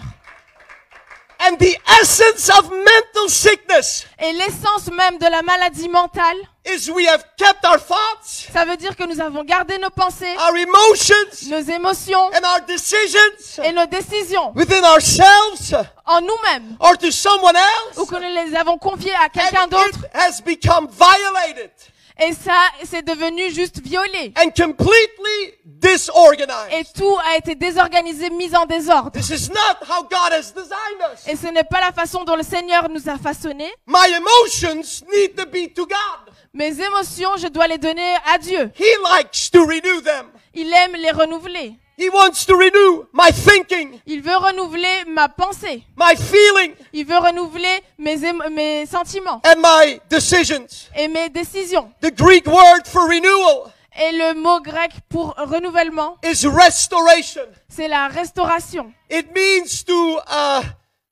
And 1.38 1.56
the 1.58 1.76
essence 2.00 2.48
of 2.48 2.70
mental 2.70 3.28
sickness 3.28 4.06
Et 4.18 4.32
l'essence 4.32 4.88
même 4.90 5.18
de 5.18 5.26
la 5.30 5.42
maladie 5.42 5.88
mentale, 5.88 6.36
is 6.64 6.90
we 6.90 7.06
have 7.06 7.24
kept 7.36 7.64
our 7.64 7.78
thoughts, 7.78 8.48
ça 8.52 8.64
veut 8.64 8.76
dire 8.76 8.96
que 8.96 9.04
nous 9.04 9.20
avons 9.20 9.44
gardé 9.44 9.78
nos 9.78 9.90
pensées, 9.90 10.34
our 10.38 10.56
emotions, 10.56 11.48
nos 11.50 11.60
émotions 11.60 12.30
and 12.34 12.42
our 12.44 12.60
decisions 12.66 13.62
et 13.62 13.72
nos 13.72 13.86
décisions 13.86 14.52
within 14.56 14.82
ourselves 14.84 15.74
en 16.06 16.20
nous-mêmes 16.22 16.76
or 16.80 16.96
to 16.98 17.10
someone 17.12 17.54
else. 17.54 17.98
ou 17.98 18.06
que 18.06 18.16
nous 18.16 18.34
les 18.44 18.56
avons 18.56 18.78
confiées 18.78 19.14
à 19.14 19.28
quelqu'un 19.28 19.64
And 19.64 19.68
d'autre. 19.68 19.98
it 20.04 20.10
has 20.14 20.40
become 20.42 20.88
violated 20.88 21.70
Et 22.18 22.32
ça, 22.32 22.70
c'est 22.84 23.02
devenu 23.02 23.50
juste 23.50 23.80
violé. 23.82 24.32
and 24.38 24.50
completely 24.56 25.54
disorganized. 25.64 26.72
Et 26.72 26.84
tout 26.98 27.16
a 27.18 27.36
été 27.36 27.54
désorganisé, 27.54 28.30
mis 28.30 28.54
en 28.56 28.64
désordre. 28.64 29.10
This 29.10 29.28
is 29.30 29.50
not 29.50 29.86
how 29.86 30.02
God 30.02 30.32
has 30.32 30.52
designed 30.54 31.00
us. 31.12 31.26
Et 31.28 31.36
ce 31.36 31.46
n'est 31.48 31.64
pas 31.64 31.80
la 31.80 31.92
façon 31.92 32.24
dont 32.24 32.36
le 32.36 32.42
Seigneur 32.42 32.88
nous 32.88 33.08
a 33.08 33.18
façonnés. 33.18 33.70
My 33.86 34.08
emotions 34.14 35.04
need 35.12 35.36
to 35.36 35.44
be 35.46 35.72
to 35.74 35.84
God. 35.86 36.34
Mes 36.54 36.80
émotions, 36.80 37.36
je 37.36 37.48
dois 37.48 37.66
les 37.66 37.78
donner 37.78 38.14
à 38.32 38.38
Dieu. 38.38 38.70
He 38.78 38.96
likes 39.14 39.50
to 39.50 39.66
renew 39.66 40.00
them. 40.00 40.26
Il 40.54 40.72
aime 40.72 40.96
les 40.96 41.10
renouveler. 41.10 41.74
He 41.98 42.10
wants 42.10 42.44
to 42.44 42.54
renew 42.56 43.06
my 43.12 43.30
thinking, 43.32 44.00
Il 44.06 44.20
veut 44.20 44.36
renouveler 44.36 45.04
ma 45.06 45.28
pensée. 45.28 45.82
my 45.96 46.14
feeling, 46.14 46.74
Il 46.92 47.06
veut 47.06 47.16
renouveler 47.18 47.80
mes, 47.98 48.16
mes 48.50 48.84
sentiments 48.86 49.40
and 49.44 49.56
my 49.62 49.98
decisions. 50.10 50.90
et 50.94 51.08
mes 51.08 51.30
décisions. 51.30 51.90
The 52.02 52.10
Greek 52.14 52.46
word 52.46 52.86
for 52.86 53.08
renewal 53.08 53.72
Et 53.98 54.12
le 54.12 54.34
mot 54.34 54.60
grec 54.60 54.90
pour 55.08 55.34
renouvellement, 55.38 56.18
is 56.22 56.46
restoration. 56.46 57.46
c'est 57.68 57.88
la 57.88 58.08
restauration. 58.08 58.92
It 59.08 59.34
means 59.34 59.82
to 59.86 60.18
uh, 60.30 60.62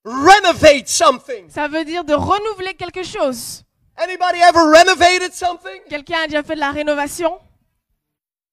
renovate 0.04 0.86
something. 0.88 1.48
Ça 1.48 1.66
veut 1.66 1.86
dire 1.86 2.04
de 2.04 2.12
renouveler 2.12 2.74
quelque 2.74 3.02
chose. 3.02 3.62
Anybody 3.96 4.40
ever 4.40 4.60
renovated 4.70 5.32
something? 5.32 5.80
Quelqu'un 5.88 6.24
a 6.24 6.26
déjà 6.26 6.42
fait 6.42 6.56
de 6.56 6.60
la 6.60 6.72
rénovation? 6.72 7.38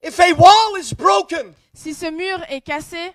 If 0.02 0.20
a 0.20 0.34
wall 0.34 0.76
is 0.80 0.94
broken, 0.94 1.54
Si 1.74 1.94
ce 1.94 2.10
mur 2.10 2.44
est 2.50 2.62
cassé, 2.62 3.14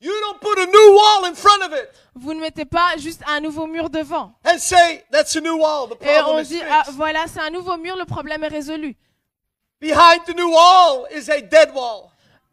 you 0.00 0.12
don't 0.20 0.40
put 0.40 0.58
a 0.58 0.66
new 0.66 0.94
wall 0.94 1.24
in 1.26 1.34
front 1.34 1.62
of 1.64 1.72
it 1.72 1.90
vous 2.14 2.34
ne 2.34 2.40
mettez 2.40 2.64
pas 2.64 2.96
juste 2.96 3.22
un 3.28 3.40
nouveau 3.40 3.66
mur 3.66 3.88
devant. 3.90 4.32
and 4.44 4.58
say, 4.58 5.04
that's 5.10 5.36
a 5.36 5.40
new 5.40 5.56
wall. 5.56 5.86
The 5.88 5.96
Et 6.02 6.20
on 6.20 6.38
is 6.40 6.48
dit, 6.48 6.58
fixed. 6.58 6.68
ah, 6.70 6.84
voilà, 6.92 7.26
c'est 7.28 7.40
un 7.40 7.50
nouveau 7.50 7.76
mur, 7.76 7.96
le 7.96 8.04
problème 8.06 8.42
est 8.44 8.48
résolu. 8.48 8.96
Behind 9.80 10.24
the 10.26 10.34
new 10.34 10.50
wall 10.50 11.06
is 11.12 11.28
a 11.28 11.40
dead 11.40 11.72
wall, 11.72 12.10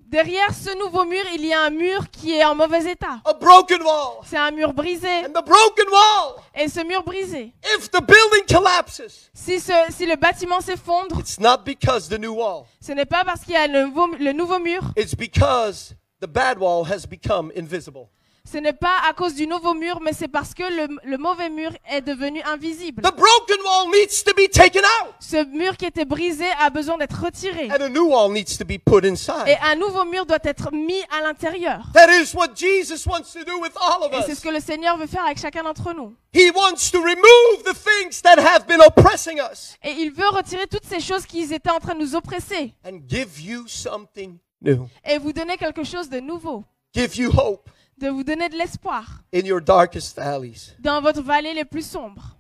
Derrière 0.08 0.54
ce 0.54 0.78
nouveau 0.78 1.04
mur, 1.04 1.24
il 1.34 1.46
y 1.46 1.52
a 1.54 1.64
un 1.64 1.72
mur 1.72 2.10
qui 2.12 2.36
est 2.38 2.46
en 2.46 2.54
mauvais 2.54 2.92
état. 2.92 3.20
a 3.26 3.34
broken 3.34 3.82
wall. 3.82 4.20
C'est 4.24 4.38
un 4.38 4.52
mur 4.52 4.72
brisé. 4.72 5.08
And 5.26 5.30
the 5.34 5.44
broken 5.44 5.88
wall, 5.92 6.36
Et 6.54 6.68
ce 6.70 6.82
mur 6.86 7.04
brisé, 7.04 7.52
if 7.76 7.90
the 7.90 8.02
building 8.02 8.46
collapses, 8.48 9.32
si, 9.34 9.60
ce, 9.60 9.74
si 9.90 10.06
le 10.06 10.16
bâtiment 10.16 10.62
s'effondre, 10.62 11.22
ce 11.26 12.92
n'est 12.92 13.06
pas 13.06 13.24
parce 13.26 13.42
qu'il 13.42 13.54
y 13.54 13.58
a 13.58 13.68
le 13.68 13.86
nouveau, 13.86 14.08
le 14.20 14.32
nouveau 14.32 14.60
mur, 14.60 14.82
It's 14.96 15.16
because 15.16 15.96
the 16.22 16.28
bad 16.28 16.60
wall 16.60 16.86
has 16.86 17.08
become 17.08 17.52
invisible. 17.58 18.10
Ce 18.50 18.58
n'est 18.60 18.74
pas 18.74 19.00
à 19.10 19.14
cause 19.14 19.34
du 19.36 19.48
nouveau 19.48 19.74
mur, 19.74 20.00
mais 20.02 20.14
c'est 20.14 20.28
parce 20.28 20.54
que 20.54 20.64
le, 20.64 20.88
le 21.04 21.18
mauvais 21.18 21.50
mur 21.50 21.72
est 21.90 22.02
devenu 22.02 22.42
invisible. 22.44 23.02
The 23.02 23.12
broken 23.16 23.58
wall 23.66 23.88
needs 23.92 24.24
to 24.24 24.34
be 24.34 24.50
taken 24.52 24.82
out, 25.02 25.14
Ce 25.20 25.44
mur 25.46 25.76
qui 25.78 25.86
était 25.86 26.06
brisé 26.06 26.46
a 26.60 26.70
besoin 26.70 26.98
d'être 26.98 27.20
retiré. 27.24 27.70
and 27.72 27.82
a 27.84 27.90
new 27.90 28.06
wall 28.10 28.32
needs 28.32 28.58
to 28.58 28.64
be 28.66 28.78
put 28.78 29.04
Et 29.04 29.58
un 29.64 29.76
nouveau 29.76 30.06
mur 30.06 30.26
doit 30.26 30.38
être 30.44 30.72
mis 30.72 31.02
à 31.12 31.22
l'intérieur. 31.24 31.82
That 31.94 32.08
is 32.12 32.36
what 32.36 32.50
Jesus 32.56 33.06
wants 33.08 33.34
to 33.34 33.44
do 33.44 33.60
with 33.60 33.74
all 33.82 34.04
of 34.04 34.14
Et 34.14 34.22
c'est 34.22 34.36
ce 34.36 34.40
us. 34.40 34.40
que 34.42 34.50
le 34.50 34.60
Seigneur 34.60 34.98
veut 34.98 35.08
faire 35.08 35.26
avec 35.26 35.40
chacun 35.40 35.64
d'entre 35.64 35.94
nous. 35.94 36.14
He 36.34 36.52
wants 36.56 36.92
to 36.92 37.00
remove 37.00 37.64
the 37.64 37.74
things 37.74 38.22
that 38.22 38.38
have 38.40 38.68
been 38.68 38.82
oppressing 38.86 39.40
us 39.40 39.76
Et 39.84 39.92
il 39.92 40.12
veut 40.12 40.28
retirer 40.30 40.68
toutes 40.68 40.86
ces 40.86 41.00
choses 41.00 41.26
qui 41.26 41.42
étaient 41.52 41.70
en 41.72 41.80
train 41.80 41.96
de 41.96 42.00
nous 42.00 42.16
oppresser 42.16 42.74
and 42.86 43.00
give 43.08 43.42
you 43.42 43.66
something 43.68 44.38
new. 44.62 44.88
et 45.04 45.18
vous 45.18 45.34
donner 45.34 45.58
quelque 45.58 45.84
chose 45.84 46.10
de 46.10 46.20
nouveau, 46.20 46.64
Give 46.94 47.16
you 47.18 47.30
hope 47.32 47.70
de 47.98 48.10
vous 48.10 48.24
donner 48.24 48.50
de 48.50 48.56
l'espoir 48.58 49.24
in 49.34 49.46
your 49.46 49.62
darkest 49.62 50.16
valleys. 50.18 50.74
dans 50.80 51.02
votre 51.02 51.22
vallée 51.22 51.54
les 51.54 51.66
plus 51.66 51.86
sombres. 51.86 52.36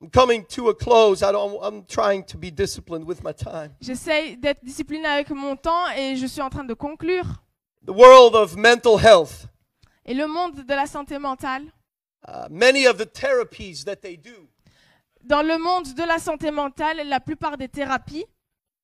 I'm 0.00 0.10
coming 0.10 0.44
to 0.46 0.68
a 0.68 0.74
close. 0.74 1.22
I 1.22 1.30
don't, 1.30 1.60
I'm 1.62 1.84
trying 1.86 2.24
to 2.24 2.36
be 2.36 2.50
disciplined 2.50 3.06
with 3.06 3.22
my 3.22 3.32
time. 3.32 3.72
J'essaye 3.80 4.36
d'être 4.36 4.64
discipliné 4.64 5.06
avec 5.06 5.30
mon 5.30 5.54
temps 5.56 5.88
et 5.96 6.16
je 6.16 6.26
suis 6.26 6.42
en 6.42 6.50
train 6.50 6.64
de 6.64 6.74
conclure. 6.74 7.24
The 7.86 7.90
world 7.90 8.34
of 8.34 8.56
mental 8.56 8.98
health, 8.98 9.46
Et 10.04 10.14
le 10.14 10.26
monde 10.26 10.64
de 10.64 10.74
la 10.74 10.86
santé 10.86 11.18
mentale, 11.20 11.64
uh, 12.26 12.48
many 12.50 12.86
of 12.88 12.96
the 12.96 13.06
therapies 13.06 13.84
that 13.84 13.96
they 14.02 14.16
do, 14.16 14.48
dans 15.22 15.42
le 15.42 15.56
monde 15.58 15.94
de 15.94 16.02
la 16.04 16.18
santé 16.18 16.50
mentale, 16.50 17.06
la 17.08 17.20
plupart 17.20 17.56
des 17.56 17.68
thérapies, 17.68 18.24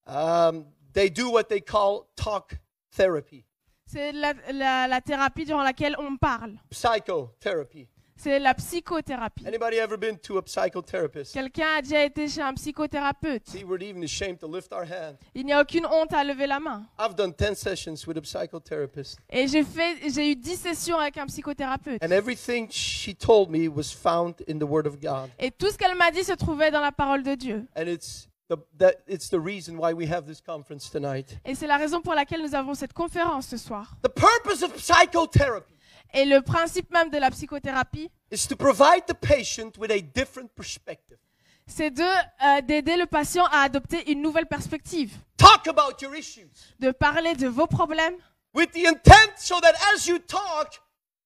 um, 0.06 0.64
they 0.92 1.10
do 1.10 1.30
what 1.32 1.44
they 1.48 1.60
call 1.60 2.06
talk 2.14 2.56
therapy, 2.96 3.44
c'est 3.88 4.12
la, 4.12 4.32
la- 4.52 4.86
la 4.86 5.00
thérapie 5.00 5.44
durant 5.44 5.62
laquelle 5.62 5.96
on 5.98 6.16
parle. 6.16 6.54
psychotherapy. 6.70 7.88
C'est 8.20 8.40
la 8.40 8.52
psychothérapie. 8.52 9.46
Anybody 9.46 9.76
ever 9.76 9.96
been 9.96 10.18
to 10.18 10.38
a 10.38 10.42
psychotherapist? 10.42 11.32
Quelqu'un 11.32 11.76
a 11.78 11.82
déjà 11.82 12.04
été 12.04 12.26
chez 12.26 12.40
un 12.40 12.52
psychothérapeute? 12.54 13.46
See, 13.48 13.62
we're 13.62 13.80
even 13.80 14.02
ashamed 14.02 14.40
to 14.40 14.52
lift 14.52 14.72
our 14.72 14.82
hand. 14.82 15.16
Il 15.36 15.46
n'y 15.46 15.52
a 15.52 15.60
aucune 15.60 15.86
honte 15.86 16.12
à 16.12 16.24
lever 16.24 16.48
la 16.48 16.58
main. 16.58 16.82
I've 16.98 17.14
done 17.14 17.32
10 17.32 17.54
sessions 17.54 18.04
with 18.08 18.16
a 18.16 18.20
psychotherapist, 18.22 19.18
Et 19.30 19.46
j'ai 19.46 19.62
fait, 19.62 19.98
j'ai 20.12 20.32
eu 20.32 20.34
10 20.34 20.56
sessions 20.56 20.98
avec 20.98 21.16
un 21.16 21.26
psychothérapeute. 21.26 22.02
and 22.02 22.10
everything 22.10 22.66
she 22.70 23.14
told 23.16 23.50
me 23.50 23.68
was 23.68 23.92
found 23.92 24.34
in 24.48 24.58
the 24.58 24.68
Word 24.68 24.88
of 24.88 24.98
God. 25.00 25.30
Et 25.38 25.52
tout 25.52 25.70
ce 25.70 25.78
qu'elle 25.78 25.96
m'a 25.96 26.10
dit 26.10 26.24
se 26.24 26.32
trouvait 26.32 26.72
dans 26.72 26.80
la 26.80 26.90
parole 26.90 27.22
de 27.22 27.36
Dieu. 27.36 27.66
And 27.76 27.86
it's 27.86 28.27
the, 28.48 28.56
that, 28.78 29.02
it's 29.06 29.28
the 29.28 29.38
reason 29.38 29.76
why 29.76 29.92
we 29.92 30.06
have 30.06 30.26
this 30.26 30.40
conference 30.40 30.90
tonight. 30.90 31.36
Et 31.44 31.54
c'est 31.54 31.66
la 31.66 31.76
raison 31.76 32.00
pour 32.00 32.14
laquelle 32.14 32.42
nous 32.42 32.54
avons 32.54 32.74
cette 32.74 32.92
conférence 32.92 33.46
ce 33.46 33.56
soir. 33.56 33.96
The 34.02 34.08
purpose 34.08 34.62
of 34.62 34.74
psychotherapy 34.76 35.74
Et 36.14 36.24
le 36.24 36.40
principe 36.40 36.90
même 36.90 37.10
de 37.10 37.18
la 37.18 37.30
psychothérapie, 37.30 38.10
is 38.30 38.46
to 38.48 38.56
provide 38.56 39.06
the 39.06 39.14
patient 39.14 39.76
with 39.78 39.90
a 39.90 40.00
different 40.00 40.48
perspective. 40.54 41.18
c'est 41.66 41.90
de 41.90 42.02
euh, 42.02 42.60
d'aider 42.62 42.96
le 42.96 43.04
patient 43.06 43.44
à 43.46 43.60
adopter 43.60 44.10
une 44.10 44.22
nouvelle 44.22 44.46
perspective, 44.46 45.12
Talk 45.36 45.68
about 45.68 46.00
your 46.00 46.14
issues 46.14 46.48
de 46.80 46.90
parler 46.90 47.34
de 47.34 47.46
vos 47.46 47.66
problèmes 47.66 48.16
with 48.54 48.70
the 48.72 48.86
intent 48.86 49.36
so 49.36 49.60
that 49.60 49.74
as 49.94 50.06
you 50.06 50.18
talk, 50.18 50.80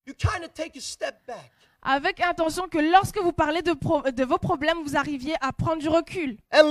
you 0.05 0.15
kind 0.15 0.45
of 0.45 0.53
take 0.53 0.77
a 0.77 0.81
step 0.81 1.25
back 1.27 1.53
avec 1.83 2.21
intention 2.21 2.69
que 2.69 2.79
lorsque 2.79 3.19
vous 3.19 3.33
parlez 3.33 3.63
de, 3.63 3.73
pro- 3.73 4.03
de 4.03 4.25
vos 4.25 4.39
problèmes, 4.39 4.83
vous 4.85 4.97
arriviez 4.97 5.35
à 5.41 5.53
prendre 5.53 5.83
du 5.83 5.89
recul. 5.89 6.37
Et 6.53 6.63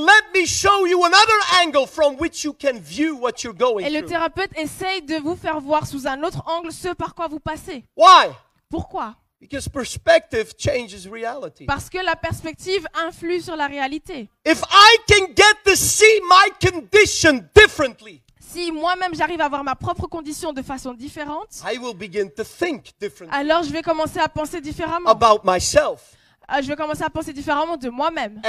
le 3.89 4.06
thérapeute 4.06 4.58
essaye 4.58 5.02
de 5.02 5.15
vous 5.17 5.36
faire 5.36 5.60
voir 5.60 5.88
sous 5.88 6.08
un 6.08 6.21
autre 6.24 6.43
angle 6.47 6.71
ce 6.71 6.93
par 6.93 7.15
quoi 7.15 7.28
vous 7.28 7.39
passez. 7.39 7.84
Why? 7.97 8.30
Pourquoi? 8.69 9.15
Because 9.39 9.67
perspective 9.67 10.54
changes 10.58 11.08
reality. 11.08 11.65
Parce 11.65 11.89
que 11.89 11.97
la 11.97 12.15
perspective 12.15 12.86
influe 12.93 13.41
sur 13.41 13.56
la 13.56 13.65
réalité. 13.65 14.30
If 14.45 14.62
I 14.71 14.97
can 15.08 15.26
get 15.36 15.56
to 15.65 15.76
see 15.76 16.21
my 16.30 16.52
condition 16.69 17.43
differently, 17.56 18.21
Si 18.51 18.71
moi-même 18.71 19.15
j'arrive 19.15 19.39
à 19.41 19.47
voir 19.49 19.63
ma 19.63 19.75
propre 19.75 20.07
condition 20.07 20.51
de 20.53 20.61
façon 20.61 20.93
différente, 20.93 21.61
I 21.65 21.77
will 21.77 21.95
begin 21.95 22.27
to 22.35 22.43
think 22.43 22.91
differently 22.99 23.37
alors 23.37 23.63
je 23.63 23.71
vais 23.71 23.81
commencer 23.81 24.19
à 24.19 24.27
penser 24.27 24.59
différemment. 24.61 25.09
about 25.09 25.41
myself. 25.43 26.15
Euh, 26.51 26.61
Je 26.61 26.67
vais 26.67 26.75
commencer 26.75 27.03
à 27.03 27.09
penser 27.09 27.31
différemment 27.31 27.77
de 27.77 27.89
moi-même. 27.89 28.41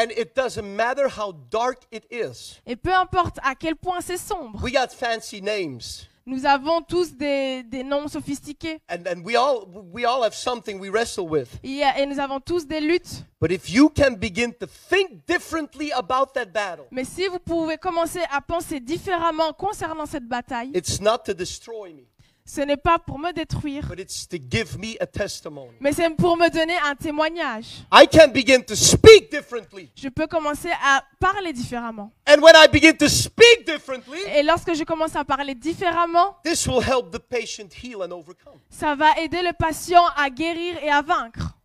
Et 2.67 2.77
peu 2.77 2.93
importe 2.93 3.39
à 3.45 3.55
quel 3.55 3.77
point 3.77 4.01
c'est 4.01 4.17
sombre, 4.17 4.61
We 4.63 4.73
got 4.73 4.89
fancy 4.93 5.41
names. 5.41 5.81
Nous 6.27 6.47
avons 6.47 6.83
tous 6.83 7.13
des, 7.17 7.63
des 7.65 7.83
noms 7.83 8.09
sophistiqués 8.09 8.81
And, 8.91 9.07
and 9.07 9.25
we 9.25 9.37
all 9.37 9.67
we 9.93 10.05
all 10.05 10.23
have 10.23 10.35
something 10.35 10.79
we 10.81 10.89
wrestle 10.91 11.27
with. 11.29 11.49
et, 11.63 11.83
et 11.99 12.07
nous 12.07 12.19
avons 12.19 12.41
tous 12.41 12.67
des 12.67 12.81
luttes. 12.81 13.25
But 13.41 13.51
if 13.51 13.69
you 13.69 13.89
can 13.91 14.15
begin 14.15 14.53
to 14.61 14.67
think 14.67 15.27
differently 15.27 15.91
about 15.93 16.33
that 16.35 16.47
battle, 16.53 16.85
Mais 16.93 17.05
si 17.05 17.27
vous 17.27 17.41
pouvez 17.41 17.77
commencer 17.77 18.21
à 18.31 18.41
penser 18.41 18.79
différemment 18.79 19.53
concernant 19.53 20.07
cette 20.07 20.29
bataille, 20.29 20.71
it's 20.75 21.01
not 21.01 21.19
to 21.25 21.35
destroy 21.35 21.93
me, 21.93 22.03
ce 22.45 22.61
n'est 22.61 22.77
pas 22.77 22.99
pour 22.99 23.19
me 23.19 23.33
détruire, 23.33 23.87
but 23.89 24.01
it's 24.01 24.27
to 24.29 24.37
give 24.37 24.77
me 24.79 24.97
a 25.01 25.07
testimony. 25.07 25.73
mais 25.81 25.93
c'est 25.93 26.11
pour 26.11 26.37
me 26.37 26.49
donner 26.51 26.77
un 26.85 26.95
témoignage. 26.95 27.85
I 27.93 28.07
can 28.11 28.29
begin 28.33 28.61
to 28.63 28.75
speak 28.75 29.31
differently. 29.31 29.91
Je 29.95 30.09
peux 30.09 30.27
commencer 30.27 30.71
à 30.85 31.03
parler 31.21 31.53
différemment. 31.53 32.11
And 32.29 32.41
when 32.43 32.55
I 32.57 32.67
begin 32.69 32.95
to 32.97 33.09
speak 33.09 33.65
differently, 33.67 34.19
Et 34.35 34.43
lorsque 34.43 34.75
je 34.75 34.85
commence 34.85 35.15
à 35.15 35.25
parler 35.25 35.55
différemment, 35.55 36.37
this 36.45 36.67
will 36.67 36.83
help 36.83 37.11
the 37.13 37.19
patient 37.21 37.69
heal 37.83 38.03
and 38.03 38.11
overcome. 38.13 38.59
ça 38.69 38.95
va 38.97 39.19
aider 39.21 39.41
le 39.43 39.53
patient 39.53 40.05
à 40.17 40.29
guérir 40.29 40.77
et 40.83 40.91
à 40.91 41.01
vaincre. 41.03 41.57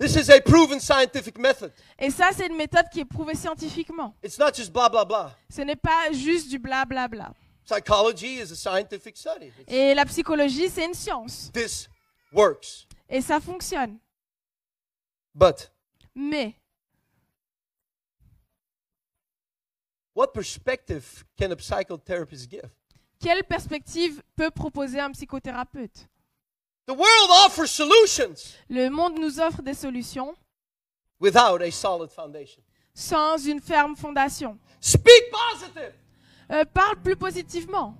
This 0.00 0.16
is 0.16 0.30
a 0.32 0.40
proven 0.40 0.80
scientific 0.80 1.38
method. 1.38 1.70
Et 1.96 2.10
ça, 2.10 2.30
c'est 2.36 2.48
une 2.48 2.56
méthode 2.56 2.86
qui 2.92 2.98
est 3.00 3.04
prouvée 3.04 3.36
scientifiquement. 3.36 4.16
It's 4.24 4.36
not 4.36 4.52
just 4.52 4.72
blah, 4.72 4.88
blah, 4.88 5.04
blah. 5.04 5.30
Ce 5.48 5.60
n'est 5.60 5.76
pas 5.76 6.10
juste 6.12 6.48
du 6.50 6.58
blablabla. 6.58 7.32
Psychology 7.64 8.38
is 8.40 8.50
a 8.50 8.56
scientific 8.56 9.16
study. 9.16 9.52
Et 9.68 9.94
la 9.94 10.04
psychologie, 10.04 10.68
c'est 10.68 10.84
une 10.84 10.94
science. 10.94 11.50
This 11.52 11.88
works. 12.32 12.86
Et 13.08 13.20
ça 13.20 13.40
fonctionne. 13.40 13.98
But 15.34 15.70
Mais 16.14 16.54
what 20.14 20.28
perspective 20.34 21.24
can 21.38 21.52
a 21.52 21.56
psychotherapist 21.56 22.48
give? 22.50 22.68
quelle 23.20 23.44
perspective 23.44 24.22
peut 24.36 24.50
proposer 24.50 24.98
un 25.00 25.12
psychothérapeute? 25.12 26.08
The 26.86 26.92
world 26.94 27.30
offers 27.46 27.68
solutions 27.70 28.56
Le 28.68 28.90
monde 28.90 29.18
nous 29.18 29.38
offre 29.40 29.62
des 29.62 29.74
solutions 29.74 30.34
without 31.20 31.62
a 31.62 31.70
solid 31.70 32.10
foundation. 32.10 32.60
sans 32.92 33.38
une 33.46 33.60
ferme 33.60 33.96
fondation. 33.96 34.58
Speak 34.80 35.30
positive. 35.30 35.94
Euh, 36.52 36.64
parle 36.64 36.96
plus 37.02 37.16
positivement. 37.16 37.96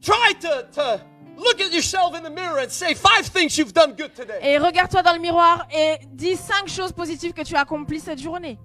Try 0.00 0.34
to, 0.40 0.62
to 0.74 1.00
look 1.36 1.60
at 1.60 1.72
yourself 1.72 2.14
in 2.14 2.22
the 2.22 2.30
mirror 2.30 2.58
and 2.58 2.70
say 2.70 2.94
five 2.94 3.26
things 3.26 3.58
you've 3.58 3.72
done 3.72 3.94
good 3.96 4.14
today. 4.14 4.38
Et 4.42 4.58
regarde-toi 4.58 5.02
dans 5.02 5.14
le 5.14 5.18
miroir 5.18 5.66
et 5.74 5.98
dis 6.12 6.36
cinq 6.36 6.68
choses 6.68 6.92
positives 6.92 7.32
que 7.32 7.42
tu 7.42 7.56
as 7.56 7.60
accomplies 7.60 8.00
cette 8.00 8.20
journée. 8.20 8.58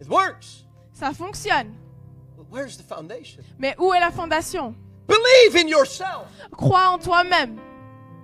It 0.00 0.08
works. 0.08 0.64
Ça 0.92 1.12
fonctionne. 1.12 1.74
But 2.36 2.46
where's 2.50 2.76
the 2.76 2.84
foundation? 2.84 3.42
Mais 3.58 3.74
où 3.78 3.92
est 3.92 4.00
la 4.00 4.12
fondation? 4.12 4.74
Believe 5.08 5.56
in 5.56 5.68
yourself. 5.68 6.28
Crois 6.52 6.90
en 6.90 6.98
toi-même. 6.98 7.58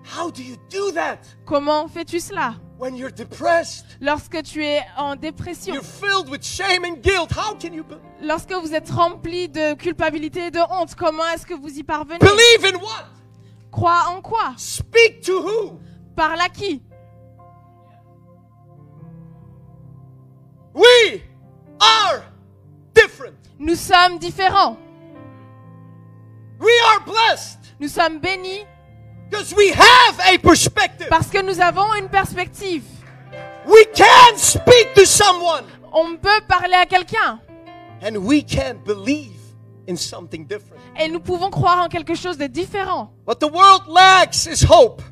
How 0.04 0.30
do 0.30 0.42
you 0.42 0.56
do 0.70 0.92
that? 0.92 1.18
Comment 1.44 1.88
fais-tu 1.88 2.20
cela? 2.20 2.54
When 2.78 2.94
you're 2.94 3.10
depressed, 3.10 3.84
Lorsque 4.00 4.40
tu 4.44 4.62
es 4.62 4.82
en 4.96 5.16
dépression, 5.16 5.74
you're 5.74 5.82
filled 5.82 6.28
with 6.30 6.44
shame 6.44 6.84
and 6.84 7.02
guilt. 7.02 7.32
How 7.32 7.54
can 7.56 7.72
you 7.74 7.82
be- 7.82 7.98
lorsque 8.22 8.52
vous 8.52 8.72
êtes 8.72 8.88
rempli 8.88 9.48
de 9.48 9.74
culpabilité 9.74 10.46
et 10.46 10.50
de 10.52 10.60
honte, 10.70 10.94
comment 10.94 11.26
est-ce 11.34 11.44
que 11.44 11.54
vous 11.54 11.76
y 11.76 11.82
parvenez? 11.82 12.18
Believe 12.20 12.64
in 12.74 12.78
what? 12.78 13.06
Crois 13.72 14.04
en 14.10 14.20
quoi? 14.22 14.54
Speak 14.56 15.22
to 15.22 15.40
who? 15.42 15.80
Parle 16.14 16.40
à 16.40 16.48
qui? 16.48 16.80
We 20.74 21.22
are 21.80 22.22
different. 22.94 23.34
Nous 23.58 23.74
sommes 23.74 24.18
différents. 24.20 24.76
We 26.60 26.72
are 26.92 27.00
blessed 27.04 27.58
Nous 27.80 27.88
sommes 27.88 28.18
bénis 28.20 28.64
we 29.56 29.70
have 29.72 30.18
a 30.34 30.38
perspective. 30.38 31.08
parce 31.08 31.28
que 31.28 31.40
nous 31.42 31.60
avons 31.60 31.94
une 31.94 32.08
perspective. 32.08 32.82
We 33.66 33.86
can 33.94 34.36
speak 34.36 34.94
to 34.94 35.04
someone 35.04 35.64
On 35.92 36.16
peut 36.16 36.40
parler 36.48 36.74
à 36.74 36.86
quelqu'un 36.86 37.40
and 38.02 38.16
we 38.16 38.42
can 38.44 38.76
believe 38.84 39.32
in 39.88 39.96
something 39.96 40.46
different. 40.46 40.78
et 40.98 41.08
nous 41.08 41.20
pouvons 41.20 41.50
croire 41.50 41.84
en 41.84 41.88
quelque 41.88 42.14
chose 42.14 42.38
de 42.38 42.46
différent. 42.46 43.10
What 43.26 43.36
the 43.36 43.50
world 43.50 43.82
lacks 43.88 44.46
is 44.46 44.64
hope, 44.64 45.02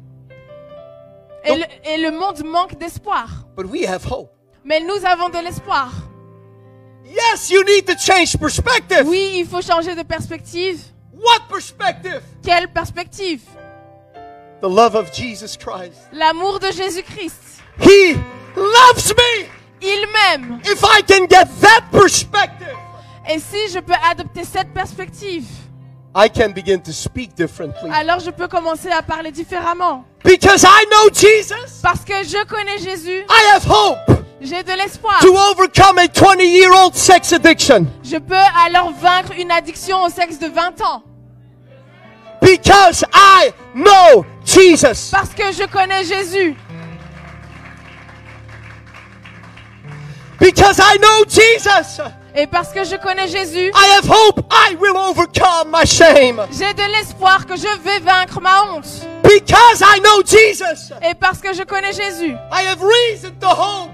Et 1.44 1.54
le, 1.56 1.64
et 1.84 1.96
le 1.98 2.10
monde 2.10 2.42
manque 2.44 2.76
d'espoir. 2.78 3.28
but 3.56 3.66
we 3.66 3.84
have 3.86 4.04
hope. 4.10 4.30
Mais 4.64 4.80
nous 4.80 5.04
avons 5.06 5.28
de 5.28 5.38
l'espoir. 5.38 5.90
Yes, 7.04 7.50
you 7.50 7.62
need 7.64 7.86
to 7.86 7.94
change 7.96 8.36
perspective. 8.36 9.04
Oui, 9.06 9.36
il 9.38 9.46
faut 9.46 9.62
changer 9.62 9.94
de 9.94 10.02
perspective. 10.02 10.80
What 11.12 11.46
perspective? 11.48 12.20
Quelle 12.42 12.68
perspective? 12.72 13.42
The 14.61 14.68
love 14.68 14.94
of 14.94 15.12
Jesus 15.12 15.57
Christ. 15.57 16.09
L'amour 16.12 16.59
de 16.61 16.70
Jésus-Christ. 16.72 17.61
He 17.80 18.14
loves 18.57 19.12
me. 19.16 19.48
Il 19.82 20.07
m'aime. 20.12 20.61
If 20.64 20.82
I 20.82 21.02
can 21.02 21.26
get 21.28 21.48
that 21.61 21.84
perspective, 21.92 22.74
Et 23.28 23.38
si 23.38 23.68
je 23.72 23.80
peux 23.80 23.92
adopter 24.09 24.44
cette 24.44 24.72
perspective, 24.72 25.44
I 26.14 26.28
can 26.30 26.52
begin 26.52 26.80
to 26.80 26.92
speak 26.92 27.34
differently. 27.34 27.90
alors 27.92 28.20
je 28.20 28.30
peux 28.30 28.48
commencer 28.48 28.88
à 28.90 29.02
parler 29.02 29.30
différemment. 29.30 30.04
Because 30.24 30.64
I 30.64 30.86
know 30.90 31.11
Jesus, 31.12 31.80
Parce 31.82 32.04
que 32.04 32.24
je 32.24 32.42
connais 32.46 32.78
Jésus, 32.78 33.24
I 33.28 33.50
have 33.54 33.66
hope 33.68 33.98
j'ai 34.40 34.62
de 34.62 34.72
l'espoir. 34.72 35.20
to 35.20 35.36
overcome 35.36 35.98
a 35.98 36.07
20 36.09 36.40
year 36.42 36.72
old 36.72 36.94
sex 36.94 37.32
addiction. 37.34 37.86
Je 38.02 38.16
peux 38.16 38.34
alors 38.64 38.92
vaincre 38.92 39.32
une 39.38 39.50
addiction 39.50 40.02
au 40.04 40.09
sexe 40.09 40.38
de 40.38 40.46
20 40.46 40.80
ans. 40.80 41.02
Because 42.40 43.04
I 43.12 43.52
know 43.74 44.24
Jesus. 44.57 45.11
Parce 45.11 45.30
que 45.34 45.52
je 45.52 45.66
connais 45.66 46.04
Jésus. 46.04 46.57
Because 50.38 50.78
I 50.78 50.98
know 50.98 51.24
Jesus. 51.28 52.00
Et 52.34 52.46
parce 52.46 52.70
que 52.70 52.84
je 52.84 52.96
connais 52.96 53.28
Jésus, 53.28 53.70
I 53.74 53.86
have 53.96 54.07
hope 54.07 54.44
I 54.50 54.76
will 54.78 54.96
overcome 54.96 55.70
my 55.70 55.86
shame. 55.86 56.40
j'ai 56.52 56.74
de 56.74 56.82
l'espoir 56.92 57.46
que 57.46 57.57
je 57.57 57.78
vais 57.82 57.98
vaincre 58.00 58.40
ma 58.42 58.62
honte. 58.64 58.86
Because 59.22 59.80
I 59.80 60.00
know 60.00 60.22
Jesus. 60.22 60.92
Et 61.02 61.14
parce 61.14 61.40
que 61.40 61.54
je 61.54 61.62
connais 61.62 61.92
Jésus, 61.94 62.36
I 62.52 62.66
have 62.68 62.82
reason 62.82 63.30
to 63.40 63.48
hope 63.48 63.90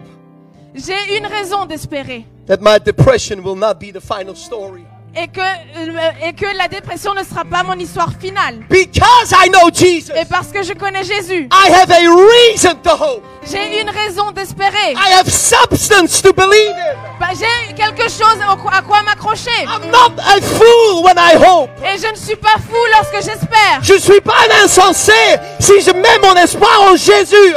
j'ai 0.75 1.19
une 1.19 1.27
raison 1.27 1.67
d'espérer. 1.67 2.27
that 2.47 2.61
my 2.61 2.79
depression 2.79 3.43
will 3.45 3.55
not 3.57 3.79
be 3.79 3.93
the 3.93 4.01
final 4.01 4.35
story. 4.35 4.85
Et 5.15 5.29
que, 5.29 5.41
euh, 5.41 6.27
et 6.27 6.33
que 6.33 6.47
la 6.57 6.69
dépression 6.69 7.13
ne 7.13 7.23
sera 7.23 7.45
pas 7.45 7.63
mon 7.63 7.75
histoire 7.75 8.11
finale. 8.19 8.61
Because 8.71 9.33
I 9.33 9.51
know 9.51 9.69
Jesus. 9.71 10.11
Et 10.17 10.25
parce 10.25 10.49
que 10.49 10.63
je 10.63 10.73
connais 10.73 11.05
Jésus, 11.05 11.49
I 11.53 11.71
have 11.71 11.91
a 11.91 12.01
reason 12.09 12.77
to 12.83 12.91
hope. 12.91 13.23
j'ai 13.51 13.83
une 13.83 13.91
raison 13.91 14.31
d'espérer. 14.31 14.93
I 14.97 15.13
have 15.19 15.29
substance 15.29 16.23
to 16.23 16.33
believe 16.33 16.71
in. 16.71 16.97
Bah, 17.21 17.29
j'ai 17.39 17.75
quelque 17.75 18.05
chose 18.05 18.39
à 18.73 18.81
quoi 18.81 19.03
m'accrocher. 19.03 19.51
I'm 19.67 19.91
not 19.91 20.19
a 20.19 20.41
fool 20.41 21.05
when 21.05 21.19
I 21.19 21.37
hope. 21.37 21.71
Et 21.85 21.99
je 21.99 22.11
ne 22.11 22.17
suis 22.17 22.37
pas 22.37 22.57
fou 22.57 22.79
lorsque 22.93 23.29
j'espère. 23.29 23.81
Je 23.83 23.99
suis 23.99 24.21
pas 24.23 24.35
un 24.49 24.65
insensé 24.65 25.13
si 25.61 25.81
je 25.83 25.91
mets 25.91 26.19
mon 26.23 26.35
espoir 26.37 26.91
en 26.91 26.97
Jésus. 26.97 27.55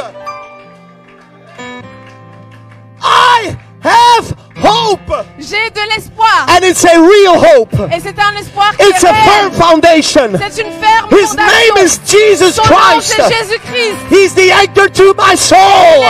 I 3.02 3.56
have 3.82 4.35
hope. 4.66 5.26
J'ai 5.38 5.70
de 5.70 5.80
l'espoir. 5.94 6.46
And 6.48 6.64
it's 6.64 6.84
a 6.84 6.98
real 6.98 7.36
hope. 7.36 7.74
Et 7.92 8.00
c'est 8.00 8.18
un 8.18 8.34
espoir 8.40 8.76
qui 8.76 8.86
It's 8.88 9.02
est 9.04 9.08
a 9.08 9.14
firm 9.14 9.52
foundation. 9.52 10.30
C'est 10.38 10.62
une 10.62 10.72
ferme 10.72 11.08
His 11.10 11.36
name 11.36 11.84
is 11.84 11.98
Jesus 12.06 12.52
Son 12.54 12.62
Christ. 12.62 13.14
c'est 13.16 13.34
Jésus-Christ. 13.34 13.96
He's 14.10 14.34
the 14.34 14.50
anchor 14.52 14.88
to 14.90 15.14
my 15.14 15.36
soul. 15.36 15.58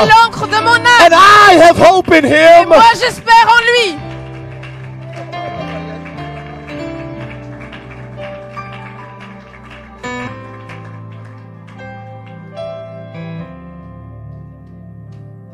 l'encre 0.09 0.47
de 0.47 0.63
mon 0.65 0.77
And. 0.77 1.13
I 1.13 1.55
have 1.63 1.79
hope 1.79 2.09
in 2.13 2.25
Et 2.25 2.63
him. 2.63 2.69
moi, 2.69 2.83
j'espère 2.95 3.47
en 3.49 3.61
lui. 3.91 3.97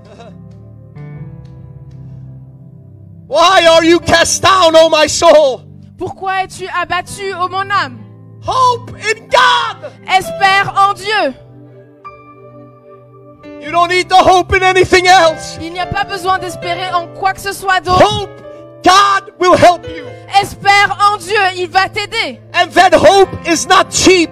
Why 3.32 3.66
are 3.66 3.82
you 3.82 3.98
cast 3.98 4.42
down, 4.42 4.76
O 4.76 4.90
my 4.90 5.06
soul? 5.06 5.62
Pourquoi 5.96 6.44
es-tu 6.44 6.68
abattu, 6.68 7.32
ô 7.32 7.48
mon 7.48 7.70
âme? 7.70 7.96
Hope 8.46 8.90
in 8.90 9.26
God. 9.30 9.90
Espère 10.06 10.74
en 10.76 10.92
Dieu. 10.92 11.34
You 13.62 13.72
don't 13.72 13.88
need 13.88 14.10
to 14.10 14.16
hope 14.16 14.52
in 14.52 14.62
anything 14.62 15.06
else. 15.06 15.56
Il 15.62 15.72
n'y 15.72 15.80
a 15.80 15.86
pas 15.86 16.04
besoin 16.04 16.38
d'espérer 16.40 16.92
en 16.92 17.06
quoi 17.18 17.32
que 17.32 17.40
ce 17.40 17.54
soit 17.54 17.80
d'autre. 17.80 18.04
Hope 18.04 18.28
God 18.84 19.32
will 19.40 19.56
help 19.56 19.88
you. 19.88 20.04
Espère 20.38 20.98
en 21.10 21.16
Dieu, 21.16 21.40
il 21.56 21.70
va 21.70 21.88
t'aider. 21.88 22.38
And 22.52 22.70
that 22.74 22.94
hope 22.94 23.30
is 23.46 23.66
not 23.66 23.90
cheap. 23.90 24.28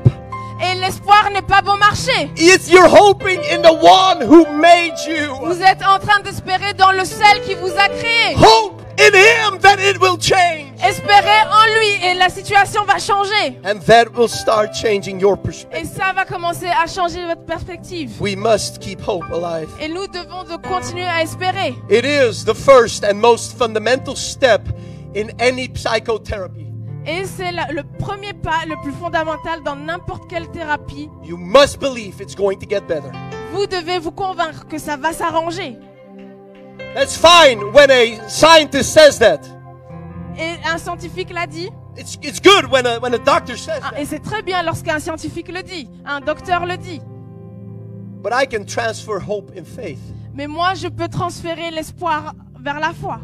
Et 0.60 0.74
l'espoir 0.78 1.30
n'est 1.32 1.40
pas 1.40 1.62
bon 1.62 1.78
marché. 1.78 2.30
It's 2.36 2.68
you're 2.68 2.86
hoping 2.86 3.40
in 3.50 3.62
the 3.62 3.72
one 3.72 4.20
who 4.20 4.44
made 4.58 4.92
you. 5.06 5.34
Vous 5.42 5.62
êtes 5.62 5.80
en 5.88 5.98
train 5.98 6.20
d'espérer 6.20 6.74
dans 6.74 6.92
le 6.92 7.06
seul 7.06 7.40
qui 7.46 7.54
vous 7.54 7.72
a 7.78 7.88
créé. 7.88 8.36
Hope 8.36 8.79
in 9.00 9.14
him 9.14 9.58
that 9.60 9.78
it 9.80 10.00
will 10.00 10.18
change. 10.18 10.72
Espérez 10.82 11.42
en 11.50 11.78
lui 11.78 12.06
et 12.06 12.14
la 12.14 12.28
situation 12.28 12.84
va 12.84 12.98
changer. 12.98 13.58
And 13.64 13.80
that 13.86 14.08
will 14.14 14.28
start 14.28 14.74
changing 14.74 15.20
your 15.20 15.36
perspective. 15.36 15.82
Et 15.82 15.84
ça 15.84 16.12
va 16.14 16.24
commencer 16.24 16.68
à 16.68 16.86
changer 16.86 17.24
votre 17.26 17.44
perspective. 17.44 18.20
We 18.20 18.36
must 18.36 18.78
keep 18.80 19.00
hope 19.06 19.24
alive. 19.32 19.68
Et 19.80 19.88
nous 19.88 20.06
devons 20.06 20.44
de 20.44 20.56
continuer 20.56 21.06
à 21.06 21.22
espérer. 21.22 21.74
It 21.88 22.04
is 22.04 22.44
the 22.44 22.54
first 22.54 23.04
and 23.04 23.14
most 23.14 23.56
fundamental 23.56 24.16
step 24.16 24.62
in 25.16 25.28
any 25.38 25.68
psychotherapy. 25.68 26.66
Et 27.06 27.24
c'est 27.24 27.52
le 27.52 27.82
premier 27.98 28.34
pas 28.34 28.66
le 28.68 28.76
plus 28.82 28.92
fondamental 28.92 29.62
dans 29.64 29.76
n'importe 29.76 30.28
quelle 30.28 30.48
thérapie. 30.50 31.08
You 31.24 31.38
must 31.38 31.78
believe 31.80 32.20
it's 32.20 32.34
going 32.34 32.58
to 32.58 32.68
get 32.68 32.82
better. 32.82 33.10
Vous 33.52 33.66
devez 33.66 33.98
vous 33.98 34.12
convaincre 34.12 34.66
que 34.68 34.78
ça 34.78 34.96
va 34.96 35.12
s'arranger. 35.12 35.78
That's 36.94 37.16
fine 37.16 37.72
when 37.72 37.90
a 37.90 38.18
scientist 38.28 38.92
says 38.92 39.18
that. 39.18 39.40
Et 40.36 40.58
un 40.64 40.78
scientifique 40.78 41.30
l'a 41.32 41.46
dit. 41.46 41.70
It's, 41.96 42.16
it's 42.22 42.40
good 42.40 42.70
when 42.70 42.86
a, 42.86 42.98
when 43.00 43.14
a 43.14 43.18
doctor 43.18 43.56
says 43.56 43.80
Ah, 43.82 43.90
that. 43.92 44.00
Et 44.00 44.04
c'est 44.06 44.20
très 44.20 44.42
bien 44.42 44.62
lorsqu'un 44.62 44.98
scientifique 44.98 45.48
le 45.48 45.62
dit. 45.62 45.88
Un 46.04 46.20
docteur 46.20 46.66
le 46.66 46.76
dit. 46.76 47.00
But 48.22 48.32
I 48.32 48.46
can 48.46 48.64
transfer 48.64 49.18
hope 49.20 49.52
in 49.56 49.64
faith. 49.64 49.98
Mais 50.34 50.46
moi, 50.46 50.74
je 50.74 50.88
peux 50.88 51.08
transférer 51.08 51.70
l'espoir 51.70 52.34
vers 52.58 52.78
la 52.80 52.92
foi. 52.92 53.20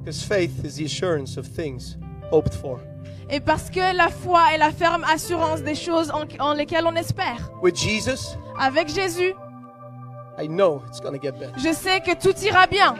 Because 0.00 0.22
faith 0.22 0.64
is 0.64 0.76
the 0.76 0.84
assurance 0.84 1.36
of 1.36 1.46
things 1.46 1.96
hoped 2.30 2.54
for. 2.54 2.80
Et 3.28 3.40
parce 3.40 3.70
que 3.70 3.94
la 3.96 4.08
foi 4.08 4.54
est 4.54 4.58
la 4.58 4.70
ferme 4.70 5.04
assurance 5.04 5.62
des 5.62 5.74
choses 5.74 6.10
en, 6.12 6.24
en 6.38 6.54
lesquelles 6.54 6.86
on 6.86 6.94
espère. 6.94 7.50
With 7.62 7.76
Jesus, 7.76 8.36
Avec 8.58 8.88
Jésus, 8.88 9.34
I 10.38 10.46
know 10.48 10.82
it's 10.88 11.00
to 11.00 11.18
get 11.18 11.38
better. 11.38 11.52
je 11.58 11.72
sais 11.72 12.00
que 12.00 12.14
tout 12.14 12.34
ira 12.44 12.66
bien. 12.66 12.94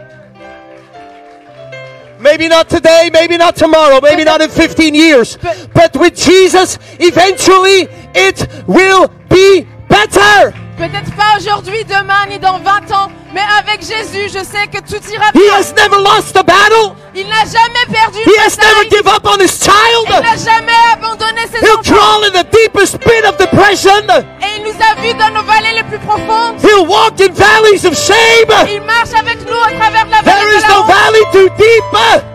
Maybe 2.19 2.49
not 2.49 2.69
today, 2.69 3.11
maybe 3.13 3.37
not 3.37 3.57
tomorrow, 3.57 4.01
maybe 4.01 4.25
not 4.25 4.41
in 4.41 4.49
15 4.49 4.95
years. 4.95 5.37
But- 5.37 5.69
But 5.75 5.97
with 6.01 6.15
Jesus, 6.15 6.79
eventually 6.99 7.89
it 8.15 8.47
will 8.67 9.09
be 9.29 9.67
better. 9.89 10.53
Peut-être 10.79 11.15
pas 11.15 11.37
aujourd'hui, 11.37 11.85
demain, 11.85 12.27
ni 12.29 12.39
dans 12.39 12.59
20 12.59 12.91
ans, 12.91 13.11
mais 13.37 13.45
avec 13.61 13.81
Jésus, 13.85 14.33
je 14.33 14.43
sais 14.43 14.67
que 14.73 14.81
tout 14.81 15.03
ira 15.13 15.29
He 15.35 15.39
bien. 15.45 15.53
has 15.61 15.75
never 15.77 15.99
lost 16.01 16.35
a 16.37 16.43
battle. 16.43 16.97
Il 17.15 17.29
n'a 17.29 17.45
jamais 17.45 17.85
perdu 17.93 18.19
He 18.25 18.33
une 18.33 18.41
has 18.41 18.57
never 18.57 18.89
given 18.89 19.13
up 19.13 19.27
on 19.29 19.39
his 19.41 19.53
Il 19.61 19.69
child. 19.69 20.09
n'a 20.25 20.37
jamais 20.41 20.73
abandonné 20.95 21.43
ses 21.53 21.61
He'll 21.61 21.77
enfants. 21.79 21.93
crawl 21.93 22.25
in 22.25 22.33
the 22.33 22.47
deepest 22.51 22.99
pit 23.01 23.25
of 23.29 23.37
depression. 23.37 24.01
Et 24.41 24.57
il 24.57 24.63
nous 24.65 24.77
a 24.81 24.95
vus 25.03 25.13
dans 25.21 25.29
nos 25.37 25.43
vallées 25.45 25.75
les 25.77 25.83
plus 25.85 25.99
profondes. 25.99 26.57
He'll 26.65 26.87
walk 26.89 27.21
in 27.21 27.33
valleys 27.35 27.85
of 27.85 27.93
shame. 27.95 28.49
Il 28.73 28.81
marche 28.81 29.13
avec 29.13 29.45
nous 29.47 29.61
à 29.61 29.71
travers 29.79 30.07
la 30.09 30.23
There 30.25 30.33
vallée 30.41 30.57
is 30.57 30.63
de 30.63 30.69
la 30.69 30.69
no 30.69 30.81
honte. 30.81 30.89
valley 30.89 31.25
too 31.33 31.49
deep 31.59 31.85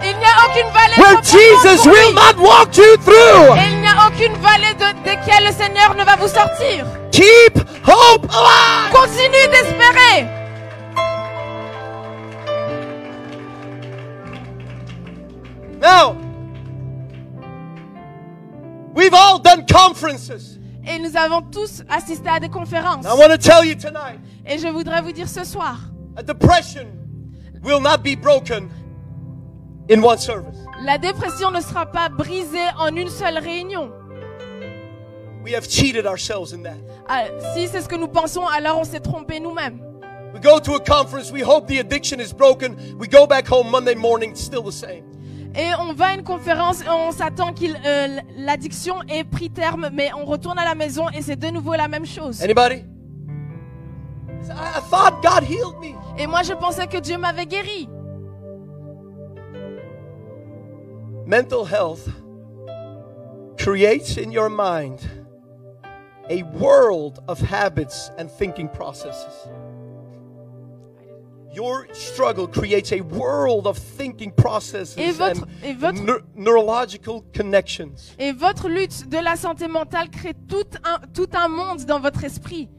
Il 0.04 0.18
n'y 0.22 0.30
a 0.30 0.36
aucune 0.46 0.70
vallée 0.70 0.98
where 1.02 1.18
trop 1.22 1.34
Jesus 1.34 1.82
pour 1.82 1.94
will 1.94 2.10
lui. 2.10 2.14
not 2.14 2.38
walk 2.38 2.78
you 2.78 2.96
through. 3.04 3.58
Et 3.58 3.74
il 3.74 3.82
n'y 3.82 3.88
a 3.88 4.06
aucune 4.06 4.38
vallée 4.38 4.74
de, 4.78 4.88
desquelles 5.04 5.46
le 5.50 5.52
Seigneur 5.52 5.96
ne 5.96 6.04
va 6.04 6.16
vous 6.18 6.28
sortir. 6.30 6.86
Keep 7.12 7.58
hope 7.88 8.26
alive. 8.30 8.94
Continue 8.94 9.48
d'espérer. 9.50 10.41
Now, 15.82 16.16
we've 18.94 19.14
all 19.14 19.40
done 19.40 19.66
conferences. 19.66 20.58
Et 20.88 21.00
nous 21.00 21.16
avons 21.16 21.42
tous 21.42 21.84
assisté 21.90 22.30
à 22.30 22.40
des 22.40 22.50
conférences. 22.50 23.06
I 23.06 23.14
want 23.14 23.30
to 23.30 23.38
tell 23.38 23.64
you 23.66 23.76
tonight, 23.76 24.20
Et 24.46 24.58
je 24.58 24.68
voudrais 24.68 25.02
vous 25.02 25.12
dire 25.12 25.28
ce 25.28 25.44
soir, 25.44 25.78
a 26.16 26.24
depression 26.24 26.88
will 27.64 27.80
not 27.80 28.00
be 28.04 28.16
broken 28.16 28.70
in 29.90 30.02
one 30.04 30.18
service. 30.18 30.58
la 30.84 30.98
dépression 30.98 31.52
ne 31.52 31.62
sera 31.62 31.86
pas 31.86 32.10
brisée 32.10 32.68
en 32.80 32.96
une 32.96 33.10
seule 33.10 33.38
réunion. 33.38 33.92
we 35.44 35.54
have 35.54 35.68
cheated 35.68 36.06
ourselves 36.08 36.54
in 36.54 36.64
that. 36.64 36.78
Ah, 37.08 37.26
si 37.56 37.68
c'est 37.68 37.82
ce 37.82 37.88
que 37.88 37.96
nous 37.96 38.08
pensons, 38.08 38.46
alors 38.48 38.80
on 38.80 38.84
s'est 38.84 39.00
trompé 39.00 39.40
nous-mêmes. 39.40 39.80
We 40.34 40.40
go 40.42 40.60
to 40.60 40.76
a 40.76 40.80
conference, 40.80 41.32
we 41.32 41.42
hope 41.44 41.68
the 41.68 41.80
addiction 41.80 42.20
is 42.20 42.34
broken. 42.34 42.76
We 42.98 43.08
go 43.08 43.28
back 43.28 43.48
home 43.48 43.70
Monday 43.70 43.96
morning, 43.96 44.32
it's 44.32 44.42
still 44.42 44.64
the 44.64 44.72
same. 44.72 45.04
Et 45.54 45.68
on 45.80 45.94
va 45.94 46.08
à 46.08 46.14
une 46.14 46.24
conférence, 46.24 46.82
et 46.82 46.90
on 46.90 47.12
s'attend 47.12 47.54
que 47.54 47.66
l'addiction 48.38 49.02
ait 49.10 49.26
pris 49.26 49.50
terme, 49.50 49.90
mais 49.92 50.12
on 50.14 50.24
retourne 50.24 50.58
à 50.58 50.64
la 50.64 50.76
maison 50.76 51.10
et 51.10 51.22
c'est 51.22 51.36
de 51.36 51.48
nouveau 51.48 51.74
la 51.74 51.90
même 51.90 52.06
chose. 52.06 52.42
Anybody? 52.42 52.86
I, 54.50 54.78
I 54.78 54.82
thought 54.90 55.22
God 55.22 55.44
healed 55.44 55.78
me. 55.82 55.96
Et 56.18 56.26
moi, 56.26 56.44
je 56.44 56.54
pensais 56.54 56.88
que 56.88 56.98
Dieu 56.98 57.18
m'avait 57.18 57.46
guéri. 57.46 57.90
Mental 61.26 61.66
health 61.66 62.08
creates 63.58 64.18
in 64.18 64.32
your 64.32 64.50
mind 64.50 65.00
a 66.30 66.44
world 66.60 67.20
of 67.28 67.40
habits 67.42 68.10
and 68.18 68.30
thinking 68.30 68.70
processes. 68.70 69.48
Your 71.54 71.86
struggle 71.94 72.48
creates 72.48 72.94
a 72.94 73.02
world 73.02 73.68
of 73.68 73.78
thinking 73.78 74.32
processes 74.32 74.96
Et 74.98 75.12
votre- 75.12 75.44
and 75.44 75.48
et 75.64 75.74
votre- 75.74 76.02
neur- 76.02 76.22
neurological 76.36 77.22
connections. 77.36 78.16
Et 78.20 78.32
votre 78.32 78.70
lutte 78.70 79.10
de 79.10 79.18
la 79.18 79.36
santé 79.36 79.68
mentale 79.68 80.10
crée 80.10 80.34
tout 80.48 80.64
un, 80.86 81.00
tout 81.14 81.28
un 81.34 81.50
monde 81.50 81.84
dans 81.86 82.00
votre 82.00 82.24
esprit. 82.24 82.70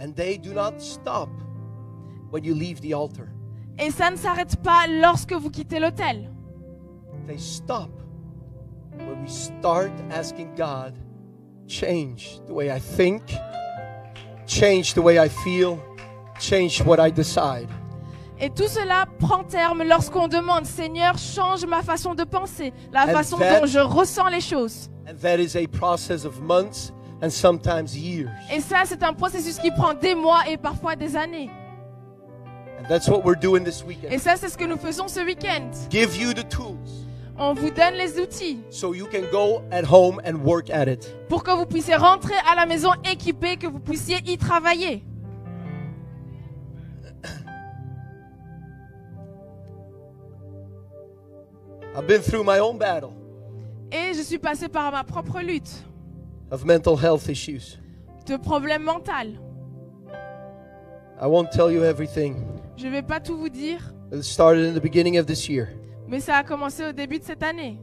And 0.00 0.12
they 0.16 0.36
do 0.36 0.52
not 0.52 0.80
stop 0.80 1.28
when 2.32 2.42
you 2.44 2.54
leave 2.54 2.80
the 2.80 2.92
altar. 2.92 3.28
Et 3.78 3.90
ça 3.92 4.10
ne 4.10 4.16
s'arrête 4.16 4.56
pas 4.62 4.86
lorsque 4.88 5.32
vous 5.32 5.50
quittez 5.50 5.78
l'hôtel. 5.78 6.28
They 7.28 7.38
stop 7.38 7.90
when 8.98 9.22
we 9.22 9.30
start 9.30 9.92
asking 10.10 10.48
God, 10.56 10.94
change 11.68 12.40
the 12.48 12.52
way 12.52 12.68
I 12.68 12.80
think, 12.80 13.22
change 14.46 14.94
the 14.94 15.00
way 15.02 15.18
I 15.24 15.28
feel, 15.28 15.78
change 16.40 16.82
what 16.82 16.98
I 17.06 17.10
decide. 17.12 17.68
Et 18.38 18.50
tout 18.50 18.68
cela 18.68 19.06
prend 19.18 19.44
terme 19.44 19.82
lorsqu'on 19.82 20.28
demande, 20.28 20.66
Seigneur, 20.66 21.16
change 21.16 21.64
ma 21.64 21.82
façon 21.82 22.14
de 22.14 22.24
penser, 22.24 22.72
la 22.92 23.04
And 23.06 23.12
façon 23.12 23.38
that- 23.38 23.60
dont 23.60 23.66
je 23.66 23.78
ressens 23.78 24.28
les 24.28 24.42
choses. 24.42 24.90
And 25.08 25.14
that 25.22 25.38
is 25.38 25.56
a 25.56 25.66
process 25.66 26.24
of 26.26 26.40
months 26.42 26.92
and 27.22 27.30
sometimes 27.30 27.94
years. 27.96 28.28
Et 28.52 28.60
ça, 28.60 28.82
c'est 28.84 29.02
un 29.02 29.14
processus 29.14 29.58
qui 29.58 29.70
prend 29.70 29.94
des 29.94 30.14
mois 30.14 30.40
et 30.50 30.58
parfois 30.58 30.96
des 30.96 31.16
années. 31.16 31.48
And 32.78 32.86
that's 32.88 33.08
what 33.08 33.22
we're 33.24 33.38
doing 33.38 33.64
this 33.64 33.80
Et 33.82 33.86
weekend. 33.88 34.18
ça, 34.20 34.36
c'est 34.36 34.50
ce 34.50 34.58
que 34.58 34.64
nous 34.64 34.76
faisons 34.76 35.08
ce 35.08 35.20
week-end. 35.20 35.70
Give 35.90 36.14
you 36.20 36.34
the 36.34 36.46
tools 36.48 36.76
On 37.38 37.54
vous 37.54 37.70
donne 37.70 37.94
les 37.94 38.18
outils 38.20 38.58
so 38.70 38.92
you 38.94 39.06
can 39.06 39.22
go 39.32 39.62
at 39.70 39.84
home 39.84 40.20
and 40.26 40.36
work 40.44 40.68
at 40.70 40.86
it. 40.88 41.06
pour 41.30 41.42
que 41.42 41.50
vous 41.52 41.66
puissiez 41.66 41.96
rentrer 41.96 42.34
à 42.50 42.54
la 42.54 42.66
maison 42.66 42.90
équipé, 43.10 43.56
que 43.56 43.66
vous 43.66 43.78
puissiez 43.80 44.18
y 44.26 44.36
travailler. 44.36 45.02
I've 51.96 52.06
been 52.06 52.20
through 52.22 52.44
my 52.44 52.58
own 52.58 52.78
battle 52.78 53.10
Et 53.90 54.12
je 54.14 54.22
suis 54.22 54.38
passée 54.38 54.68
par 54.68 54.90
ma 54.92 55.04
propre 55.04 55.40
lutte 55.40 55.84
of 56.50 56.64
mental 56.64 56.96
health 56.96 57.28
issues. 57.28 57.78
de 58.26 58.36
problèmes 58.36 58.82
mentaux. 58.82 59.38
I 61.20 61.26
won't 61.26 61.50
tell 61.50 61.70
you 61.72 61.82
everything. 61.84 62.36
Je 62.76 62.88
vais 62.88 63.02
pas 63.02 63.20
tout 63.20 63.36
vous 63.38 63.48
dire, 63.48 63.80
It 64.12 64.22
started 64.22 64.66
in 64.66 64.74
the 64.74 64.82
beginning 64.82 65.18
of 65.18 65.26
this 65.26 65.48
year. 65.48 65.68
mais 66.06 66.20
ça 66.20 66.36
a 66.36 66.44
commencé 66.44 66.84
au 66.86 66.92
début 66.92 67.18
de 67.18 67.24
cette 67.24 67.42
année. 67.42 67.78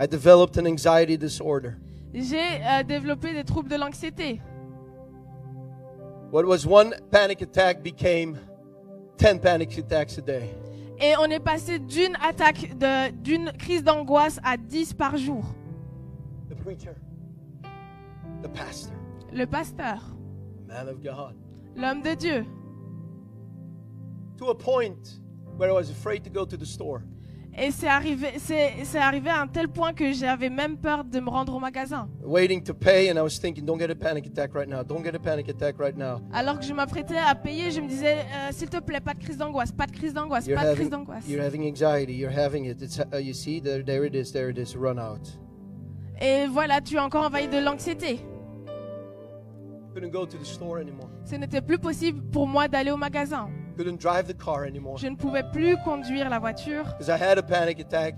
I 0.00 0.06
developed 0.06 0.56
an 0.58 0.66
anxiety 0.66 1.16
disorder. 1.18 1.72
J'ai 2.14 2.36
euh, 2.38 2.82
développé 2.84 3.32
des 3.34 3.44
troubles 3.44 3.68
de 3.70 3.76
l'anxiété. 3.76 4.40
What 6.32 6.44
was 6.44 6.66
one 6.66 6.94
panic 7.10 7.42
attack 7.42 7.82
became 7.82 8.36
10 9.18 9.38
panic 9.40 9.76
attacks 9.78 10.18
a 10.18 10.22
day. 10.22 10.50
Et 10.98 11.14
on 11.18 11.24
est 11.26 11.40
passé 11.40 11.78
d'une 11.78 12.16
attaque, 12.22 12.72
d'une 13.22 13.52
crise 13.52 13.84
d'angoisse 13.84 14.40
à 14.42 14.56
10 14.56 14.94
par 14.94 15.16
jour. 15.16 15.44
The 16.48 16.54
preacher, 16.54 16.94
the 18.42 18.48
pastor, 18.48 18.94
Le 19.32 19.44
pasteur, 19.46 19.98
the 20.64 20.66
man 20.68 20.88
of 20.88 21.02
God. 21.02 21.34
l'homme 21.76 22.02
de 22.02 22.14
Dieu. 22.14 22.44
To 24.38 24.48
a 24.50 24.54
point 24.54 25.20
where 25.58 25.70
I 25.70 25.72
was 25.74 25.90
afraid 25.90 26.22
to 26.24 26.30
go 26.30 26.44
to 26.46 26.56
the 26.56 26.64
store. 26.66 27.02
Et 27.58 27.70
c'est 27.70 27.88
arrivé, 27.88 28.34
c'est, 28.38 28.84
c'est 28.84 28.98
arrivé 28.98 29.30
à 29.30 29.40
un 29.40 29.46
tel 29.46 29.68
point 29.68 29.94
que 29.94 30.12
j'avais 30.12 30.50
même 30.50 30.76
peur 30.76 31.04
de 31.04 31.20
me 31.20 31.30
rendre 31.30 31.54
au 31.54 31.58
magasin. 31.58 32.06
Waiting 32.22 32.62
to 32.62 32.74
pay, 32.74 33.10
and 33.10 33.16
I 33.16 33.22
was 33.22 33.40
thinking, 33.40 33.64
don't 33.64 33.78
get 33.78 33.90
a 33.90 33.94
panic 33.94 34.26
attack 34.26 34.54
right 34.54 34.68
now. 34.68 34.82
Don't 34.82 35.02
get 35.02 35.14
a 35.14 35.18
panic 35.18 35.48
attack 35.48 35.78
right 35.78 35.96
now. 35.96 36.20
Alors 36.34 36.58
que 36.58 36.66
je 36.66 36.74
m'apprêtais 36.74 37.16
à 37.16 37.34
payer, 37.34 37.70
je 37.70 37.80
me 37.80 37.88
disais, 37.88 38.18
euh, 38.18 38.52
s'il 38.52 38.68
te 38.68 38.78
plaît, 38.78 39.00
pas 39.00 39.14
de 39.14 39.20
crise 39.20 39.38
d'angoisse, 39.38 39.72
pas 39.72 39.86
de 39.86 39.92
crise 39.92 40.12
d'angoisse, 40.12 40.46
pas 40.46 40.70
de 40.70 40.74
crise 40.74 40.90
d'angoisse. 40.90 41.26
you're 41.26 41.42
having 41.42 41.66
anxiety. 41.66 42.12
You're 42.12 42.30
having 42.30 42.66
it. 42.66 42.82
It's, 42.82 42.98
uh, 42.98 43.16
you 43.16 43.32
see, 43.32 43.60
there, 43.62 43.82
there 43.82 44.04
it 44.04 44.14
is. 44.14 44.32
There 44.32 44.50
it 44.50 44.58
is. 44.58 44.76
Run 44.76 44.98
out. 44.98 45.26
Et 46.20 46.46
voilà, 46.48 46.82
tu 46.82 46.96
es 46.96 47.00
encore 47.00 47.24
envahi 47.24 47.48
de 47.48 47.58
l'anxiété. 47.58 48.20
Couldn't 49.94 50.10
go 50.10 50.26
to 50.26 50.36
the 50.36 50.44
store 50.44 50.76
anymore. 50.76 51.08
Ce 51.24 51.36
n'était 51.36 51.62
plus 51.62 51.78
possible 51.78 52.20
pour 52.30 52.46
moi 52.46 52.68
d'aller 52.68 52.90
au 52.90 52.98
magasin. 52.98 53.48
Couldn't 53.76 54.00
drive 54.00 54.26
the 54.26 54.36
car 54.36 54.64
anymore. 54.64 54.98
Je 54.98 55.06
ne 55.06 55.16
pouvais 55.16 55.44
plus 55.52 55.76
conduire 55.84 56.30
la 56.30 56.38
voiture. 56.38 56.84
Because 56.98 57.10
I 57.10 57.18
had 57.22 57.38
a 57.38 57.42
panic 57.42 57.78
attack 57.78 58.14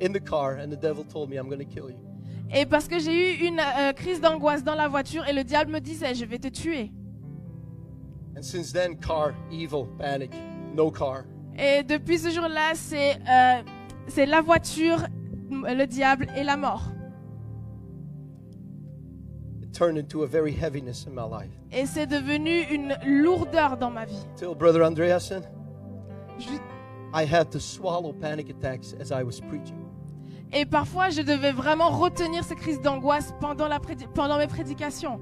in 0.00 0.12
the 0.12 0.20
car, 0.20 0.54
and 0.54 0.70
the 0.70 0.76
devil 0.76 1.04
told 1.04 1.30
me, 1.30 1.36
I'm 1.36 1.48
going 1.48 1.64
to 1.64 1.64
kill 1.64 1.90
you. 1.90 1.98
Et 2.52 2.66
parce 2.66 2.88
que 2.88 2.98
j'ai 2.98 3.12
eu 3.12 3.46
une 3.46 3.60
euh, 3.60 3.92
crise 3.92 4.20
d'angoisse 4.20 4.64
dans 4.64 4.74
la 4.74 4.88
voiture 4.88 5.24
et 5.28 5.32
le 5.32 5.44
diable 5.44 5.70
me 5.70 5.78
disait, 5.78 6.14
je 6.14 6.24
vais 6.24 6.38
te 6.38 6.48
tuer. 6.48 6.90
And 8.36 8.42
since 8.42 8.72
then, 8.72 8.96
car, 8.96 9.34
evil, 9.52 9.86
panic, 9.98 10.32
no 10.74 10.90
car. 10.90 11.24
Et 11.56 11.84
depuis 11.84 12.18
ce 12.18 12.30
jour-là, 12.30 12.72
c'est 12.74 13.16
euh, 13.28 13.62
c'est 14.08 14.26
la 14.26 14.40
voiture, 14.40 15.06
le 15.50 15.84
diable 15.84 16.26
et 16.36 16.42
la 16.42 16.56
mort. 16.56 16.82
It 19.70 19.76
turned 19.78 19.98
into 19.98 20.24
a 20.24 20.26
very 20.26 20.52
heaviness 20.52 21.06
in 21.06 21.14
my 21.14 21.22
life. 21.22 21.50
Et 21.72 21.86
c'est 21.86 22.06
devenu 22.06 22.62
une 22.72 22.96
lourdeur 23.06 23.76
dans 23.76 23.90
ma 23.90 24.04
vie. 24.04 24.26
Till 24.36 24.54
Brother 24.56 24.82
Andreasen, 24.84 25.42
Je- 26.38 26.48
I 27.14 27.24
had 27.24 27.50
to 27.50 27.58
swallow 27.60 28.12
panic 28.12 28.50
attacks 28.50 28.94
as 29.00 29.10
I 29.10 29.22
was 29.22 29.40
preaching. 29.40 29.76
Et 30.52 30.64
parfois, 30.66 31.10
je 31.10 31.22
devais 31.22 31.52
vraiment 31.52 31.90
retenir 31.90 32.42
ces 32.42 32.56
crises 32.56 32.80
d'angoisse 32.80 33.32
pendant, 33.40 33.68
la 33.68 33.78
prédi- 33.78 34.08
pendant 34.12 34.38
mes 34.38 34.48
prédications. 34.48 35.20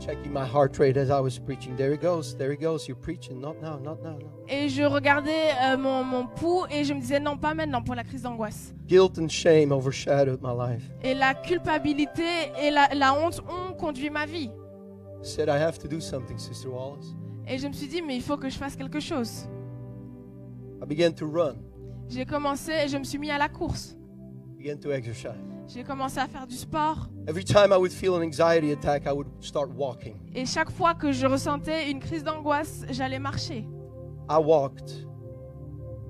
Checking 0.00 0.32
my 0.32 0.46
heart 0.46 0.78
rate 0.78 0.96
as 0.96 1.10
I 1.10 1.20
was 1.20 1.38
preaching. 1.38 1.74
There 1.76 1.90
he 1.90 1.96
goes, 1.98 2.36
there 2.36 2.50
he 2.52 2.56
goes. 2.56 2.86
You're 2.86 2.96
preaching. 3.00 3.40
Not 3.40 3.60
now, 3.60 3.78
not 3.82 4.00
now, 4.02 4.16
no. 4.18 4.30
Et 4.48 4.68
je 4.68 4.82
regardais 4.84 5.50
euh, 5.62 5.76
mon, 5.76 6.04
mon 6.04 6.26
pouls 6.26 6.66
et 6.70 6.84
je 6.84 6.94
me 6.94 7.00
disais 7.00 7.18
non, 7.20 7.36
pas 7.36 7.52
maintenant 7.54 7.82
pour 7.82 7.94
la 7.96 8.04
crise 8.04 8.22
d'angoisse. 8.22 8.72
Guilt 8.86 9.18
and 9.18 9.28
shame 9.28 9.72
overshadowed 9.72 10.40
my 10.40 10.52
life. 10.54 10.88
Et 11.02 11.14
la 11.14 11.34
culpabilité 11.34 12.22
et 12.62 12.70
la, 12.70 12.88
la 12.94 13.12
honte 13.12 13.40
ont 13.48 13.74
conduit 13.74 14.08
ma 14.10 14.24
vie. 14.24 14.50
Said, 15.20 15.48
I 15.48 15.58
have 15.58 15.78
to 15.80 15.88
do 15.88 16.00
something, 16.00 16.38
Sister 16.38 16.68
Wallace. 16.68 17.14
Et 17.48 17.58
je 17.58 17.66
me 17.66 17.72
suis 17.72 17.88
dit, 17.88 18.00
mais 18.00 18.14
il 18.16 18.22
faut 18.22 18.36
que 18.36 18.48
je 18.48 18.56
fasse 18.56 18.76
quelque 18.76 19.00
chose. 19.00 19.48
I 20.80 20.86
began 20.86 21.12
to 21.12 21.26
run, 21.26 21.56
J'ai 22.08 22.24
commencé 22.24 22.70
et 22.72 22.88
je 22.88 22.96
me 22.96 23.04
suis 23.04 23.18
mis 23.18 23.30
à 23.32 23.38
la 23.38 23.48
course. 23.48 23.96
began 24.56 24.76
to 24.78 24.92
exercise. 24.92 25.34
J'ai 25.68 25.84
commencé 25.84 26.18
à 26.18 26.26
faire 26.26 26.46
du 26.46 26.56
sport. 26.56 27.08
Every 27.28 27.44
time 27.44 27.72
I 27.72 27.76
would 27.76 27.92
feel 27.92 28.14
an 28.14 28.22
anxiety 28.22 28.72
attack, 28.72 29.02
I 29.06 29.12
would 29.12 29.28
start 29.40 29.68
walking. 29.76 30.16
Et 30.34 30.46
chaque 30.46 30.70
fois 30.70 30.94
que 30.94 31.12
je 31.12 31.26
ressentais 31.26 31.90
une 31.90 32.00
crise 32.00 32.24
d'angoisse, 32.24 32.84
j'allais 32.88 33.18
marcher. 33.18 33.68
I 34.30 34.38
walked 34.38 35.06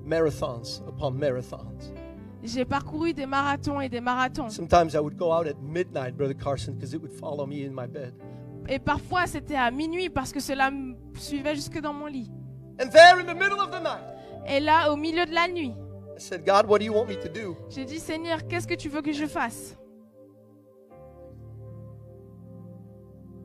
marathons 0.05 0.81
upon 0.87 1.11
marathons. 1.11 1.93
J'ai 2.41 2.63
parcouru 2.63 3.13
des 3.13 3.25
marathons 3.25 3.81
et 3.81 3.89
des 3.89 3.99
marathons. 3.99 4.49
Sometimes 4.49 4.93
I 4.93 4.99
would 4.99 5.17
go 5.17 5.33
out 5.33 5.45
at 5.45 5.55
midnight, 5.61 6.15
Brother 6.15 6.35
Carson, 6.35 6.73
because 6.75 6.93
it 6.93 7.01
would 7.01 7.11
follow 7.11 7.45
me 7.45 7.65
in 7.65 7.73
my 7.73 7.85
bed. 7.85 8.13
Et 8.69 8.79
parfois, 8.79 9.27
c'était 9.27 9.55
à 9.55 9.71
minuit 9.71 10.09
parce 10.09 10.31
que 10.31 10.39
cela 10.39 10.71
me 10.71 10.95
suivait 11.15 11.55
jusque 11.55 11.81
dans 11.81 11.93
mon 11.93 12.05
lit. 12.05 12.31
And 12.81 12.87
there 12.91 13.19
in 13.19 13.25
the 13.25 13.35
middle 13.37 13.59
of 13.59 13.71
the 13.71 13.81
night, 13.83 14.05
Et 14.47 14.61
là, 14.61 14.89
au 14.91 14.95
milieu 14.95 15.25
de 15.25 15.33
la 15.33 15.49
nuit, 15.49 15.73
I 16.19 16.21
said, 16.21 16.45
God, 16.45 16.67
what 16.67 16.79
do 16.79 16.85
you 16.85 16.91
want 16.91 17.07
me 17.07 17.15
to 17.15 17.29
do? 17.29 17.55
j'ai 17.69 17.85
dit, 17.85 17.97
Seigneur, 17.97 18.45
qu'est-ce 18.45 18.67
que 18.67 18.75
tu 18.75 18.89
veux 18.89 19.01
que 19.01 19.13
je 19.13 19.25
fasse? 19.25 19.77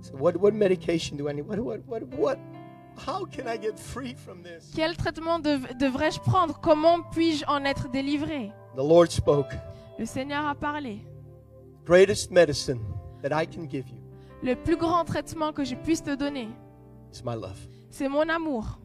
So 0.01 0.17
what, 0.17 0.37
what 0.37 0.53
medication 0.55 1.17
do 1.17 1.29
I 1.29 1.33
need? 1.33 1.47
What, 1.47 1.61
what, 1.61 1.79
what, 1.87 2.03
what? 2.19 2.39
How 2.97 3.25
can 3.27 3.47
I 3.47 3.57
get 3.57 3.79
free 3.79 4.15
from 4.15 4.43
this? 4.43 4.73
Quel 4.75 4.95
traitement 4.97 5.39
dev- 5.39 5.77
devrais-je 5.79 6.19
prendre? 6.21 6.61
Comment 6.61 7.01
puis-je 7.13 7.45
en 7.47 7.65
être 7.65 7.89
délivré? 7.91 8.53
The 8.75 8.83
Lord 8.83 9.11
spoke, 9.11 9.55
Le 9.99 10.05
Seigneur 10.05 10.45
a 10.45 10.55
parlé. 10.57 11.01
greatest 11.85 12.31
medicine 12.33 12.81
that 13.23 13.31
I 13.33 13.47
can 13.47 13.67
give 13.69 13.89
you 13.89 13.99
Le 14.43 14.57
plus 14.57 14.77
grand 14.77 15.05
traitement 15.05 15.53
que 15.53 15.63
je 15.65 15.75
puisse 15.77 16.03
te 16.03 16.15
donner, 16.17 16.49
is 17.13 17.23
my 17.25 17.35
love. 17.37 17.57
c'est 17.91 18.09
mon 18.09 18.29
amour. 18.29 18.79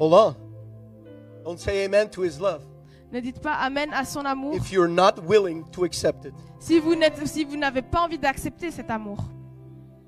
Hold 0.00 0.12
on. 0.12 0.45
Don't 1.46 1.60
say 1.60 1.84
amen 1.84 2.08
to 2.10 2.22
his 2.22 2.40
love. 2.40 2.62
Ne 3.12 3.20
dites 3.20 3.38
pas 3.40 3.54
Amen 3.64 3.90
à 3.94 4.04
son 4.04 4.24
amour 4.26 4.56
if 4.56 4.72
you're 4.72 4.88
not 4.88 5.20
willing 5.24 5.62
to 5.70 5.84
accept 5.84 6.24
it. 6.24 6.34
si 6.58 6.80
vous 6.80 6.96
n'êtes- 6.96 7.24
si 7.24 7.44
vous 7.44 7.56
n'avez 7.56 7.82
pas 7.82 8.00
envie 8.00 8.18
d'accepter 8.18 8.72
cet 8.72 8.90
amour. 8.90 9.18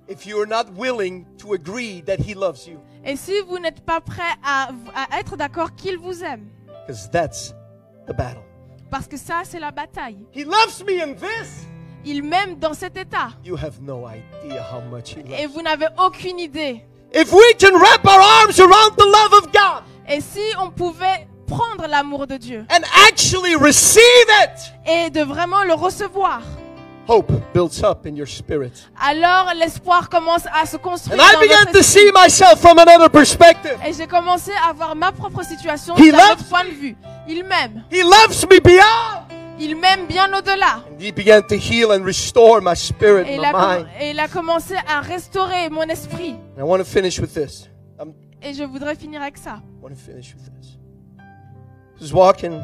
If 0.09 0.26
you're 0.26 0.49
not 0.49 0.64
willing 0.76 1.24
to 1.39 1.53
agree 1.53 2.03
that 2.07 2.16
He 2.18 2.34
loves 2.34 2.66
you. 2.66 2.80
Et 3.05 3.14
si 3.14 3.41
vous 3.47 3.61
n'êtes 3.61 3.82
pas 3.84 4.01
prêt 4.01 4.34
à, 4.45 4.70
à 4.97 5.20
être 5.20 5.36
d'accord 5.36 5.76
qu'il 5.76 5.97
vous 5.99 6.24
aime. 6.24 6.49
Because 6.86 7.09
that's 7.11 7.55
the 8.09 8.16
battle. 8.16 8.43
Parce 8.91 9.07
que 9.07 9.16
ça, 9.16 9.43
c'est 9.45 9.61
la 9.61 9.70
bataille. 9.70 10.26
He 10.34 10.45
loves 10.45 10.82
me 10.84 11.01
in 11.01 11.14
this. 11.14 11.66
Il 12.05 12.24
m'aime 12.24 12.57
dans 12.59 12.74
cet 12.74 12.97
état. 12.97 13.28
You 13.45 13.55
have 13.57 13.80
no 13.80 14.09
idea 14.09 14.61
how 14.72 14.80
much 14.80 15.11
He 15.14 15.20
Et 15.20 15.43
loves 15.45 15.53
vous 15.55 15.62
n'avez 15.62 15.86
aucune 15.99 16.41
idée. 16.41 16.84
If 17.12 17.32
we 17.32 17.55
can 17.61 17.78
wrap 17.78 18.05
our 18.05 18.20
arms 18.20 18.59
around 18.59 18.97
the 18.97 19.05
love 19.07 19.32
of 19.45 19.53
God 19.53 19.84
Et 20.09 20.21
si 20.21 20.41
on 20.61 20.71
pouvait 20.71 21.27
prendre 21.47 21.87
l'amour 21.89 22.27
de 22.27 22.37
Dieu 22.37 22.65
and 22.71 22.83
actually 23.09 23.55
receive 23.57 24.03
it, 24.43 24.73
et 24.87 25.11
de 25.11 25.23
vraiment 25.23 25.65
le 25.65 25.75
recevoir, 25.75 26.41
hope 27.07 27.31
builds 27.55 27.83
up 27.83 28.07
in 28.07 28.15
your 28.17 28.27
spirit. 28.29 28.73
alors 29.01 29.53
l'espoir 29.55 30.09
commence 30.09 30.45
à 30.53 30.67
se 30.67 30.77
construire. 30.77 31.19
And 31.21 31.25
I 31.25 31.37
began 31.47 31.73
to 31.73 31.83
see 31.83 32.11
myself 32.15 32.61
from 32.61 32.79
another 32.79 33.11
perspective. 33.11 33.79
Et 33.87 33.93
j'ai 33.93 34.07
commencé 34.07 34.51
à 34.67 34.73
voir 34.73 34.95
ma 34.97 35.13
propre 35.13 35.43
situation 35.45 35.95
He 35.97 36.11
d'un 36.11 36.19
loves 36.19 36.33
autre 36.33 36.49
point 36.49 36.65
de 36.65 36.71
vue. 36.71 36.97
Il 37.29 37.45
m'aime. 37.45 37.85
He 37.91 38.03
loves 38.03 38.45
me 38.51 38.61
beyond. 38.61 39.25
Il 39.61 39.75
m'aime 39.77 40.07
bien 40.07 40.33
au-delà. 40.33 40.85
And 40.89 41.01
He 41.03 41.11
began 41.13 41.43
to 41.49 41.57
heal 41.57 41.91
and 41.93 42.05
restore 42.05 42.61
my 42.63 42.77
spirit, 42.77 43.27
Et 43.29 43.39
my 43.39 43.43
il, 43.43 43.45
a 43.45 43.53
com- 43.53 43.61
mind. 43.77 43.87
et 44.01 44.11
il 44.11 44.21
a 44.21 44.29
commencé 44.29 44.75
à 44.87 45.01
restaurer 45.01 45.69
mon 45.69 45.83
esprit. 45.83 46.37
And 46.57 46.61
I 46.61 46.63
want 46.63 46.79
to 46.79 46.85
finish 46.85 47.19
with 47.19 47.35
this. 47.35 47.68
Et 48.43 48.55
je 48.55 48.64
voudrais 48.64 48.95
finir 48.95 49.22
avec 49.22 49.36
ça. 49.39 49.61
I 49.80 49.82
want 49.82 49.91
to 49.91 49.97
finish 49.97 50.34
with 50.34 50.51
this. 50.55 50.78
I 51.18 52.01
was 52.01 52.12
walking 52.12 52.61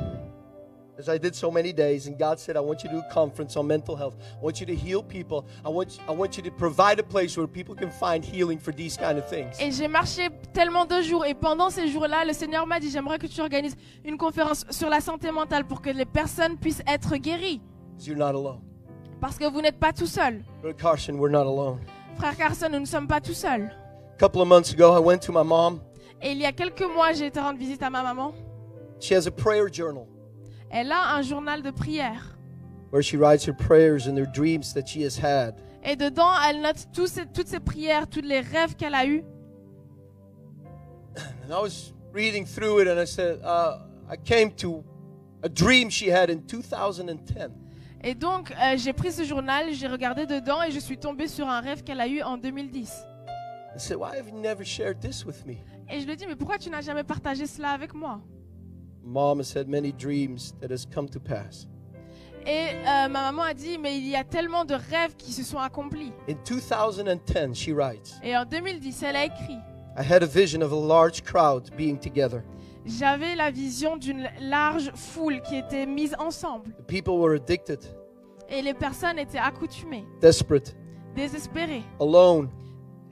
as 0.98 1.08
I 1.08 1.18
did 1.18 1.34
so 1.34 1.50
many 1.50 1.72
days, 1.72 2.06
and 2.06 2.16
God 2.18 2.38
said, 2.38 2.56
I 2.56 2.60
want 2.60 2.84
you 2.84 2.90
to 2.90 2.96
do 2.96 3.00
a 3.00 3.12
conference 3.12 3.56
on 3.56 3.66
mental 3.66 3.96
health. 3.96 4.14
I 4.40 4.44
want 4.44 4.60
you 4.60 4.66
to 4.66 4.74
heal 4.74 5.02
people. 5.02 5.44
I 5.64 5.68
want, 5.68 5.98
I 6.08 6.12
want 6.12 6.36
you 6.36 6.42
to 6.44 6.50
provide 6.50 7.00
a 7.00 7.02
place 7.02 7.36
where 7.36 7.48
people 7.48 7.74
can 7.74 7.90
find 7.90 8.24
healing 8.24 8.58
for 8.58 8.72
these 8.72 8.96
kind 8.96 9.18
of 9.18 9.28
things. 9.28 9.58
Et 9.60 9.72
j'ai 9.72 9.88
marché 9.88 10.28
tellement 10.52 10.86
de 10.86 11.02
jours. 11.02 11.26
Et 11.26 11.34
pendant 11.34 11.70
ces 11.70 11.88
jours-là, 11.88 12.24
le 12.24 12.32
Seigneur 12.32 12.66
m'a 12.66 12.78
dit, 12.78 12.90
j'aimerais 12.90 13.18
que 13.18 13.26
tu 13.26 13.40
organises 13.40 13.76
une 14.04 14.16
conférence 14.16 14.64
sur 14.70 14.88
la 14.88 15.00
santé 15.00 15.30
mentale 15.32 15.64
pour 15.64 15.82
que 15.82 15.90
les 15.90 16.06
personnes 16.06 16.56
puissent 16.56 16.82
être 16.86 17.16
guéries. 17.16 17.60
You're 18.00 18.16
not 18.16 18.36
alone. 18.38 18.60
Parce 19.20 19.38
que 19.38 19.50
vous 19.50 19.60
n'êtes 19.60 19.78
pas 19.78 19.92
tout 19.92 20.06
seul. 20.06 20.44
Carson, 20.78 21.14
we're 21.14 21.30
not 21.30 21.48
alone. 21.48 21.80
Frère 22.16 22.36
Carson, 22.36 22.68
nous 22.70 22.80
ne 22.80 22.84
sommes 22.84 23.08
pas 23.08 23.20
tout 23.20 23.34
seuls. 23.34 23.70
A 24.14 24.18
couple 24.18 24.40
of 24.40 24.48
months 24.48 24.72
ago, 24.72 24.92
I 24.94 25.00
went 25.00 25.22
to 25.22 25.32
my 25.32 25.42
mom. 25.42 25.80
Et 26.22 26.32
il 26.32 26.38
y 26.38 26.46
a 26.46 26.52
quelques 26.52 26.82
mois, 26.94 27.12
j'ai 27.12 27.26
été 27.26 27.40
rendre 27.40 27.58
visite 27.58 27.82
à 27.82 27.90
ma 27.90 28.02
maman. 28.02 28.32
She 29.00 29.12
has 29.12 29.26
a 29.26 29.30
prayer 29.30 29.68
journal 29.72 30.06
Elle 30.70 30.90
a 30.92 31.14
un 31.16 31.22
journal 31.22 31.62
de 31.62 31.70
prière. 31.70 32.36
where 32.92 33.02
she 33.02 33.16
writes 33.16 33.44
her 33.44 33.52
prayers 33.52 34.06
and 34.08 34.16
her 34.16 34.26
dreams 34.26 34.72
that 34.72 34.86
she 34.86 35.02
has 35.04 35.18
had. 35.18 35.56
Et 35.82 35.96
dedans, 35.96 36.30
elle 36.48 36.60
note 36.62 36.86
tous 36.92 37.08
ses- 37.08 37.26
toutes 37.26 37.48
ses 37.48 37.58
prières, 37.60 38.08
tous 38.08 38.22
les 38.22 38.40
rêves 38.40 38.76
qu'elle 38.76 38.94
a 38.94 39.04
eus. 39.04 39.24
And 41.16 41.50
I 41.50 41.60
was 41.60 41.92
reading 42.12 42.46
through 42.46 42.80
it 42.80 42.88
and 42.88 42.98
I 43.00 43.04
said, 43.06 43.40
uh, 43.44 43.78
I 44.08 44.16
came 44.16 44.52
to 44.58 44.82
a 45.42 45.48
dream 45.48 45.90
she 45.90 46.08
had 46.08 46.30
in 46.30 46.38
2010. 46.46 47.50
Et 48.02 48.14
donc, 48.14 48.52
euh, 48.52 48.76
j'ai 48.76 48.92
pris 48.92 49.12
ce 49.12 49.24
journal, 49.24 49.72
j'ai 49.72 49.88
regardé 49.88 50.24
dedans 50.26 50.62
et 50.62 50.70
je 50.70 50.78
suis 50.78 50.98
tombée 50.98 51.26
sur 51.28 51.48
un 51.48 51.60
rêve 51.60 51.82
qu'elle 51.82 52.00
a 52.00 52.06
eu 52.06 52.22
en 52.22 52.36
2010. 52.38 52.92
I 53.74 53.78
said, 53.78 53.96
Why 53.96 54.16
have 54.16 54.28
you 54.28 54.34
never 54.34 54.64
shared 54.64 55.00
this 55.00 55.24
with 55.24 55.44
me? 55.46 55.58
Et 55.90 56.00
je 56.00 56.06
lui 56.06 56.12
ai 56.12 56.16
dit, 56.16 56.26
mais 56.26 56.36
pourquoi 56.36 56.58
tu 56.58 56.70
n'as 56.70 56.80
jamais 56.80 57.04
partagé 57.04 57.46
cela 57.46 57.70
avec 57.70 57.92
moi? 57.94 58.20
Mom 59.02 59.40
has 59.40 59.52
had 59.54 59.68
many 59.68 59.92
dreams 59.92 60.54
that 60.60 60.70
has 60.70 60.86
come 60.86 61.08
to 61.08 61.20
pass. 61.20 61.66
Et 62.46 62.68
euh, 62.74 63.08
ma 63.08 63.32
maman 63.32 63.42
a 63.42 63.54
dit, 63.54 63.78
mais 63.78 63.96
il 63.98 64.06
y 64.06 64.16
a 64.16 64.24
tellement 64.24 64.64
de 64.64 64.74
rêves 64.74 65.16
qui 65.16 65.32
se 65.32 65.42
sont 65.42 65.58
accomplis. 65.58 66.12
In 66.28 66.36
2010, 66.44 67.54
she 67.54 67.70
writes, 67.72 68.18
Et 68.22 68.36
en 68.36 68.44
2010, 68.44 69.02
elle 69.02 69.16
a 69.16 69.24
écrit, 69.24 69.58
I 69.96 70.02
had 70.02 70.22
a 70.22 70.26
vision 70.26 70.62
of 70.62 70.72
a 70.72 70.76
large 70.76 71.22
crowd 71.22 71.70
being 71.76 71.98
together. 71.98 72.42
j'avais 72.86 73.34
la 73.34 73.50
vision 73.50 73.96
d'une 73.96 74.28
large 74.40 74.90
foule 74.94 75.40
qui 75.42 75.56
était 75.56 75.86
mise 75.86 76.14
ensemble. 76.18 76.70
The 76.78 76.86
people 76.86 77.18
were 77.18 77.34
addicted, 77.34 77.80
Et 78.48 78.62
les 78.62 78.74
personnes 78.74 79.18
étaient 79.18 79.38
accoutumées, 79.38 80.04
desperate, 80.20 80.76
désespérées, 81.14 81.82
alone, 82.00 82.48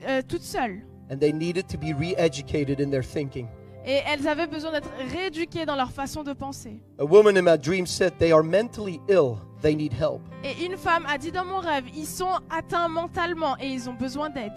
euh, 0.07 0.21
toutes 0.27 0.43
seules. 0.43 0.81
and 1.09 1.17
they 1.19 1.31
needed 1.33 1.67
to 1.67 1.77
be 1.77 1.93
re 1.93 2.13
educated 2.17 2.79
in 2.79 2.89
their 2.89 3.03
thinking. 3.03 3.47
Et 3.85 3.99
elles 4.05 4.25
avaient 4.29 4.47
besoin 4.47 4.71
d'être 4.71 4.89
rééduquées 5.11 5.65
dans 5.65 5.75
leur 5.75 5.91
façon 5.91 6.23
de 6.23 6.31
penser. 6.31 6.79
A 6.99 7.03
woman 7.03 7.35
in 7.37 7.41
my 7.41 7.57
dream 7.57 7.85
said, 7.85 8.13
They 8.17 8.31
are 8.31 8.41
mentally 8.43 9.01
ill, 9.09 9.37
they 9.61 9.75
need 9.75 9.91
help. 9.91 10.21
Et 10.45 10.65
une 10.65 10.77
femme 10.77 11.05
a 11.09 11.17
dit 11.17 11.31
dans 11.33 11.43
mon 11.43 11.59
rêve, 11.59 11.83
ils 11.93 12.05
sont 12.07 12.39
atteints 12.49 12.87
mentalement 12.87 13.57
et 13.59 13.67
ils 13.67 13.89
ont 13.89 13.93
besoin 13.93 14.29
d'aide. 14.29 14.53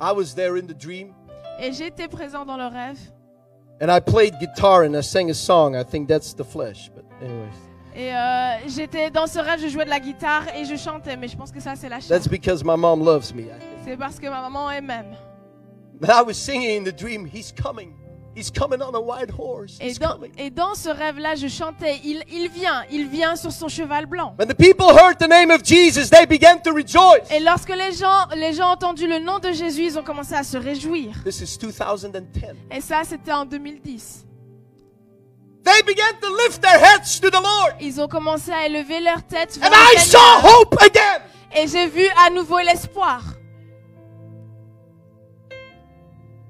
I 0.00 0.12
was 0.12 0.34
there 0.34 0.56
in 0.56 0.66
the 0.66 0.74
dream, 0.76 1.12
Et 1.60 1.72
j'étais 1.72 2.08
présent 2.08 2.44
dans 2.46 2.56
le 2.56 2.66
rêve. 2.66 2.98
and 3.82 3.90
I 3.90 4.00
played 4.00 4.32
guitar 4.40 4.82
and 4.84 4.94
I 4.96 5.02
sang 5.02 5.28
a 5.30 5.34
song. 5.34 5.74
I 5.76 5.84
think 5.84 6.08
that's 6.08 6.32
the 6.34 6.44
flesh, 6.44 6.90
but, 6.94 7.04
anyways. 7.20 7.52
Et 7.98 8.14
euh, 8.14 8.68
j'étais 8.68 9.10
dans 9.10 9.26
ce 9.26 9.38
rêve, 9.38 9.58
je 9.58 9.68
jouais 9.68 9.86
de 9.86 9.90
la 9.90 10.00
guitare 10.00 10.42
et 10.54 10.66
je 10.66 10.76
chantais, 10.76 11.16
mais 11.16 11.28
je 11.28 11.36
pense 11.36 11.50
que 11.50 11.60
ça 11.60 11.74
c'est 11.76 11.88
la 11.88 11.98
chair. 11.98 12.10
That's 12.10 12.28
because 12.28 12.62
my 12.62 12.76
mom 12.76 13.02
loves 13.02 13.32
me. 13.34 13.44
I 13.44 13.46
think. 13.58 13.62
C'est 13.86 13.96
parce 13.96 14.18
que 14.18 14.26
ma 14.28 14.42
maman 14.42 14.68
m'aime. 14.82 15.16
But 15.98 16.10
I 16.10 16.20
was 16.22 16.34
singing 16.34 16.78
in 16.80 16.84
the 16.84 16.94
dream, 16.94 17.26
He's 17.26 17.52
coming. 17.52 17.94
He's 18.36 18.50
coming 18.50 18.82
on 18.82 18.94
a 18.94 19.00
white 19.00 19.30
horse. 19.30 19.78
Et 19.80 19.88
He's 19.88 19.98
dans, 19.98 20.12
coming. 20.12 20.30
et 20.36 20.50
dans 20.50 20.74
ce 20.74 20.90
rêve-là, 20.90 21.36
je 21.36 21.48
chantais, 21.48 21.98
il, 22.04 22.22
il 22.30 22.50
vient, 22.50 22.84
il 22.90 23.08
vient 23.08 23.34
sur 23.34 23.50
son 23.50 23.68
cheval 23.68 24.04
blanc. 24.04 24.34
When 24.38 24.46
the 24.46 24.54
people 24.54 24.88
heard 24.94 25.16
the 25.18 25.26
name 25.26 25.50
of 25.50 25.62
Jesus, 25.64 26.10
they 26.10 26.26
began 26.26 26.58
to 26.64 26.74
rejoice. 26.74 27.30
Et 27.34 27.40
lorsque 27.40 27.70
les 27.74 27.92
gens, 27.92 28.26
les 28.36 28.52
gens 28.52 28.68
ont 28.68 28.72
entendu 28.72 29.06
le 29.08 29.20
nom 29.20 29.38
de 29.38 29.52
Jésus, 29.52 29.86
ils 29.86 29.98
ont 29.98 30.02
commencé 30.04 30.34
à 30.34 30.42
se 30.42 30.58
réjouir. 30.58 31.14
This 31.24 31.40
is 31.40 31.56
2010. 31.58 32.56
Et 32.70 32.82
ça, 32.82 33.04
c'était 33.04 33.32
en 33.32 33.46
2010. 33.46 34.25
They 35.76 35.82
began 35.82 36.18
to 36.20 36.28
lift 36.44 36.62
their 36.62 36.78
heads 36.78 37.20
to 37.20 37.30
the 37.30 37.40
Lord. 37.40 37.74
Ils 37.80 38.00
ont 38.00 38.08
commencé 38.08 38.50
à 38.50 38.64
élever 38.66 39.00
leur 39.00 39.22
tête 39.22 39.58
vers 39.58 39.70
And 39.70 39.74
I 39.74 39.96
le 39.96 40.00
saw 40.00 40.18
Seigneur. 40.18 40.44
hope 40.44 40.82
again. 40.82 41.22
Et 41.54 41.68
j'ai 41.68 41.86
vu 41.86 42.06
à 42.16 42.30
nouveau 42.30 42.58
l'espoir. 42.60 43.20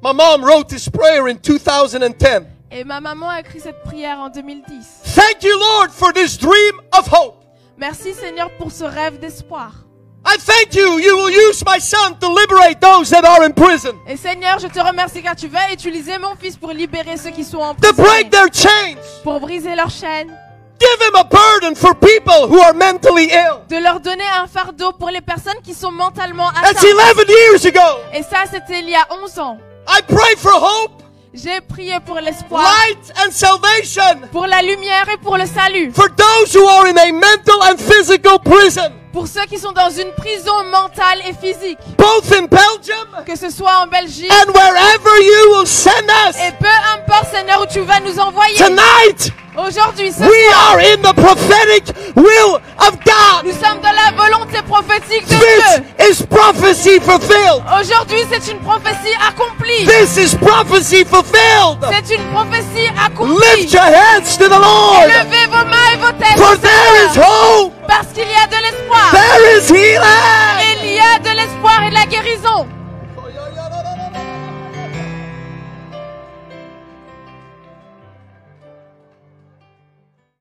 My 0.03 0.13
mom 0.13 0.45
wrote 0.45 0.69
this 0.69 0.89
prayer 0.89 1.27
in 1.27 1.35
2010. 1.35 2.47
Et 2.71 2.85
ma 2.85 3.01
maman 3.01 3.31
a 3.31 3.41
écrit 3.41 3.59
cette 3.61 3.83
prière 3.83 4.19
en 4.21 4.29
2010. 4.29 5.03
Thank 5.15 5.43
you, 5.43 5.59
Lord, 5.59 5.91
for 5.91 6.13
this 6.13 6.39
dream 6.39 6.81
of 6.97 7.09
hope. 7.13 7.43
Merci 7.77 8.15
Seigneur 8.15 8.51
pour 8.59 8.71
ce 8.71 8.85
rêve 8.85 9.19
d'espoir. 9.19 9.86
I 10.29 10.37
thank 10.39 10.75
you. 10.75 10.99
You 10.99 11.17
will 11.17 11.31
use 11.31 11.63
my 11.65 11.79
son 11.79 12.17
to 12.19 12.29
liberate 12.29 12.81
those 12.81 13.11
that 13.11 13.25
are 13.25 13.45
in 13.45 13.53
prison, 13.53 13.95
Et 14.09 14.17
Seigneur, 14.17 14.59
je 14.59 14.67
te 14.67 14.81
remercie 14.81 15.23
car 15.23 15.37
tu 15.37 15.47
vas 15.49 15.71
utiliser 15.73 16.19
mon 16.19 16.35
fils 16.37 16.57
pour 16.57 16.73
libérer 16.73 17.17
ceux 17.17 17.31
qui 17.31 17.45
sont 17.45 17.59
en 17.61 17.75
to 17.75 17.81
prison, 17.93 18.03
break 18.03 18.31
their 18.31 18.49
chains. 18.53 18.97
pour 19.23 19.39
briser 19.41 19.75
leurs 19.77 19.91
chaînes, 19.91 20.35
Give 20.79 21.09
him 21.09 21.15
a 21.15 21.25
burden 21.25 21.75
for 21.75 21.95
people 21.95 22.49
who 22.51 22.61
are 22.61 22.75
mentally 22.75 23.31
ill. 23.33 23.63
de 23.71 23.77
leur 23.83 23.99
donner 24.01 24.27
un 24.39 24.47
fardeau 24.47 24.93
pour 24.93 25.09
les 25.11 25.23
personnes 25.23 25.61
qui 25.65 25.73
sont 25.73 25.91
mentalement 25.93 26.51
That's 26.53 26.83
atteintes. 26.85 27.17
11 27.17 27.25
years 27.29 27.65
ago. 27.67 27.99
Et 28.13 28.23
ça, 28.23 28.45
c'était 28.51 28.81
il 28.81 28.91
y 28.91 28.95
a 28.95 29.07
11 29.23 29.39
ans. 29.39 29.57
I 29.89 30.03
pray 30.07 30.37
for 30.37 30.53
hope, 30.53 31.03
J'ai 31.37 31.61
prié 31.61 31.95
pour 32.05 32.17
l'espoir, 32.19 32.63
light, 32.63 33.13
and 33.19 33.31
salvation 33.31 34.27
pour 34.33 34.47
la 34.47 34.63
lumière 34.63 35.07
et 35.13 35.19
pour 35.19 35.37
le 35.37 35.45
salut, 35.45 35.93
for 35.93 36.09
those 36.17 36.55
who 36.57 36.67
are 36.67 36.87
in 36.87 36.97
a 36.97 37.13
mental 37.13 37.63
and 37.63 37.77
physical 37.79 38.39
prison, 38.39 38.91
pour 39.13 39.29
ceux 39.29 39.45
qui 39.45 39.59
sont 39.59 39.73
dans 39.73 39.91
une 39.91 40.13
prison 40.13 40.65
mentale 40.71 41.21
et 41.29 41.35
physique, 41.35 41.79
both 41.99 42.33
in 42.33 42.47
Belgium 42.47 43.25
que 43.27 43.37
ce 43.37 43.51
soit 43.51 43.83
en 43.83 43.87
Belgique. 43.87 44.33
and 44.33 44.51
wherever 44.51 45.23
you 45.23 45.51
will 45.59 45.67
send 45.67 46.09
us. 46.27 46.37
et 46.37 46.53
peu 46.59 46.67
importe 46.95 47.27
Seigneur 47.31 47.61
où 47.63 47.67
tu 47.67 47.81
vas 47.81 48.01
nous 48.01 48.19
envoyer. 48.19 48.57
Tonight, 48.57 49.31
Aujourd'hui, 49.57 50.13
ce 50.13 50.21
we 50.23 50.51
soir, 50.51 50.75
are 50.75 50.81
in 50.81 51.01
the 51.01 51.15
prophetic 51.15 51.85
will 52.15 52.57
of 52.79 52.93
God. 53.05 53.45
Nous 53.45 53.53
sommes 53.53 53.81
dans 53.81 53.93
la 53.93 54.13
volonté 54.15 54.61
prophétique 54.69 55.27
de 55.27 55.35
This 55.35 55.81
Dieu. 55.97 56.11
Is 56.11 56.27
prophecy 56.27 57.01
fulfilled. 57.01 57.63
Aujourd'hui, 57.81 58.19
c'est 58.31 58.53
une 58.53 58.59
prophétie 58.61 59.15
accomplie. 59.27 59.87
This 59.87 60.17
is 60.19 60.37
prophecy 60.37 61.05
fulfilled. 61.05 61.79
C'est 61.91 62.15
une 62.15 62.25
prophétie 62.33 62.91
accomplie. 63.03 63.35
Lift 63.57 63.73
your 63.73 63.83
hands 63.83 64.37
to 64.39 64.45
the 64.45 64.59
Lord. 64.61 65.09
Levez 65.09 65.47
vos 65.47 65.65
mains 65.65 65.91
et 65.95 65.97
vos 65.97 66.13
têtes. 66.13 66.37
For 66.37 66.57
there 66.61 67.07
is 67.07 67.17
hope. 67.19 67.73
Parce 67.89 68.09
qu'il 68.13 68.29
y 68.29 68.37
a 68.37 68.47
de 68.47 68.63
l'espoir. 68.63 69.11
There 69.11 69.57
is 69.57 69.69
healing. 69.71 70.83
Il 70.83 70.93
y 70.93 70.99
a 71.01 71.19
de 71.19 71.35
l'espoir 71.37 71.83
et 71.87 71.91
de 71.91 71.95
la 71.95 72.05
guérison. 72.07 72.67